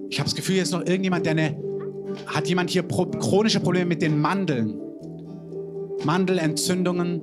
Ich 0.10 0.20
habe 0.20 0.30
das 0.30 0.36
Gefühl, 0.36 0.54
hier 0.54 0.64
ist 0.64 0.72
noch 0.72 0.86
irgendjemand, 0.86 1.26
der 1.26 1.32
eine. 1.32 1.58
Hat 2.28 2.48
jemand 2.48 2.70
hier 2.70 2.84
pro, 2.84 3.06
chronische 3.06 3.60
Probleme 3.60 3.88
mit 3.88 4.02
den 4.02 4.20
Mandeln? 4.20 4.80
Mandelentzündungen, 6.04 7.22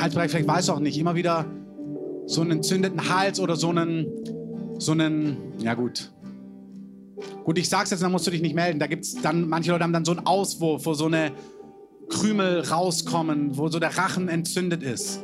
Halsbereich, 0.00 0.30
vielleicht 0.30 0.48
weiß 0.48 0.70
auch 0.70 0.80
nicht, 0.80 0.98
immer 0.98 1.14
wieder 1.14 1.46
so 2.26 2.40
einen 2.40 2.52
entzündeten 2.52 3.08
Hals 3.08 3.40
oder 3.40 3.56
so 3.56 3.70
einen, 3.70 4.06
so 4.78 4.92
einen, 4.92 5.36
ja 5.58 5.74
gut. 5.74 6.12
Gut, 7.44 7.58
ich 7.58 7.68
sag's 7.68 7.90
jetzt, 7.90 8.02
dann 8.02 8.12
musst 8.12 8.26
du 8.26 8.30
dich 8.30 8.42
nicht 8.42 8.54
melden. 8.54 8.78
Da 8.78 8.86
gibt's 8.86 9.14
dann, 9.14 9.48
manche 9.48 9.70
Leute 9.70 9.84
haben 9.84 9.92
dann 9.92 10.04
so 10.04 10.12
einen 10.12 10.26
Auswurf, 10.26 10.86
wo 10.86 10.94
so 10.94 11.06
eine 11.06 11.32
Krümel 12.08 12.60
rauskommen, 12.60 13.56
wo 13.56 13.68
so 13.68 13.78
der 13.78 13.96
Rachen 13.96 14.28
entzündet 14.28 14.82
ist. 14.82 15.20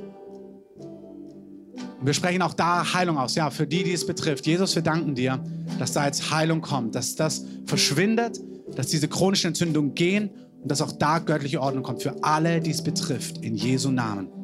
Und 2.01 2.07
wir 2.07 2.15
sprechen 2.15 2.43
auch 2.43 2.55
da 2.55 2.95
Heilung 2.95 3.19
aus, 3.19 3.35
ja, 3.35 3.51
für 3.51 3.67
die, 3.67 3.83
die 3.83 3.93
es 3.93 4.07
betrifft. 4.07 4.47
Jesus, 4.47 4.75
wir 4.75 4.83
danken 4.83 5.15
dir, 5.15 5.43
dass 5.79 5.93
da 5.93 6.07
jetzt 6.07 6.31
Heilung 6.31 6.61
kommt, 6.61 6.95
dass 6.95 7.17
das 7.17 7.45
verschwindet, 7.67 8.41
dass 8.77 8.87
diese 8.89 9.09
chronischen 9.09 9.49
Entzündungen 9.49 9.95
gehen 9.95 10.31
und 10.63 10.71
dass 10.71 10.81
auch 10.81 10.93
da 10.93 11.19
göttliche 11.19 11.61
Ordnung 11.61 11.83
kommt 11.83 12.03
für 12.03 12.23
alle, 12.23 12.61
die 12.61 12.71
es 12.71 12.83
betrifft, 12.83 13.39
in 13.39 13.57
Jesu 13.57 13.91
Namen. 13.91 14.38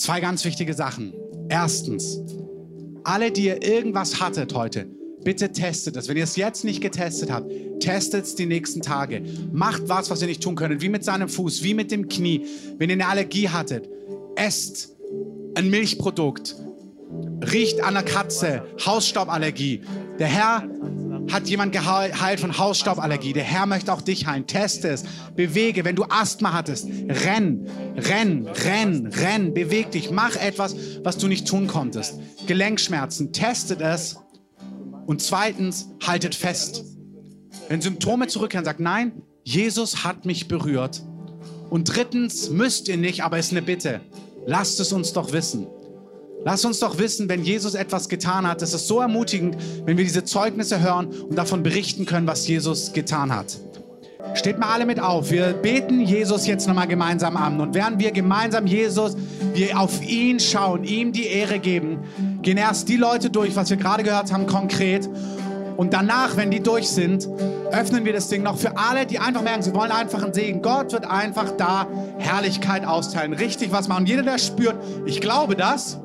Zwei 0.00 0.20
ganz 0.20 0.44
wichtige 0.46 0.72
Sachen. 0.72 1.12
Erstens, 1.50 2.20
alle, 3.04 3.30
die 3.30 3.44
ihr 3.44 3.62
irgendwas 3.62 4.18
hattet 4.18 4.54
heute, 4.54 4.86
Bitte 5.22 5.52
testet 5.52 5.96
es. 5.96 6.08
Wenn 6.08 6.16
ihr 6.16 6.24
es 6.24 6.36
jetzt 6.36 6.64
nicht 6.64 6.80
getestet 6.80 7.30
habt, 7.30 7.52
testet 7.80 8.24
es 8.24 8.34
die 8.34 8.46
nächsten 8.46 8.80
Tage. 8.80 9.22
Macht 9.52 9.82
was, 9.86 10.08
was 10.08 10.22
ihr 10.22 10.28
nicht 10.28 10.42
tun 10.42 10.54
könntet. 10.54 10.80
Wie 10.80 10.88
mit 10.88 11.04
seinem 11.04 11.28
Fuß, 11.28 11.62
wie 11.62 11.74
mit 11.74 11.90
dem 11.90 12.08
Knie. 12.08 12.46
Wenn 12.78 12.88
ihr 12.88 12.94
eine 12.94 13.06
Allergie 13.06 13.50
hattet, 13.50 13.88
esst 14.36 14.96
ein 15.56 15.68
Milchprodukt. 15.68 16.56
Riecht 17.52 17.82
an 17.82 17.94
der 17.94 18.02
Katze. 18.02 18.62
Hausstauballergie. 18.84 19.82
Der 20.18 20.28
Herr 20.28 20.68
hat 21.32 21.48
jemand 21.48 21.72
geheilt 21.72 22.40
von 22.40 22.58
Hausstauballergie. 22.58 23.32
Der 23.32 23.44
Herr 23.44 23.66
möchte 23.66 23.92
auch 23.92 24.02
dich 24.02 24.26
heilen. 24.26 24.46
Teste 24.46 24.88
es. 24.88 25.04
Bewege. 25.36 25.84
Wenn 25.84 25.96
du 25.96 26.04
Asthma 26.04 26.52
hattest, 26.52 26.86
renn, 26.86 27.68
renn, 27.96 28.46
renn, 28.46 29.06
renn. 29.06 29.54
Beweg 29.54 29.90
dich. 29.90 30.10
Mach 30.10 30.36
etwas, 30.36 30.74
was 31.02 31.18
du 31.18 31.28
nicht 31.28 31.46
tun 31.46 31.66
konntest. 31.66 32.20
Gelenkschmerzen. 32.46 33.32
Testet 33.32 33.80
es. 33.80 34.18
Und 35.06 35.22
zweitens, 35.22 35.88
haltet 36.06 36.34
fest. 36.34 36.84
Wenn 37.68 37.80
Symptome 37.80 38.26
zurückkehren, 38.26 38.64
sagt, 38.64 38.80
nein, 38.80 39.22
Jesus 39.44 40.04
hat 40.04 40.24
mich 40.24 40.48
berührt. 40.48 41.02
Und 41.68 41.84
drittens, 41.84 42.50
müsst 42.50 42.88
ihr 42.88 42.96
nicht, 42.96 43.22
aber 43.22 43.38
ist 43.38 43.52
eine 43.52 43.62
Bitte. 43.62 44.00
Lasst 44.46 44.80
es 44.80 44.92
uns 44.92 45.12
doch 45.12 45.32
wissen. 45.32 45.66
Lasst 46.44 46.64
uns 46.64 46.78
doch 46.78 46.98
wissen, 46.98 47.28
wenn 47.28 47.42
Jesus 47.44 47.74
etwas 47.74 48.08
getan 48.08 48.46
hat. 48.46 48.62
Es 48.62 48.72
ist 48.72 48.88
so 48.88 49.00
ermutigend, 49.00 49.56
wenn 49.84 49.98
wir 49.98 50.04
diese 50.04 50.24
Zeugnisse 50.24 50.80
hören 50.80 51.08
und 51.08 51.36
davon 51.36 51.62
berichten 51.62 52.06
können, 52.06 52.26
was 52.26 52.48
Jesus 52.48 52.92
getan 52.92 53.34
hat. 53.34 53.58
Steht 54.34 54.58
mal 54.58 54.72
alle 54.72 54.86
mit 54.86 55.00
auf. 55.00 55.30
Wir 55.30 55.52
beten 55.52 56.00
Jesus 56.00 56.46
jetzt 56.46 56.66
nochmal 56.66 56.86
gemeinsam 56.86 57.36
an. 57.36 57.60
Und 57.60 57.74
während 57.74 57.98
wir 57.98 58.10
gemeinsam 58.10 58.66
Jesus, 58.66 59.16
wir 59.52 59.78
auf 59.78 60.02
ihn 60.02 60.40
schauen, 60.40 60.84
ihm 60.84 61.12
die 61.12 61.26
Ehre 61.26 61.58
geben, 61.58 61.98
gehen 62.40 62.56
erst 62.56 62.88
die 62.88 62.96
Leute 62.96 63.28
durch, 63.28 63.56
was 63.56 63.68
wir 63.70 63.76
gerade 63.76 64.02
gehört 64.02 64.32
haben, 64.32 64.46
konkret. 64.46 65.08
Und 65.76 65.92
danach, 65.92 66.36
wenn 66.36 66.50
die 66.50 66.60
durch 66.60 66.88
sind, 66.88 67.28
öffnen 67.72 68.04
wir 68.04 68.12
das 68.12 68.28
Ding 68.28 68.42
noch 68.42 68.58
für 68.58 68.76
alle, 68.76 69.04
die 69.04 69.18
einfach 69.18 69.42
merken, 69.42 69.62
sie 69.62 69.74
wollen 69.74 69.90
einfach 69.90 70.22
einen 70.22 70.34
Segen. 70.34 70.62
Gott 70.62 70.92
wird 70.92 71.06
einfach 71.06 71.50
da 71.56 71.86
Herrlichkeit 72.18 72.84
austeilen, 72.86 73.32
richtig 73.32 73.72
was 73.72 73.88
machen. 73.88 74.06
Jeder, 74.06 74.22
der 74.22 74.38
spürt, 74.38 74.76
ich 75.06 75.20
glaube 75.20 75.56
das, 75.56 75.98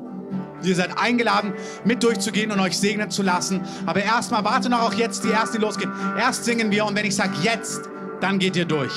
Ihr 0.62 0.74
seid 0.74 0.98
eingeladen, 0.98 1.52
mit 1.84 2.02
durchzugehen 2.02 2.50
und 2.50 2.60
euch 2.60 2.78
segnen 2.78 3.10
zu 3.10 3.22
lassen. 3.22 3.60
Aber 3.86 4.02
erstmal 4.02 4.44
warte 4.44 4.68
noch 4.68 4.82
auch 4.82 4.94
jetzt 4.94 5.24
die 5.24 5.30
ersten, 5.30 5.58
die 5.58 5.62
losgehen. 5.62 5.92
Erst 6.18 6.44
singen 6.44 6.70
wir 6.70 6.84
und 6.84 6.96
wenn 6.96 7.04
ich 7.04 7.14
sage 7.16 7.32
jetzt, 7.42 7.88
dann 8.20 8.38
geht 8.38 8.56
ihr 8.56 8.64
durch. 8.64 8.92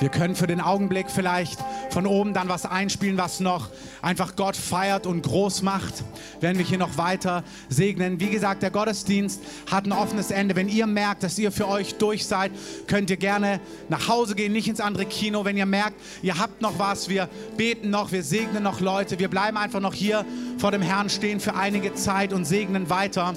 Wir 0.00 0.10
können 0.10 0.36
für 0.36 0.46
den 0.46 0.60
Augenblick 0.60 1.10
vielleicht 1.10 1.58
von 1.90 2.06
oben 2.06 2.32
dann 2.32 2.48
was 2.48 2.64
einspielen, 2.64 3.18
was 3.18 3.40
noch 3.40 3.68
einfach 4.00 4.36
Gott 4.36 4.56
feiert 4.56 5.06
und 5.06 5.22
groß 5.22 5.62
macht. 5.62 6.04
Werden 6.40 6.56
wir 6.58 6.64
hier 6.64 6.78
noch 6.78 6.96
weiter 6.98 7.42
segnen. 7.68 8.20
Wie 8.20 8.30
gesagt, 8.30 8.62
der 8.62 8.70
Gottesdienst 8.70 9.40
hat 9.70 9.86
ein 9.86 9.92
offenes 9.92 10.30
Ende. 10.30 10.54
Wenn 10.54 10.68
ihr 10.68 10.86
merkt, 10.86 11.24
dass 11.24 11.38
ihr 11.38 11.50
für 11.50 11.66
euch 11.66 11.96
durch 11.96 12.26
seid, 12.26 12.52
könnt 12.86 13.10
ihr 13.10 13.16
gerne 13.16 13.60
nach 13.88 14.08
Hause 14.08 14.36
gehen, 14.36 14.52
nicht 14.52 14.68
ins 14.68 14.80
andere 14.80 15.06
Kino. 15.06 15.44
Wenn 15.44 15.56
ihr 15.56 15.66
merkt, 15.66 16.00
ihr 16.22 16.38
habt 16.38 16.62
noch 16.62 16.78
was, 16.78 17.08
wir 17.08 17.28
beten 17.56 17.90
noch, 17.90 18.12
wir 18.12 18.22
segnen 18.22 18.62
noch 18.62 18.80
Leute. 18.80 19.18
Wir 19.18 19.28
bleiben 19.28 19.56
einfach 19.56 19.80
noch 19.80 19.94
hier 19.94 20.24
vor 20.58 20.70
dem 20.70 20.82
Herrn 20.82 21.10
stehen 21.10 21.40
für 21.40 21.54
einige 21.56 21.94
Zeit 21.94 22.32
und 22.32 22.44
segnen 22.44 22.88
weiter. 22.88 23.34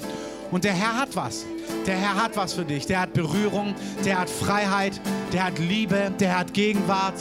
Und 0.52 0.64
der 0.64 0.74
Herr 0.74 0.98
hat 0.98 1.16
was. 1.16 1.46
Der 1.86 1.96
Herr 1.96 2.14
hat 2.22 2.36
was 2.36 2.52
für 2.52 2.64
dich. 2.64 2.86
Der 2.86 3.00
hat 3.00 3.14
Berührung, 3.14 3.74
der 4.04 4.20
hat 4.20 4.28
Freiheit, 4.28 5.00
der 5.32 5.46
hat 5.46 5.58
Liebe, 5.58 6.12
der 6.20 6.38
hat 6.38 6.52
Gegenwart. 6.52 7.14